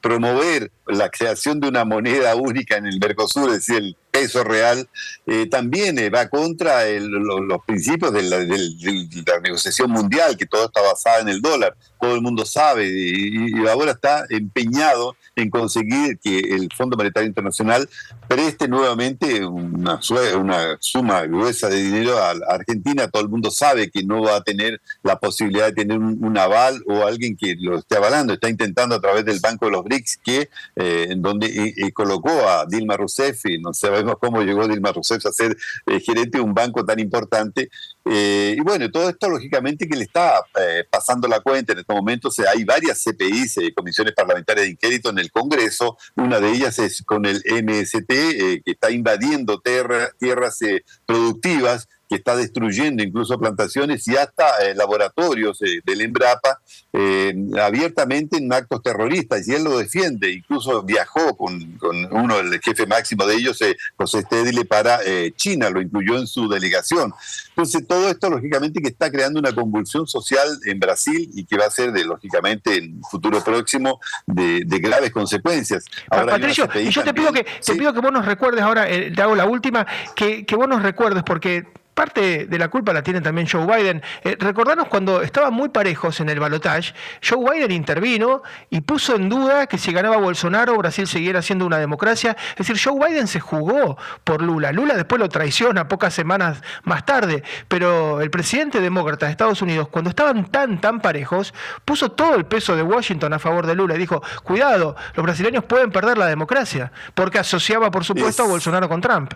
promover 0.02 0.70
la 0.86 1.08
creación 1.08 1.58
de 1.58 1.68
una 1.68 1.86
moneda 1.86 2.34
única 2.34 2.76
en 2.76 2.84
el 2.84 2.98
Mercosur, 3.00 3.48
es 3.48 3.66
decir, 3.66 3.76
el 3.76 3.96
peso 4.20 4.44
real, 4.44 4.87
eh, 5.26 5.46
también 5.46 5.98
eh, 5.98 6.11
va 6.11 6.28
contra 6.28 6.85
los, 6.90 7.64
principios 7.66 8.12
de 8.12 8.22
la, 8.22 9.40
negociación 9.40 9.90
mundial, 9.90 10.37
que 10.37 10.46
todo 10.46 10.66
está 10.66 10.83
basado 10.83 11.22
en 11.22 11.28
el 11.28 11.40
dólar, 11.40 11.74
todo 11.98 12.14
el 12.14 12.20
mundo 12.20 12.44
sabe, 12.44 12.87
y, 12.88 13.66
ahora 13.66 13.92
está 13.92 14.26
empeñado 14.28 15.16
en 15.37 15.48
conseguir 15.48 16.18
que 16.18 16.38
el 16.38 16.68
Fondo 16.76 16.96
Monetario 16.96 17.28
Internacional 17.28 17.88
preste 18.28 18.68
nuevamente 18.68 19.44
una, 19.44 20.00
una 20.37 20.76
suma 20.80 21.22
gruesa 21.22 21.68
de 21.68 21.83
dinero 21.83 22.18
a, 22.18 22.33
Argentina. 22.48 23.09
Todo 23.09 23.22
el 23.22 23.28
mundo 23.28 23.50
sabe 23.50 23.90
que 23.90 24.02
no 24.02 24.22
va 24.22 24.37
a 24.37 24.42
tener 24.42 24.80
la 25.02 25.18
posibilidad 25.18 25.66
de 25.66 25.72
tener 25.72 25.98
un, 25.98 26.38
aval 26.38 26.83
o 26.87 27.04
alguien 27.04 27.37
que 27.37 27.56
lo 27.59 27.78
esté 27.78 27.96
avalando. 27.96 28.33
Está 28.33 28.48
intentando 28.48 28.94
a 28.94 29.00
través 29.00 29.24
del 29.24 29.40
Banco 29.40 29.66
de 29.66 29.72
los 29.72 29.85
BRICS, 29.85 30.18
que 30.22 30.48
eh, 30.76 31.06
en 31.11 31.22
donde 31.22 31.90
colocó 31.94 32.30
a 32.30 32.66
Dilma 32.66 32.96
Rousseff, 32.96 33.46
y 33.46 33.59
no 33.59 33.72
sabemos 33.72 34.10
cómo 34.18 34.42
llegó 34.42 34.66
Dilma 34.66 34.92
Rousseff 34.92 35.25
a 35.27 35.33
ser 35.33 35.57
eh, 35.87 36.01
gerente 36.01 36.38
de 36.38 36.44
un 36.44 36.55
banco 36.55 36.85
tan 36.85 36.99
importante. 36.99 37.70
Eh, 38.05 38.55
y 38.57 38.61
bueno, 38.61 38.90
todo 38.90 39.09
esto 39.09 39.29
lógicamente 39.29 39.88
que 39.88 39.96
le 39.96 40.05
está 40.05 40.42
pasando 40.90 41.29
la 41.29 41.40
cuenta. 41.40 41.73
En 41.73 41.81
estos 41.81 41.94
momentos 41.94 42.38
hay 42.38 42.64
varias 42.64 43.03
CPIs, 43.03 43.57
comisiones 43.75 44.14
parlamentarias 44.14 44.66
de 44.66 44.73
inquérito 44.73 45.11
en 45.11 45.18
el 45.18 45.31
Congreso. 45.31 45.96
Una 46.16 46.40
de 46.40 46.51
ellas 46.51 46.79
es 46.79 47.03
con 47.05 47.27
el 47.27 47.42
MST, 47.46 48.09
que 48.09 48.62
está 48.64 48.90
invadiendo 48.90 49.61
tierras 49.61 50.59
productivas 51.07 51.88
que 52.11 52.16
está 52.16 52.35
destruyendo 52.35 53.05
incluso 53.05 53.38
plantaciones 53.38 54.07
y 54.09 54.16
hasta 54.16 54.44
eh, 54.64 54.75
laboratorios 54.75 55.62
eh, 55.62 55.81
del 55.85 56.01
Embrapa 56.01 56.59
eh, 56.92 57.33
abiertamente 57.62 58.37
en 58.37 58.53
actos 58.53 58.83
terroristas. 58.83 59.46
Y 59.46 59.55
él 59.55 59.62
lo 59.62 59.79
defiende, 59.79 60.33
incluso 60.33 60.83
viajó 60.83 61.37
con, 61.37 61.79
con 61.79 62.12
uno, 62.12 62.40
el 62.40 62.61
jefe 62.61 62.85
máximo 62.85 63.25
de 63.27 63.37
ellos, 63.37 63.61
José 63.96 64.23
Stedile, 64.23 64.64
para 64.64 64.99
China, 65.37 65.70
lo 65.70 65.81
incluyó 65.81 66.18
en 66.18 66.27
su 66.27 66.49
delegación. 66.49 67.14
Entonces, 67.51 67.87
todo 67.87 68.09
esto, 68.09 68.29
lógicamente, 68.29 68.83
que 68.83 68.88
está 68.88 69.09
creando 69.09 69.38
una 69.38 69.55
convulsión 69.55 70.09
social 70.09 70.49
en 70.64 70.81
Brasil 70.81 71.31
y 71.33 71.44
que 71.44 71.57
va 71.57 71.66
a 71.66 71.70
ser, 71.70 71.92
de, 71.92 72.05
lógicamente, 72.05 72.77
en 72.77 73.01
futuro 73.09 73.44
próximo, 73.44 74.01
de, 74.27 74.64
graves 74.81 75.12
consecuencias. 75.12 75.85
Ahora, 76.11 76.33
Patricio, 76.33 76.68
y 76.75 76.90
yo 76.90 77.05
te 77.05 77.14
pido, 77.14 77.33
que, 77.33 77.44
te 77.44 77.75
pido 77.77 77.92
que 77.92 78.01
vos 78.01 78.12
nos 78.12 78.27
recuerdes, 78.27 78.62
ahora 78.62 78.87
te 78.87 79.23
hago 79.23 79.37
la 79.37 79.44
última, 79.44 79.87
que, 80.16 80.44
que 80.44 80.57
vos 80.57 80.66
nos 80.66 80.83
recuerdes, 80.83 81.23
porque 81.23 81.66
parte 81.94 82.46
de 82.46 82.59
la 82.59 82.68
culpa 82.68 82.92
la 82.92 83.03
tiene 83.03 83.20
también 83.20 83.46
Joe 83.50 83.66
Biden. 83.66 84.03
Eh, 84.24 84.37
recordarnos 84.38 84.88
cuando 84.88 85.22
estaban 85.22 85.53
muy 85.53 85.68
parejos 85.68 86.20
en 86.20 86.29
el 86.29 86.40
balotaje, 86.40 86.94
Joe 87.26 87.53
Biden 87.53 87.72
intervino 87.72 88.42
y 88.70 88.81
puso 88.81 89.16
en 89.16 89.29
duda 89.29 89.66
que 89.66 89.79
si 89.79 89.92
ganaba 89.92 90.16
Bolsonaro, 90.16 90.76
Brasil 90.76 91.07
siguiera 91.07 91.42
siendo 91.42 91.66
una 91.66 91.79
democracia. 91.79 92.37
Es 92.53 92.66
decir, 92.66 92.81
Joe 92.83 92.98
Biden 93.07 93.26
se 93.26 93.40
jugó 93.40 93.98
por 94.24 94.42
Lula. 94.42 94.72
Lula 94.72 94.94
después 94.94 95.20
lo 95.20 95.29
traiciona 95.29 95.88
pocas 95.88 96.14
semanas 96.14 96.62
más 96.85 97.05
tarde, 97.05 97.42
pero 97.68 98.20
el 98.20 98.31
presidente 98.31 98.81
demócrata 98.81 99.26
de 99.26 99.33
Estados 99.33 99.62
Unidos, 99.62 99.88
cuando 99.88 100.11
estaban 100.11 100.50
tan, 100.50 100.81
tan 100.81 101.00
parejos, 101.00 101.55
puso 101.85 102.12
todo 102.12 102.35
el 102.37 102.46
peso 102.46 102.76
de 102.76 102.83
Washington 102.83 103.33
a 103.33 103.38
favor 103.38 103.66
de 103.66 103.74
Lula 103.74 103.94
y 103.94 103.98
dijo, 103.98 104.22
cuidado, 104.42 104.96
los 105.14 105.24
brasileños 105.24 105.64
pueden 105.64 105.90
perder 105.90 106.18
la 106.18 106.26
democracia, 106.26 106.92
porque 107.14 107.38
asociaba, 107.38 107.90
por 107.90 108.05
supuesto, 108.05 108.44
a 108.44 108.46
Bolsonaro 108.46 108.88
con 108.88 109.00
Trump. 109.00 109.35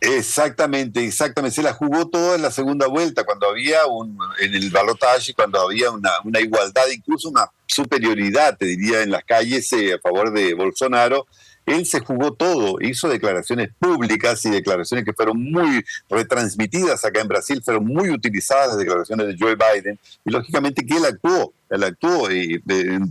Exactamente, 0.00 1.04
exactamente. 1.04 1.56
Se 1.56 1.62
la 1.62 1.74
jugó 1.74 2.08
todo 2.08 2.34
en 2.34 2.40
la 2.40 2.50
segunda 2.50 2.86
vuelta, 2.86 3.24
cuando 3.24 3.48
había 3.48 3.84
un, 3.86 4.18
en 4.40 4.54
el 4.54 4.70
balotaje, 4.70 5.34
cuando 5.34 5.60
había 5.60 5.90
una, 5.90 6.10
una, 6.24 6.40
igualdad, 6.40 6.84
incluso 6.94 7.28
una 7.28 7.50
superioridad, 7.66 8.56
te 8.56 8.64
diría, 8.64 9.02
en 9.02 9.10
las 9.10 9.24
calles 9.24 9.70
eh, 9.74 9.94
a 9.94 9.98
favor 9.98 10.32
de 10.32 10.54
Bolsonaro. 10.54 11.26
Él 11.66 11.84
se 11.84 12.00
jugó 12.00 12.32
todo, 12.32 12.78
hizo 12.80 13.08
declaraciones 13.08 13.68
públicas 13.78 14.42
y 14.46 14.50
declaraciones 14.50 15.04
que 15.04 15.12
fueron 15.12 15.42
muy 15.52 15.84
retransmitidas 16.08 17.04
acá 17.04 17.20
en 17.20 17.28
Brasil, 17.28 17.62
fueron 17.62 17.84
muy 17.84 18.10
utilizadas 18.10 18.68
las 18.68 18.78
declaraciones 18.78 19.26
de 19.26 19.36
Joe 19.38 19.54
Biden, 19.54 19.98
y 20.24 20.30
lógicamente 20.30 20.84
que 20.84 20.96
él 20.96 21.04
actuó 21.04 21.52
él 21.70 21.84
actuó 21.84 22.28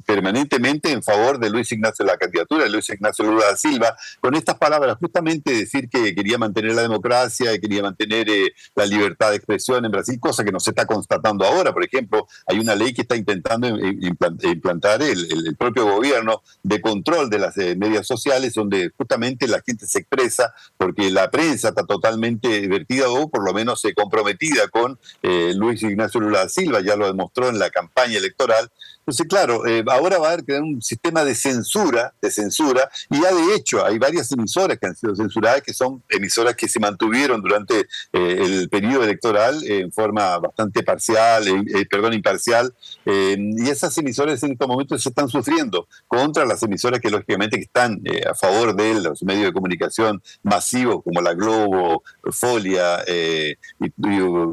permanentemente 0.06 0.91
en 0.91 1.02
favor 1.02 1.39
de 1.39 1.50
Luis 1.50 1.72
Ignacio, 1.72 2.06
la 2.06 2.17
candidatura 2.17 2.65
de 2.65 2.69
Luis 2.69 2.89
Ignacio 2.89 3.24
Lula 3.24 3.45
da 3.45 3.56
Silva, 3.56 3.95
con 4.19 4.36
estas 4.36 4.58
palabras, 4.58 4.98
justamente 5.00 5.54
decir 5.54 5.89
que 5.89 6.13
quería 6.13 6.38
mantener 6.38 6.76
la 6.76 6.82
democracia, 6.82 7.52
que 7.54 7.62
quería 7.62 7.84
mantener 7.84 8.30
eh, 8.30 8.54
la 8.76 8.86
libertad 8.86 9.30
de 9.30 9.38
expresión 9.38 9.86
en 9.86 9.91
Brasil, 9.91 10.19
cosa 10.19 10.43
que 10.43 10.52
no 10.52 10.60
se 10.60 10.72
está 10.72 10.86
constatando 10.86 11.45
ahora. 11.45 11.74
Por 11.74 11.86
ejemplo, 11.86 12.28
hay 12.48 12.60
una 12.60 12.76
ley 12.76 12.93
que 12.93 13.04
está 13.04 13.15
intentando 13.15 13.67
implantar 13.67 15.02
el, 15.02 15.56
propio 15.58 15.86
gobierno 15.86 16.41
de 16.63 16.82
control 16.82 17.30
de 17.30 17.39
las 17.39 17.58
eh, 17.58 17.76
medias 17.76 18.06
sociales, 18.06 18.54
donde 18.54 18.91
justamente 18.98 19.48
la 19.48 19.62
gente 19.65 19.86
se 19.88 20.00
expresa, 20.00 20.54
porque 20.78 21.12
la 21.12 21.32
prensa 21.32 21.69
está 21.69 21.86
totalmente 21.86 22.62
divertida 22.62 23.10
o 23.10 23.30
por 23.30 23.43
lo 23.43 23.54
menos 23.54 23.84
eh, 23.86 23.93
comprometida 23.93 24.67
con 24.67 25.00
Luis 25.22 25.82
Ignacio 25.84 26.19
Lula 26.19 26.39
da 26.39 26.50
Silva, 26.50 26.82
ya 26.82 26.95
lo 26.95 27.08
demostró 27.08 27.50
en 27.50 27.60
la 27.60 27.69
campaña 27.69 28.17
electoral 28.17 28.48
horário 28.49 28.71
entonces, 29.10 29.28
claro, 29.28 29.65
eh, 29.65 29.84
ahora 29.88 30.19
va 30.19 30.30
a 30.30 30.34
haber 30.34 30.45
que 30.45 30.60
un 30.60 30.84
sistema 30.84 31.26
de 31.26 31.34
censura, 31.34 32.13
de 32.22 32.30
censura, 32.30 32.91
y 33.10 33.19
ya 33.19 33.34
de 33.34 33.56
hecho 33.56 33.84
hay 33.84 33.98
varias 33.98 34.32
emisoras 34.32 34.78
que 34.78 34.86
han 34.86 34.95
sido 34.95 35.15
censuradas, 35.15 35.63
que 35.63 35.74
son 35.74 36.04
emisoras 36.10 36.56
que 36.56 36.67
se 36.67 36.80
mantuvieron 36.80 37.41
durante 37.41 37.80
eh, 37.80 37.86
el 38.13 38.69
periodo 38.69 39.06
electoral 39.06 39.63
en 39.63 39.91
forma 39.91 40.38
bastante 40.38 40.84
parcial, 40.84 41.48
eh, 41.48 41.88
perdón, 41.89 42.13
imparcial, 42.13 42.72
y 43.06 43.67
esas 43.67 43.98
emisoras 43.98 44.43
en 44.43 44.52
estos 44.52 44.67
momentos 44.67 45.02
se 45.02 45.10
están 45.10 45.28
sufriendo 45.28 45.88
contra 46.08 46.45
las 46.45 46.62
emisoras 46.62 47.00
que 47.00 47.10
lógicamente 47.10 47.58
que 47.58 47.63
están 47.63 48.04
a 48.30 48.36
favor 48.36 48.76
de 48.76 49.02
los 49.02 49.24
medios 49.24 49.45
de 49.45 49.54
comunicación 49.54 50.22
masivos 50.43 51.04
como 51.04 51.19
la 51.22 51.34
Globo, 51.34 52.04
Folia 52.32 53.04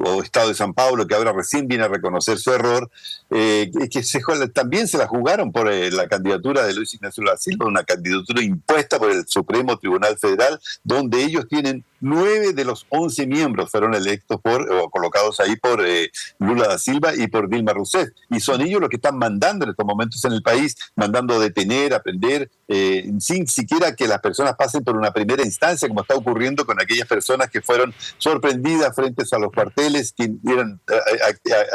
o 0.07 0.23
Estado 0.23 0.49
de 0.49 0.55
San 0.55 0.73
Pablo, 0.73 1.07
que 1.07 1.15
ahora 1.15 1.33
recién 1.35 1.69
viene 1.69 1.85
a 1.85 1.89
reconocer 1.89 2.39
su 2.39 2.53
error, 2.53 2.91
que 3.29 4.03
se, 4.03 4.23
también 4.53 4.89
se 4.89 4.99
la 4.99 5.07
jugaron 5.07 5.53
por 5.53 5.71
eh, 5.71 5.91
la 5.91 6.09
candidatura 6.09 6.67
de 6.67 6.75
Luis 6.75 6.95
Ignacio 6.95 7.25
da 7.25 7.37
Silva, 7.37 7.67
una 7.67 7.85
candidatura 7.85 8.43
impuesta 8.43 8.99
por 8.99 9.11
el 9.11 9.27
Supremo 9.27 9.79
Tribunal 9.79 10.19
Federal, 10.19 10.61
donde 10.85 11.23
ellos 11.23 11.47
tienen 11.49 11.85
nueve 12.01 12.53
de 12.53 12.65
los 12.65 12.87
once 12.91 13.27
miembros 13.27 13.71
fueron 13.71 13.95
electos 13.95 14.41
por 14.41 14.71
o 14.71 14.91
colocados 14.91 15.41
ahí 15.41 15.57
por 15.57 15.85
eh, 15.85 16.11
Lula 16.39 16.69
da 16.69 16.79
Silva 16.79 17.15
y 17.15 17.27
por 17.29 17.49
Dilma 17.49 17.73
Rousseff. 17.73 18.11
Y 18.31 18.41
son 18.41 18.61
ellos 18.61 18.81
los 18.81 18.91
que 18.91 18.97
están 18.97 19.19
mandando 19.19 19.65
en 19.65 19.71
estos 19.71 19.87
momentos 19.87 20.25
en 20.25 20.33
el 20.33 20.43
país, 20.43 20.77
mandando 20.95 21.35
a 21.35 21.39
detener, 21.39 21.95
aprender, 21.95 22.51
eh, 22.69 23.11
sin 23.19 23.47
siquiera 23.47 23.95
que 23.95 24.07
las 24.07 24.21
personas 24.21 24.55
pasen 24.57 24.85
por 24.85 24.97
una 24.97 25.13
primera 25.13 25.43
instancia, 25.43 25.89
como 25.89 26.03
está 26.03 26.15
ocurriendo 26.15 26.67
con 26.67 26.81
aquellas 26.81 27.09
personas 27.09 27.49
que 27.49 27.63
fueron 27.63 27.95
sorprendidas 28.19 28.95
frente 28.95 29.25
a 29.31 29.39
los 29.39 29.53
cuarteles, 29.53 30.13
que 30.13 30.31
eran 30.47 30.81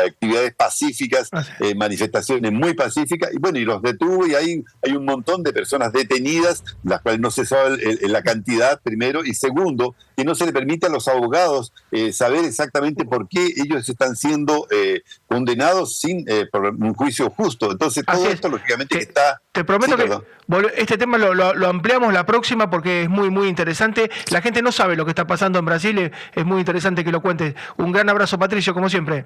actividades 0.05 0.53
pacíficas, 0.53 1.29
manifestaciones 1.75 2.51
muy 2.61 2.75
pacíficas, 2.75 3.33
y 3.33 3.39
bueno, 3.39 3.57
y 3.57 3.65
los 3.65 3.81
detuvo 3.81 4.27
y 4.27 4.35
hay, 4.35 4.63
hay 4.83 4.95
un 4.95 5.03
montón 5.03 5.41
de 5.41 5.51
personas 5.51 5.91
detenidas, 5.91 6.63
las 6.83 7.01
cuales 7.01 7.19
no 7.19 7.31
se 7.31 7.45
sabe 7.45 7.77
la 8.01 8.21
cantidad, 8.21 8.79
primero, 8.81 9.25
y 9.25 9.33
segundo, 9.33 9.95
que 10.15 10.23
no 10.23 10.35
se 10.35 10.45
le 10.45 10.53
permite 10.53 10.85
a 10.85 10.89
los 10.89 11.07
abogados 11.07 11.73
eh, 11.91 12.13
saber 12.13 12.45
exactamente 12.45 13.03
por 13.03 13.27
qué 13.27 13.47
ellos 13.57 13.89
están 13.89 14.15
siendo 14.15 14.67
eh, 14.69 15.01
condenados 15.27 15.97
sin 15.99 16.23
eh, 16.29 16.45
por 16.51 16.67
un 16.67 16.93
juicio 16.93 17.31
justo. 17.31 17.71
Entonces, 17.71 18.05
todo 18.05 18.29
esto, 18.29 18.47
lógicamente, 18.47 18.99
está... 18.99 19.41
Te 19.51 19.63
prometo 19.63 19.97
que 19.97 20.09
este 20.75 20.97
tema 20.97 21.17
lo, 21.17 21.67
ampliamos 21.67 22.13
la 22.13 22.25
próxima 22.25 22.69
porque 22.69 23.03
es 23.03 23.09
muy, 23.09 23.31
muy 23.31 23.47
interesante. 23.47 24.11
La 24.29 24.41
gente 24.41 24.61
no 24.61 24.71
sabe 24.71 24.95
lo 24.95 25.05
que 25.05 25.11
está 25.11 25.25
pasando 25.25 25.57
en 25.57 25.65
Brasil, 25.65 26.11
es 26.35 26.45
muy 26.45 26.59
interesante 26.59 27.03
que 27.03 27.11
lo 27.11 27.21
cuentes. 27.21 27.55
Un 27.77 27.91
gran 27.91 28.07
abrazo, 28.07 28.37
Patricio, 28.37 28.73
como 28.75 28.87
siempre. 28.87 29.25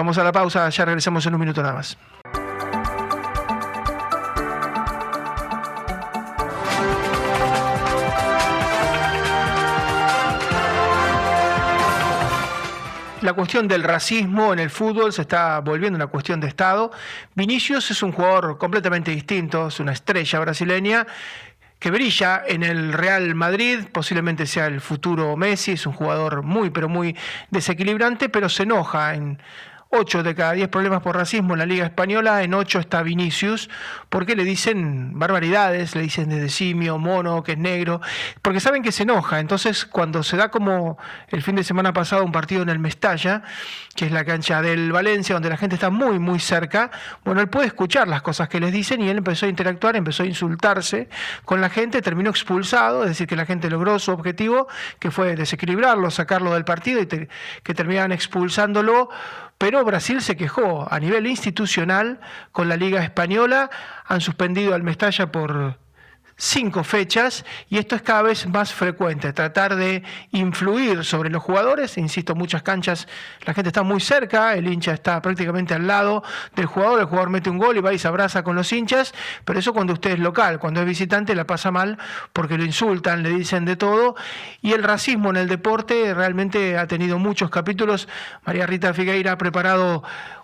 Vamos 0.00 0.16
a 0.16 0.24
la 0.24 0.32
pausa, 0.32 0.66
ya 0.70 0.86
regresamos 0.86 1.26
en 1.26 1.34
un 1.34 1.40
minuto 1.40 1.60
nada 1.60 1.74
más. 1.74 1.98
la 13.20 13.34
cuestión 13.34 13.68
del 13.68 13.82
racismo 13.82 14.54
en 14.54 14.58
el 14.60 14.70
fútbol 14.70 15.12
se 15.12 15.20
está 15.20 15.60
volviendo 15.60 15.96
una 15.96 16.06
cuestión 16.06 16.40
de 16.40 16.48
Estado. 16.48 16.90
Vinicius 17.34 17.90
es 17.90 18.02
un 18.02 18.12
jugador 18.12 18.56
completamente 18.56 19.10
distinto, 19.10 19.68
es 19.68 19.78
una 19.80 19.92
estrella 19.92 20.40
brasileña 20.40 21.06
que 21.78 21.90
brilla 21.90 22.42
en 22.46 22.62
el 22.62 22.94
Real 22.94 23.34
Madrid, 23.34 23.80
posiblemente 23.92 24.46
sea 24.46 24.66
el 24.66 24.80
futuro 24.80 25.36
Messi, 25.36 25.72
es 25.72 25.86
un 25.86 25.92
jugador 25.92 26.42
muy, 26.42 26.70
pero 26.70 26.88
muy 26.88 27.14
desequilibrante, 27.50 28.30
pero 28.30 28.48
se 28.48 28.62
enoja 28.62 29.14
en 29.14 29.38
8 29.92 30.22
de 30.22 30.36
cada 30.36 30.52
10 30.52 30.68
problemas 30.68 31.02
por 31.02 31.16
racismo 31.16 31.54
en 31.54 31.58
la 31.58 31.66
Liga 31.66 31.84
Española, 31.84 32.44
en 32.44 32.54
8 32.54 32.78
está 32.78 33.02
Vinicius, 33.02 33.68
porque 34.08 34.36
le 34.36 34.44
dicen 34.44 35.18
barbaridades, 35.18 35.96
le 35.96 36.02
dicen 36.02 36.28
desde 36.28 36.48
simio, 36.48 36.96
mono, 36.98 37.42
que 37.42 37.52
es 37.52 37.58
negro, 37.58 38.00
porque 38.40 38.60
saben 38.60 38.84
que 38.84 38.92
se 38.92 39.02
enoja. 39.02 39.40
Entonces, 39.40 39.84
cuando 39.84 40.22
se 40.22 40.36
da 40.36 40.48
como 40.48 40.96
el 41.28 41.42
fin 41.42 41.56
de 41.56 41.64
semana 41.64 41.92
pasado 41.92 42.24
un 42.24 42.30
partido 42.30 42.62
en 42.62 42.68
el 42.68 42.78
Mestalla, 42.78 43.42
que 43.96 44.06
es 44.06 44.12
la 44.12 44.24
cancha 44.24 44.62
del 44.62 44.92
Valencia, 44.92 45.34
donde 45.34 45.48
la 45.48 45.56
gente 45.56 45.74
está 45.74 45.90
muy, 45.90 46.20
muy 46.20 46.38
cerca, 46.38 46.92
bueno, 47.24 47.40
él 47.40 47.48
puede 47.48 47.66
escuchar 47.66 48.06
las 48.06 48.22
cosas 48.22 48.48
que 48.48 48.60
les 48.60 48.72
dicen 48.72 49.00
y 49.00 49.08
él 49.08 49.18
empezó 49.18 49.46
a 49.46 49.48
interactuar, 49.48 49.96
empezó 49.96 50.22
a 50.22 50.26
insultarse 50.26 51.08
con 51.44 51.60
la 51.60 51.68
gente, 51.68 52.00
terminó 52.00 52.30
expulsado, 52.30 53.02
es 53.02 53.08
decir, 53.08 53.26
que 53.26 53.34
la 53.34 53.44
gente 53.44 53.68
logró 53.68 53.98
su 53.98 54.12
objetivo, 54.12 54.68
que 55.00 55.10
fue 55.10 55.34
desequilibrarlo, 55.34 56.12
sacarlo 56.12 56.54
del 56.54 56.64
partido 56.64 57.02
y 57.02 57.06
que 57.06 57.74
terminaban 57.74 58.12
expulsándolo 58.12 59.10
pero 59.60 59.84
Brasil 59.84 60.22
se 60.22 60.38
quejó 60.38 60.90
a 60.90 60.98
nivel 60.98 61.26
institucional 61.26 62.18
con 62.50 62.70
la 62.70 62.78
Liga 62.78 63.04
Española, 63.04 63.68
han 64.06 64.22
suspendido 64.22 64.74
al 64.74 64.82
Mestalla 64.82 65.30
por 65.30 65.78
cinco 66.40 66.84
fechas 66.84 67.44
y 67.68 67.76
esto 67.76 67.94
es 67.94 68.00
cada 68.00 68.22
vez 68.22 68.46
más 68.46 68.72
frecuente, 68.72 69.34
tratar 69.34 69.76
de 69.76 70.02
influir 70.32 71.04
sobre 71.04 71.28
los 71.28 71.42
jugadores. 71.42 71.98
Insisto, 71.98 72.34
muchas 72.34 72.62
canchas 72.62 73.06
la 73.44 73.52
gente 73.52 73.68
está 73.68 73.82
muy 73.82 74.00
cerca, 74.00 74.54
el 74.54 74.66
hincha 74.66 74.92
está 74.92 75.20
prácticamente 75.20 75.74
al 75.74 75.86
lado 75.86 76.22
del 76.56 76.64
jugador, 76.64 77.00
el 77.00 77.06
jugador 77.06 77.28
mete 77.28 77.50
un 77.50 77.58
gol 77.58 77.76
y 77.76 77.80
va 77.80 77.92
y 77.92 77.98
se 77.98 78.08
abraza 78.08 78.42
con 78.42 78.56
los 78.56 78.72
hinchas, 78.72 79.12
pero 79.44 79.58
eso 79.58 79.74
cuando 79.74 79.92
usted 79.92 80.12
es 80.12 80.18
local, 80.18 80.58
cuando 80.58 80.80
es 80.80 80.86
visitante 80.86 81.34
la 81.34 81.46
pasa 81.46 81.70
mal 81.70 81.98
porque 82.32 82.56
lo 82.56 82.64
insultan, 82.64 83.22
le 83.22 83.28
dicen 83.28 83.66
de 83.66 83.76
todo 83.76 84.16
y 84.62 84.72
el 84.72 84.82
racismo 84.82 85.28
en 85.28 85.36
el 85.36 85.48
deporte 85.48 86.14
realmente 86.14 86.78
ha 86.78 86.86
tenido 86.86 87.18
muchos 87.18 87.50
capítulos. 87.50 88.08
María 88.46 88.66
Rita 88.66 88.94
Figueira 88.94 89.32
ha 89.32 89.38
preparado 89.38 90.02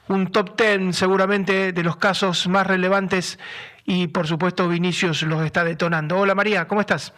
un 0.09 0.31
top 0.31 0.57
ten 0.57 0.93
seguramente 0.93 1.73
de 1.73 1.83
los 1.83 1.97
casos 1.97 2.47
más 2.49 2.67
relevantes 2.67 3.39
y 3.87 4.09
por 4.09 4.27
supuesto 4.27 4.69
Vinicius 4.69 5.23
los 5.23 5.45
está 5.45 5.65
detonando. 5.65 6.19
Hola 6.19 6.35
María, 6.35 6.67
¿cómo 6.67 6.81
estás? 6.81 7.13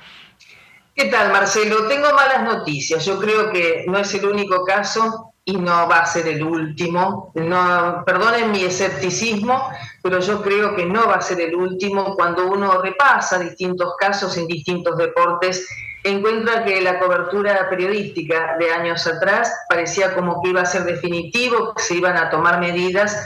¿Qué 0.94 1.06
tal 1.06 1.32
Marcelo? 1.32 1.86
Tengo 1.86 2.12
malas 2.12 2.42
noticias. 2.42 3.04
Yo 3.04 3.18
creo 3.18 3.50
que 3.50 3.84
no 3.86 3.98
es 3.98 4.12
el 4.14 4.26
único 4.26 4.64
caso 4.64 5.32
y 5.44 5.56
no 5.56 5.88
va 5.88 6.00
a 6.00 6.06
ser 6.06 6.28
el 6.28 6.42
último. 6.42 7.32
No, 7.34 8.02
perdonen 8.04 8.50
mi 8.50 8.64
escepticismo, 8.64 9.70
pero 10.02 10.20
yo 10.20 10.42
creo 10.42 10.76
que 10.76 10.84
no 10.84 11.06
va 11.06 11.14
a 11.14 11.20
ser 11.22 11.40
el 11.40 11.54
último. 11.54 12.14
Cuando 12.16 12.48
uno 12.48 12.82
repasa 12.82 13.38
distintos 13.38 13.94
casos 13.98 14.36
en 14.36 14.46
distintos 14.46 14.98
deportes, 14.98 15.66
encuentra 16.04 16.64
que 16.64 16.80
la 16.80 16.98
cobertura 16.98 17.68
periodística 17.70 18.56
de 18.58 18.70
años 18.70 19.06
atrás 19.06 19.52
parecía 19.68 20.14
como 20.14 20.42
que 20.42 20.50
iba 20.50 20.62
a 20.62 20.66
ser 20.66 20.84
definitivo, 20.84 21.74
que 21.74 21.82
se 21.82 21.94
iban 21.94 22.16
a 22.16 22.28
tomar 22.28 22.60
medidas 22.60 23.16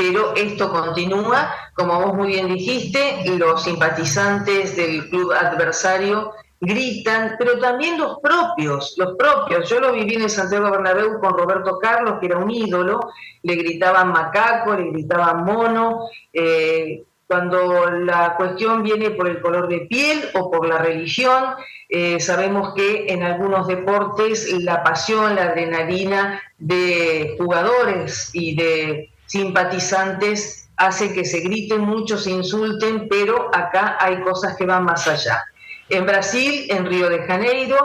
pero 0.00 0.34
esto 0.34 0.70
continúa. 0.70 1.54
Como 1.74 2.00
vos 2.00 2.14
muy 2.14 2.28
bien 2.28 2.48
dijiste, 2.48 3.22
los 3.36 3.62
simpatizantes 3.62 4.74
del 4.74 5.10
club 5.10 5.32
adversario 5.32 6.32
gritan, 6.58 7.36
pero 7.38 7.58
también 7.58 7.98
los 7.98 8.18
propios, 8.20 8.94
los 8.96 9.14
propios. 9.16 9.68
Yo 9.68 9.78
lo 9.78 9.92
viví 9.92 10.14
en 10.14 10.30
Santiago 10.30 10.70
Bernabéu 10.70 11.20
con 11.20 11.36
Roberto 11.36 11.78
Carlos, 11.78 12.14
que 12.18 12.26
era 12.26 12.38
un 12.38 12.50
ídolo, 12.50 13.00
le 13.42 13.54
gritaban 13.56 14.08
macaco, 14.08 14.74
le 14.74 14.90
gritaban 14.90 15.44
mono. 15.44 16.08
Eh, 16.32 17.02
cuando 17.26 17.90
la 17.90 18.36
cuestión 18.36 18.82
viene 18.82 19.10
por 19.10 19.28
el 19.28 19.40
color 19.40 19.68
de 19.68 19.80
piel 19.80 20.30
o 20.34 20.50
por 20.50 20.66
la 20.66 20.78
religión, 20.78 21.54
eh, 21.90 22.18
sabemos 22.20 22.72
que 22.74 23.06
en 23.08 23.22
algunos 23.22 23.66
deportes 23.66 24.50
la 24.62 24.82
pasión, 24.82 25.36
la 25.36 25.44
adrenalina 25.44 26.40
de 26.58 27.36
jugadores 27.38 28.30
y 28.32 28.56
de 28.56 29.09
simpatizantes 29.30 30.68
hace 30.76 31.12
que 31.12 31.24
se 31.24 31.40
griten 31.40 31.82
mucho, 31.82 32.18
se 32.18 32.32
insulten, 32.32 33.06
pero 33.08 33.48
acá 33.54 33.96
hay 34.00 34.20
cosas 34.22 34.56
que 34.56 34.66
van 34.66 34.84
más 34.84 35.06
allá. 35.06 35.44
En 35.88 36.04
Brasil, 36.04 36.66
en 36.68 36.84
Río 36.84 37.08
de 37.08 37.22
Janeiro, 37.22 37.76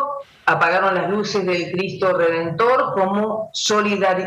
apagaron 0.47 0.95
las 0.95 1.07
luces 1.07 1.45
del 1.45 1.71
Cristo 1.71 2.17
Redentor 2.17 2.93
como, 2.95 3.51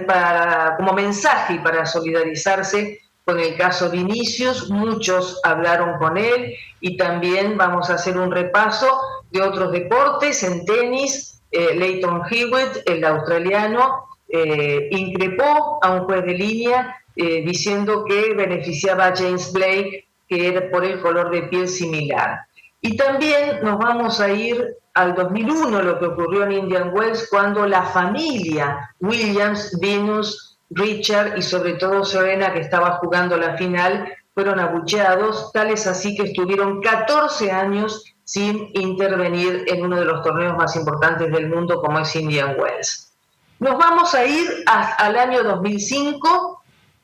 para, 0.06 0.76
como 0.76 0.92
mensaje 0.92 1.60
para 1.60 1.86
solidarizarse 1.86 3.00
con 3.24 3.40
el 3.40 3.56
caso 3.56 3.90
Vinicius. 3.90 4.70
Muchos 4.70 5.40
hablaron 5.42 5.98
con 5.98 6.16
él 6.16 6.54
y 6.80 6.96
también 6.96 7.56
vamos 7.56 7.90
a 7.90 7.94
hacer 7.94 8.16
un 8.16 8.30
repaso 8.30 8.86
de 9.32 9.42
otros 9.42 9.72
deportes. 9.72 10.44
En 10.44 10.64
tenis, 10.64 11.40
eh, 11.50 11.74
Leighton 11.74 12.22
Hewitt, 12.30 12.86
el 12.86 13.04
australiano, 13.04 14.04
eh, 14.28 14.88
increpó 14.92 15.80
a 15.82 15.90
un 15.90 16.04
juez 16.04 16.24
de 16.24 16.34
línea 16.34 16.94
eh, 17.20 17.42
diciendo 17.44 18.04
que 18.04 18.32
beneficiaba 18.32 19.08
a 19.08 19.16
James 19.16 19.52
Blake, 19.52 20.06
que 20.28 20.46
era 20.46 20.70
por 20.70 20.84
el 20.84 21.00
color 21.00 21.32
de 21.32 21.42
piel 21.48 21.66
similar. 21.66 22.42
Y 22.80 22.96
también 22.96 23.58
nos 23.64 23.76
vamos 23.76 24.20
a 24.20 24.30
ir 24.30 24.76
al 24.94 25.16
2001, 25.16 25.82
lo 25.82 25.98
que 25.98 26.06
ocurrió 26.06 26.44
en 26.44 26.52
Indian 26.52 26.92
Wells, 26.94 27.26
cuando 27.28 27.66
la 27.66 27.82
familia 27.82 28.94
Williams, 29.00 29.76
Venus, 29.80 30.58
Richard 30.70 31.36
y 31.36 31.42
sobre 31.42 31.74
todo 31.74 32.04
Serena, 32.04 32.52
que 32.52 32.60
estaba 32.60 32.98
jugando 32.98 33.36
la 33.36 33.56
final, 33.56 34.12
fueron 34.32 34.60
abucheados, 34.60 35.50
tales 35.52 35.88
así 35.88 36.14
que 36.14 36.28
estuvieron 36.28 36.80
14 36.80 37.50
años 37.50 38.04
sin 38.22 38.70
intervenir 38.74 39.64
en 39.66 39.84
uno 39.84 39.98
de 39.98 40.04
los 40.04 40.22
torneos 40.22 40.56
más 40.56 40.76
importantes 40.76 41.32
del 41.32 41.48
mundo 41.48 41.80
como 41.80 41.98
es 41.98 42.14
Indian 42.14 42.54
Wells. 42.56 43.12
Nos 43.58 43.76
vamos 43.76 44.14
a 44.14 44.24
ir 44.24 44.62
al 44.66 45.18
año 45.18 45.42
2005 45.42 46.57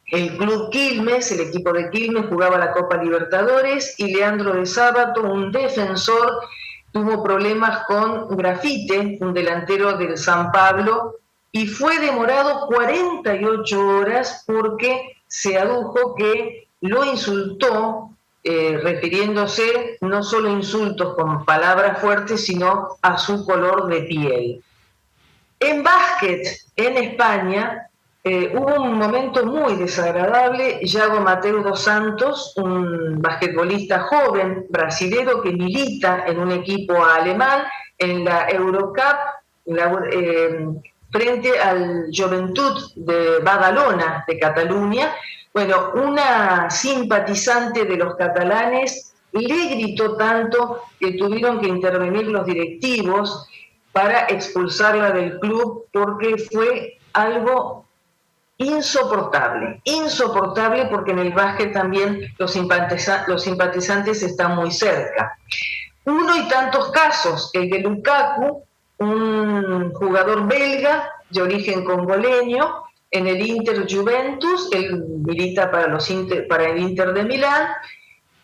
el 0.07 0.37
club 0.37 0.71
Quilmes, 0.71 1.33
el 1.33 1.41
equipo 1.41 1.73
de 1.73 1.91
Quilmes, 1.91 2.27
jugaba 2.27 2.59
la 2.59 2.73
Copa 2.73 3.03
Libertadores 3.03 3.99
y 3.99 4.15
Leandro 4.15 4.55
de 4.55 4.67
Sábato, 4.67 5.23
un 5.23 5.51
defensor, 5.51 6.41
tuvo 6.93 7.23
problemas 7.23 7.85
con 7.87 8.37
Grafite, 8.37 9.19
un 9.21 9.33
delantero 9.33 9.97
del 9.97 10.17
San 10.19 10.53
Pablo, 10.53 11.17
y 11.51 11.67
fue 11.67 11.99
demorado 11.99 12.67
48 12.67 13.89
horas 13.89 14.45
porque 14.47 15.17
se 15.27 15.59
adujo 15.59 16.15
que 16.15 16.69
lo 16.81 17.05
insultó, 17.05 18.11
eh, 18.43 18.79
refiriéndose 18.83 19.97
no 20.03 20.23
solo 20.23 20.51
a 20.51 20.53
insultos 20.53 21.15
con 21.15 21.45
palabras 21.45 21.99
fuertes, 22.01 22.45
sino 22.45 22.89
a 23.01 23.17
su 23.17 23.47
color 23.47 23.87
de 23.89 24.03
piel. 24.03 24.63
En 25.61 25.83
básquet, 25.83 26.47
en 26.77 26.99
España, 26.99 27.89
eh, 28.27 28.51
hubo 28.57 28.83
un 28.83 28.99
momento 28.99 29.45
muy 29.45 29.77
desagradable. 29.77 30.81
Yago 30.83 31.21
Mateo 31.21 31.63
dos 31.63 31.83
Santos, 31.83 32.55
un 32.57 33.21
basquetbolista 33.21 34.01
joven 34.01 34.65
brasilero 34.71 35.43
que 35.43 35.53
milita 35.53 36.25
en 36.27 36.39
un 36.39 36.51
equipo 36.53 37.05
alemán 37.05 37.65
en 37.99 38.25
la 38.25 38.49
Eurocup, 38.49 39.19
eh, 39.67 40.67
frente 41.13 41.59
al 41.61 42.07
Juventud 42.17 42.93
de 42.97 43.41
Badalona 43.41 44.25
de 44.27 44.39
Cataluña. 44.39 45.15
Bueno, 45.53 45.93
una 45.95 46.71
simpatizante 46.71 47.85
de 47.85 47.97
los 47.99 48.17
catalanes 48.17 49.15
le 49.33 49.69
gritó 49.75 50.17
tanto 50.17 50.81
que 50.99 51.13
tuvieron 51.13 51.61
que 51.61 51.69
intervenir 51.69 52.27
los 52.29 52.47
directivos 52.47 53.47
para 53.93 54.27
expulsarla 54.29 55.11
del 55.11 55.39
club 55.41 55.85
porque 55.93 56.37
fue 56.39 56.99
algo 57.13 57.84
insoportable, 58.59 59.81
insoportable 59.85 60.87
porque 60.87 61.13
en 61.13 61.19
el 61.19 61.33
básquet 61.33 61.73
también 61.73 62.33
los, 62.39 62.53
simpatizantes 62.53 64.23
están 64.23 64.55
muy 64.55 64.71
cerca. 64.71 65.37
Uno 66.05 66.37
y 66.37 66.49
tantos 66.49 66.91
casos, 66.91 67.51
el 67.55 67.71
de 67.71 67.79
Lukaku, 67.81 68.63
un 68.99 69.93
jugador 69.95 70.47
belga 70.47 71.11
de 71.31 71.43
origen 71.43 71.85
congoleño, 71.85 72.85
en 73.11 73.29
el 73.29 73.47
Inter 73.47 73.87
Juventus, 73.89 74.69
él 74.73 75.05
milita 75.25 75.71
para, 75.71 75.87
los 75.87 76.13
para 76.49 76.69
el 76.69 76.79
Inter 76.79 77.13
de 77.13 77.23
Milán. 77.23 77.69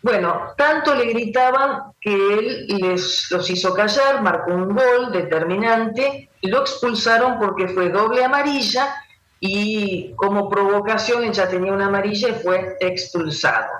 Bueno, 0.01 0.53
tanto 0.57 0.95
le 0.95 1.05
gritaban 1.05 1.93
que 1.99 2.13
él 2.13 2.67
les, 2.67 3.29
los 3.31 3.49
hizo 3.49 3.73
callar, 3.73 4.23
marcó 4.23 4.53
un 4.53 4.73
gol 4.73 5.11
determinante, 5.11 6.29
lo 6.41 6.61
expulsaron 6.61 7.37
porque 7.37 7.67
fue 7.67 7.89
doble 7.89 8.23
amarilla 8.23 8.95
y 9.43 10.13
como 10.15 10.47
provocación 10.47 11.33
ya 11.33 11.49
tenía 11.49 11.73
una 11.73 11.87
amarilla 11.87 12.29
y 12.29 12.33
fue 12.33 12.77
expulsado. 12.79 13.71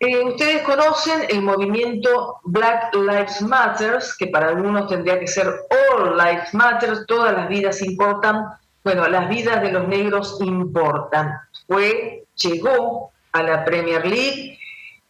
Eh, 0.00 0.18
ustedes 0.24 0.62
conocen 0.62 1.22
el 1.30 1.40
movimiento 1.40 2.40
Black 2.44 2.94
Lives 2.94 3.40
Matter, 3.40 3.98
que 4.18 4.26
para 4.26 4.48
algunos 4.48 4.88
tendría 4.88 5.18
que 5.20 5.28
ser 5.28 5.46
All 5.46 6.18
Lives 6.18 6.52
Matter, 6.52 7.06
todas 7.06 7.32
las 7.32 7.48
vidas 7.48 7.80
importan. 7.80 8.44
Bueno, 8.84 9.08
las 9.08 9.28
vidas 9.28 9.62
de 9.62 9.72
los 9.72 9.86
negros 9.86 10.36
importan. 10.40 11.32
Fue, 11.66 12.24
llegó 12.34 13.12
a 13.32 13.42
la 13.44 13.64
Premier 13.64 14.04
League 14.04 14.58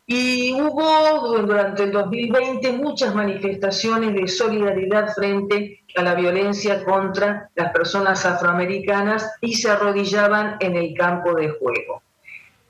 y 0.06 0.52
hubo 0.52 1.42
durante 1.42 1.84
el 1.84 1.92
2020 1.92 2.72
muchas 2.72 3.14
manifestaciones 3.14 4.14
de 4.14 4.28
solidaridad 4.28 5.14
frente 5.14 5.80
a 5.96 6.02
la 6.02 6.14
violencia 6.14 6.84
contra 6.84 7.50
las 7.54 7.72
personas 7.72 8.24
afroamericanas 8.24 9.32
y 9.40 9.54
se 9.54 9.70
arrodillaban 9.70 10.56
en 10.60 10.76
el 10.76 10.94
campo 10.94 11.34
de 11.34 11.48
juego. 11.50 12.02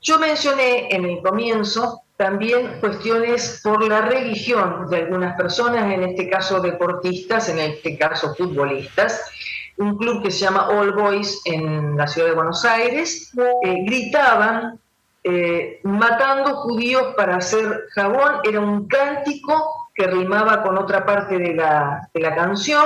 Yo 0.01 0.19
mencioné 0.19 0.89
en 0.95 1.05
el 1.05 1.21
comienzo 1.21 2.03
también 2.17 2.79
cuestiones 2.81 3.61
por 3.63 3.87
la 3.87 4.03
religión 4.03 4.89
de 4.89 4.99
algunas 4.99 5.37
personas, 5.37 5.93
en 5.93 6.05
este 6.05 6.31
caso 6.31 6.61
deportistas, 6.61 7.49
en 7.49 7.59
este 7.59 7.99
caso 7.99 8.35
futbolistas. 8.35 9.31
Un 9.77 9.99
club 9.99 10.23
que 10.23 10.31
se 10.31 10.45
llama 10.45 10.69
All 10.69 10.93
Boys 10.93 11.43
en 11.45 11.97
la 11.97 12.07
ciudad 12.07 12.29
de 12.29 12.35
Buenos 12.35 12.65
Aires 12.65 13.33
eh, 13.63 13.85
gritaban 13.85 14.79
eh, 15.25 15.81
matando 15.83 16.55
judíos 16.57 17.15
para 17.17 17.37
hacer 17.37 17.87
jabón, 17.91 18.37
era 18.45 18.61
un 18.61 18.87
cántico 18.87 19.86
que 19.97 20.07
rimaba 20.07 20.63
con 20.63 20.77
otra 20.77 21.05
parte 21.07 21.39
de 21.39 21.55
la, 21.55 22.35
canción. 22.35 22.85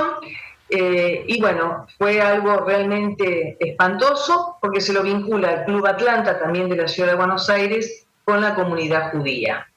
Eh, 0.69 1.25
y 1.27 1.41
bueno, 1.41 1.85
fue 1.97 2.21
algo 2.21 2.61
realmente 2.61 3.57
espantoso 3.59 4.57
porque 4.61 4.79
se 4.79 4.93
lo 4.93 5.03
vincula 5.03 5.49
al 5.49 5.65
Club 5.65 5.85
Atlanta, 5.85 6.39
también 6.39 6.69
de 6.69 6.77
la 6.77 6.87
ciudad 6.87 7.09
de 7.09 7.17
Buenos 7.17 7.49
Aires, 7.49 8.07
con 8.23 8.39
la 8.39 8.55
comunidad 8.55 9.11
judía. 9.11 9.67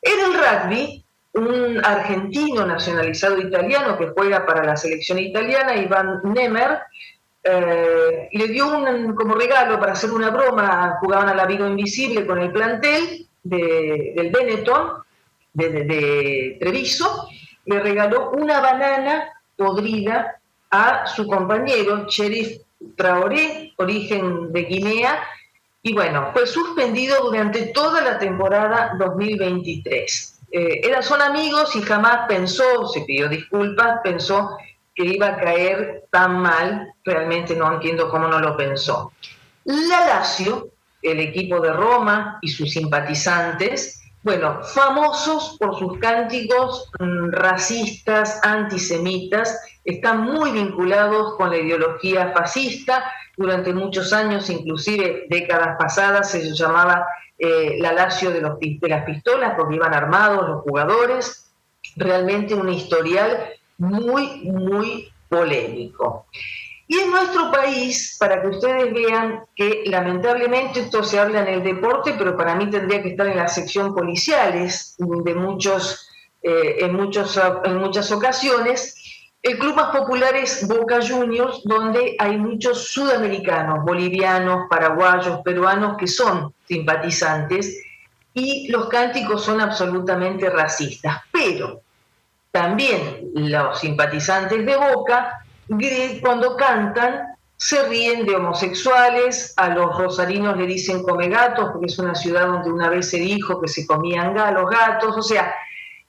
En 0.00 0.18
el 0.18 0.38
rugby, 0.38 1.04
un 1.34 1.84
argentino 1.84 2.64
nacionalizado 2.64 3.38
italiano 3.38 3.98
que 3.98 4.08
juega 4.08 4.46
para 4.46 4.64
la 4.64 4.76
selección 4.76 5.18
italiana, 5.18 5.76
Iván 5.76 6.20
Nemer, 6.24 6.78
eh, 7.44 8.28
le 8.32 8.48
dio 8.48 8.76
un, 8.76 9.14
como 9.14 9.34
regalo 9.34 9.78
para 9.78 9.92
hacer 9.92 10.10
una 10.10 10.30
broma, 10.30 10.96
jugaban 11.00 11.28
al 11.28 11.40
amigo 11.40 11.66
invisible 11.66 12.26
con 12.26 12.38
el 12.38 12.50
plantel 12.50 13.26
del 13.42 14.30
Benetton, 14.30 15.02
de, 15.58 16.56
Treviso, 16.60 17.28
le 17.66 17.80
regaló 17.80 18.30
una 18.30 18.60
banana 18.60 19.28
podrida 19.56 20.40
a 20.70 21.06
su 21.06 21.26
compañero, 21.26 22.06
Sheriff 22.08 22.60
Traoré, 22.96 23.72
origen 23.76 24.52
de 24.52 24.62
Guinea, 24.62 25.22
y 25.82 25.92
bueno, 25.92 26.30
fue 26.32 26.46
suspendido 26.46 27.22
durante 27.22 27.66
toda 27.66 28.00
la 28.00 28.18
temporada 28.18 28.94
2023. 28.98 30.40
Eh, 30.50 30.80
eran, 30.82 31.02
son 31.02 31.20
amigos 31.20 31.74
y 31.76 31.82
jamás 31.82 32.26
pensó, 32.28 32.86
se 32.88 33.02
pidió 33.02 33.28
disculpas, 33.28 34.00
pensó 34.02 34.56
que 34.94 35.04
iba 35.04 35.28
a 35.28 35.36
caer 35.36 36.04
tan 36.10 36.40
mal, 36.40 36.92
realmente 37.04 37.54
no 37.54 37.72
entiendo 37.72 38.08
cómo 38.08 38.28
no 38.28 38.40
lo 38.40 38.56
pensó. 38.56 39.12
La 39.64 40.06
Lazio, 40.06 40.70
el 41.02 41.20
equipo 41.20 41.60
de 41.60 41.72
Roma 41.72 42.38
y 42.42 42.48
sus 42.48 42.72
simpatizantes, 42.72 44.02
bueno, 44.28 44.62
famosos 44.62 45.56
por 45.58 45.78
sus 45.78 45.96
cánticos 46.00 46.90
mm, 47.00 47.30
racistas, 47.30 48.38
antisemitas, 48.44 49.58
están 49.86 50.20
muy 50.20 50.52
vinculados 50.52 51.34
con 51.38 51.48
la 51.48 51.56
ideología 51.56 52.30
fascista. 52.36 53.10
Durante 53.38 53.72
muchos 53.72 54.12
años, 54.12 54.50
inclusive 54.50 55.24
décadas 55.30 55.78
pasadas, 55.78 56.30
se 56.30 56.54
llamaba 56.54 57.06
eh, 57.38 57.78
la 57.80 57.94
Lazio 57.94 58.30
de, 58.30 58.42
de 58.42 58.88
las 58.90 59.04
pistolas 59.06 59.54
porque 59.56 59.76
iban 59.76 59.94
armados 59.94 60.46
los 60.46 60.60
jugadores. 60.60 61.50
Realmente 61.96 62.54
un 62.54 62.68
historial 62.68 63.48
muy, 63.78 64.42
muy 64.42 65.10
polémico. 65.30 66.26
Y 66.90 66.98
en 66.98 67.10
nuestro 67.10 67.52
país, 67.52 68.16
para 68.18 68.40
que 68.40 68.48
ustedes 68.48 68.92
vean 68.94 69.44
que 69.54 69.82
lamentablemente 69.84 70.80
esto 70.80 71.04
se 71.04 71.20
habla 71.20 71.42
en 71.42 71.48
el 71.48 71.62
deporte, 71.62 72.14
pero 72.16 72.34
para 72.34 72.54
mí 72.54 72.70
tendría 72.70 73.02
que 73.02 73.10
estar 73.10 73.26
en 73.26 73.36
la 73.36 73.46
sección 73.46 73.94
policiales 73.94 74.96
de 74.98 75.34
muchos, 75.34 76.08
eh, 76.42 76.76
en, 76.80 76.94
muchos, 76.94 77.38
en 77.64 77.76
muchas 77.76 78.10
ocasiones, 78.10 78.94
el 79.42 79.58
club 79.58 79.76
más 79.76 79.96
popular 79.96 80.34
es 80.34 80.66
Boca 80.66 81.00
Juniors, 81.06 81.60
donde 81.64 82.16
hay 82.18 82.38
muchos 82.38 82.88
sudamericanos, 82.88 83.84
bolivianos, 83.84 84.66
paraguayos, 84.68 85.40
peruanos 85.44 85.96
que 85.98 86.06
son 86.06 86.54
simpatizantes 86.66 87.82
y 88.32 88.68
los 88.72 88.88
cánticos 88.88 89.44
son 89.44 89.60
absolutamente 89.60 90.50
racistas. 90.50 91.18
Pero 91.30 91.82
también 92.50 93.30
los 93.34 93.78
simpatizantes 93.78 94.64
de 94.64 94.76
Boca 94.76 95.44
cuando 96.20 96.56
cantan 96.56 97.36
se 97.56 97.88
ríen 97.88 98.24
de 98.24 98.36
homosexuales, 98.36 99.52
a 99.56 99.70
los 99.70 99.98
rosarinos 99.98 100.56
le 100.56 100.66
dicen 100.66 101.02
come 101.02 101.28
gatos, 101.28 101.70
porque 101.72 101.86
es 101.86 101.98
una 101.98 102.14
ciudad 102.14 102.46
donde 102.46 102.70
una 102.70 102.88
vez 102.88 103.10
se 103.10 103.18
dijo 103.18 103.60
que 103.60 103.66
se 103.66 103.84
comían 103.84 104.34
los 104.54 104.70
gatos, 104.70 105.16
o 105.16 105.22
sea, 105.22 105.52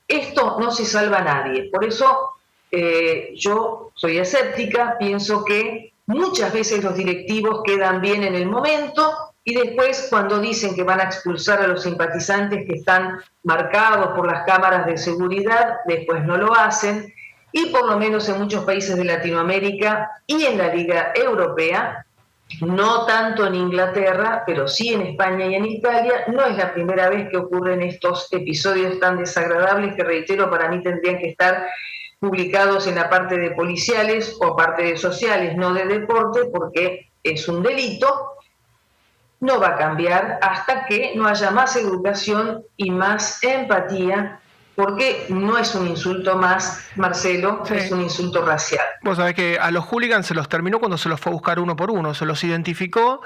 esto 0.07 0.57
no 0.59 0.69
se 0.69 0.85
salva 0.85 1.17
a 1.17 1.23
nadie. 1.23 1.69
Por 1.71 1.83
eso 1.83 2.33
eh, 2.71 3.33
yo 3.35 3.91
soy 3.95 4.19
escéptica, 4.19 4.95
pienso 4.99 5.43
que 5.43 5.93
muchas 6.05 6.53
veces 6.53 6.83
los 6.83 6.95
directivos 6.95 7.61
quedan 7.63 7.99
bien 7.99 8.23
en 8.23 8.35
el 8.35 8.45
momento 8.45 9.11
y 9.43 9.55
después 9.55 10.07
cuando 10.09 10.39
dicen 10.39 10.75
que 10.75 10.83
van 10.83 10.99
a 10.99 11.05
expulsar 11.05 11.61
a 11.61 11.67
los 11.67 11.81
simpatizantes 11.81 12.67
que 12.67 12.77
están 12.77 13.19
marcados 13.43 14.09
por 14.15 14.27
las 14.27 14.45
cámaras 14.45 14.85
de 14.85 14.97
seguridad, 14.97 15.77
después 15.85 16.23
no 16.25 16.37
lo 16.37 16.53
hacen 16.53 17.11
y 17.51 17.67
por 17.67 17.87
lo 17.87 17.97
menos 17.97 18.29
en 18.29 18.39
muchos 18.39 18.63
países 18.63 18.95
de 18.95 19.05
Latinoamérica 19.05 20.11
y 20.27 20.43
en 20.45 20.57
la 20.57 20.73
Liga 20.73 21.11
Europea, 21.15 22.05
no 22.61 23.05
tanto 23.05 23.45
en 23.45 23.55
Inglaterra, 23.55 24.43
pero 24.45 24.67
sí 24.67 24.93
en 24.93 25.01
España 25.01 25.45
y 25.45 25.55
en 25.55 25.65
Italia, 25.65 26.25
no 26.27 26.45
es 26.45 26.57
la 26.57 26.73
primera 26.73 27.09
vez 27.09 27.29
que 27.29 27.37
ocurren 27.37 27.81
estos 27.81 28.31
episodios 28.31 28.99
tan 28.99 29.17
desagradables 29.17 29.95
que, 29.95 30.03
reitero, 30.03 30.49
para 30.49 30.69
mí 30.69 30.81
tendrían 30.81 31.19
que 31.19 31.29
estar 31.29 31.67
publicados 32.19 32.87
en 32.87 32.95
la 32.95 33.09
parte 33.09 33.37
de 33.37 33.51
policiales 33.51 34.35
o 34.41 34.55
parte 34.55 34.83
de 34.83 34.97
sociales, 34.97 35.55
no 35.55 35.73
de 35.73 35.85
deporte, 35.85 36.45
porque 36.51 37.11
es 37.23 37.47
un 37.47 37.63
delito, 37.63 38.33
no 39.39 39.59
va 39.59 39.69
a 39.69 39.77
cambiar 39.77 40.39
hasta 40.41 40.85
que 40.85 41.13
no 41.15 41.27
haya 41.27 41.51
más 41.51 41.75
educación 41.75 42.63
y 42.75 42.91
más 42.91 43.41
empatía 43.43 44.41
porque 44.79 45.25
no 45.27 45.57
es 45.57 45.75
un 45.75 45.87
insulto 45.87 46.37
más, 46.37 46.87
Marcelo, 46.95 47.63
es 47.69 47.91
un 47.91 47.99
insulto 47.99 48.45
racial. 48.45 48.85
Vos 49.01 49.17
sabés 49.17 49.35
que 49.35 49.59
a 49.59 49.71
los 49.71 49.83
hooligans 49.83 50.25
se 50.25 50.33
los 50.33 50.47
terminó 50.47 50.79
cuando 50.79 50.97
se 50.97 51.09
los 51.09 51.19
fue 51.19 51.31
a 51.31 51.33
buscar 51.33 51.59
uno 51.59 51.75
por 51.75 51.91
uno, 51.91 52.13
se 52.13 52.25
los 52.25 52.41
identificó. 52.45 53.21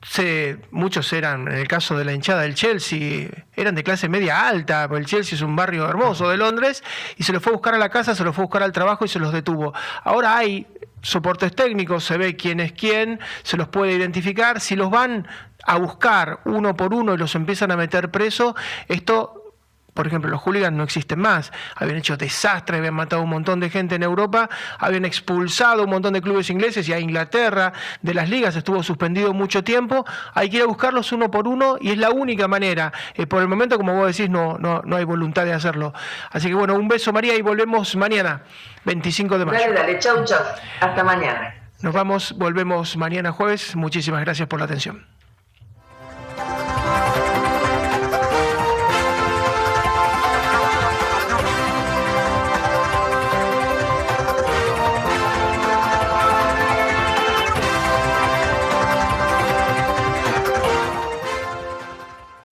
Se, 0.00 0.56
muchos 0.70 1.12
eran, 1.12 1.46
en 1.46 1.58
el 1.58 1.68
caso 1.68 1.98
de 1.98 2.06
la 2.06 2.14
hinchada 2.14 2.40
del 2.40 2.54
Chelsea, 2.54 3.28
eran 3.54 3.74
de 3.74 3.84
clase 3.84 4.08
media 4.08 4.48
alta, 4.48 4.88
porque 4.88 5.00
el 5.00 5.06
Chelsea 5.06 5.36
es 5.36 5.42
un 5.42 5.54
barrio 5.54 5.86
hermoso 5.86 6.30
de 6.30 6.38
Londres, 6.38 6.82
y 7.18 7.24
se 7.24 7.34
los 7.34 7.42
fue 7.42 7.52
a 7.52 7.56
buscar 7.56 7.74
a 7.74 7.78
la 7.78 7.90
casa, 7.90 8.14
se 8.14 8.24
los 8.24 8.34
fue 8.34 8.44
a 8.44 8.46
buscar 8.46 8.62
al 8.62 8.72
trabajo 8.72 9.04
y 9.04 9.08
se 9.08 9.18
los 9.18 9.30
detuvo. 9.30 9.74
Ahora 10.04 10.38
hay 10.38 10.66
soportes 11.02 11.54
técnicos, 11.54 12.02
se 12.02 12.16
ve 12.16 12.34
quién 12.34 12.60
es 12.60 12.72
quién, 12.72 13.20
se 13.42 13.58
los 13.58 13.68
puede 13.68 13.92
identificar. 13.92 14.58
Si 14.58 14.74
los 14.74 14.88
van 14.88 15.28
a 15.66 15.76
buscar 15.76 16.40
uno 16.46 16.74
por 16.74 16.94
uno 16.94 17.12
y 17.12 17.18
los 17.18 17.34
empiezan 17.34 17.70
a 17.72 17.76
meter 17.76 18.10
preso, 18.10 18.56
esto 18.88 19.41
por 19.94 20.06
ejemplo, 20.06 20.30
los 20.30 20.40
hooligans 20.40 20.76
no 20.76 20.84
existen 20.84 21.18
más. 21.18 21.52
Habían 21.76 21.98
hecho 21.98 22.16
desastres, 22.16 22.78
habían 22.78 22.94
matado 22.94 23.22
un 23.22 23.28
montón 23.28 23.60
de 23.60 23.68
gente 23.68 23.96
en 23.96 24.02
Europa, 24.02 24.48
habían 24.78 25.04
expulsado 25.04 25.84
un 25.84 25.90
montón 25.90 26.14
de 26.14 26.22
clubes 26.22 26.48
ingleses 26.48 26.88
y 26.88 26.92
a 26.92 26.98
Inglaterra 26.98 27.72
de 28.00 28.14
las 28.14 28.30
ligas 28.30 28.56
estuvo 28.56 28.82
suspendido 28.82 29.32
mucho 29.34 29.62
tiempo. 29.62 30.04
Hay 30.34 30.48
que 30.48 30.56
ir 30.58 30.62
a 30.62 30.66
buscarlos 30.66 31.12
uno 31.12 31.30
por 31.30 31.46
uno 31.46 31.76
y 31.80 31.90
es 31.90 31.98
la 31.98 32.10
única 32.10 32.48
manera. 32.48 32.92
Eh, 33.14 33.26
por 33.26 33.42
el 33.42 33.48
momento, 33.48 33.76
como 33.76 33.94
vos 33.94 34.16
decís, 34.16 34.30
no, 34.30 34.56
no, 34.58 34.82
no 34.84 34.96
hay 34.96 35.04
voluntad 35.04 35.44
de 35.44 35.52
hacerlo. 35.52 35.92
Así 36.30 36.48
que 36.48 36.54
bueno, 36.54 36.74
un 36.74 36.88
beso 36.88 37.12
María 37.12 37.36
y 37.36 37.42
volvemos 37.42 37.94
mañana, 37.96 38.42
25 38.84 39.38
de 39.38 39.44
mayo. 39.44 39.58
Dale, 39.58 39.74
dale, 39.74 39.98
chau, 39.98 40.24
chau. 40.24 40.42
Hasta 40.80 41.04
mañana. 41.04 41.54
Nos 41.82 41.92
vamos, 41.92 42.32
volvemos 42.38 42.96
mañana 42.96 43.32
jueves. 43.32 43.76
Muchísimas 43.76 44.22
gracias 44.22 44.48
por 44.48 44.58
la 44.58 44.64
atención. 44.64 45.11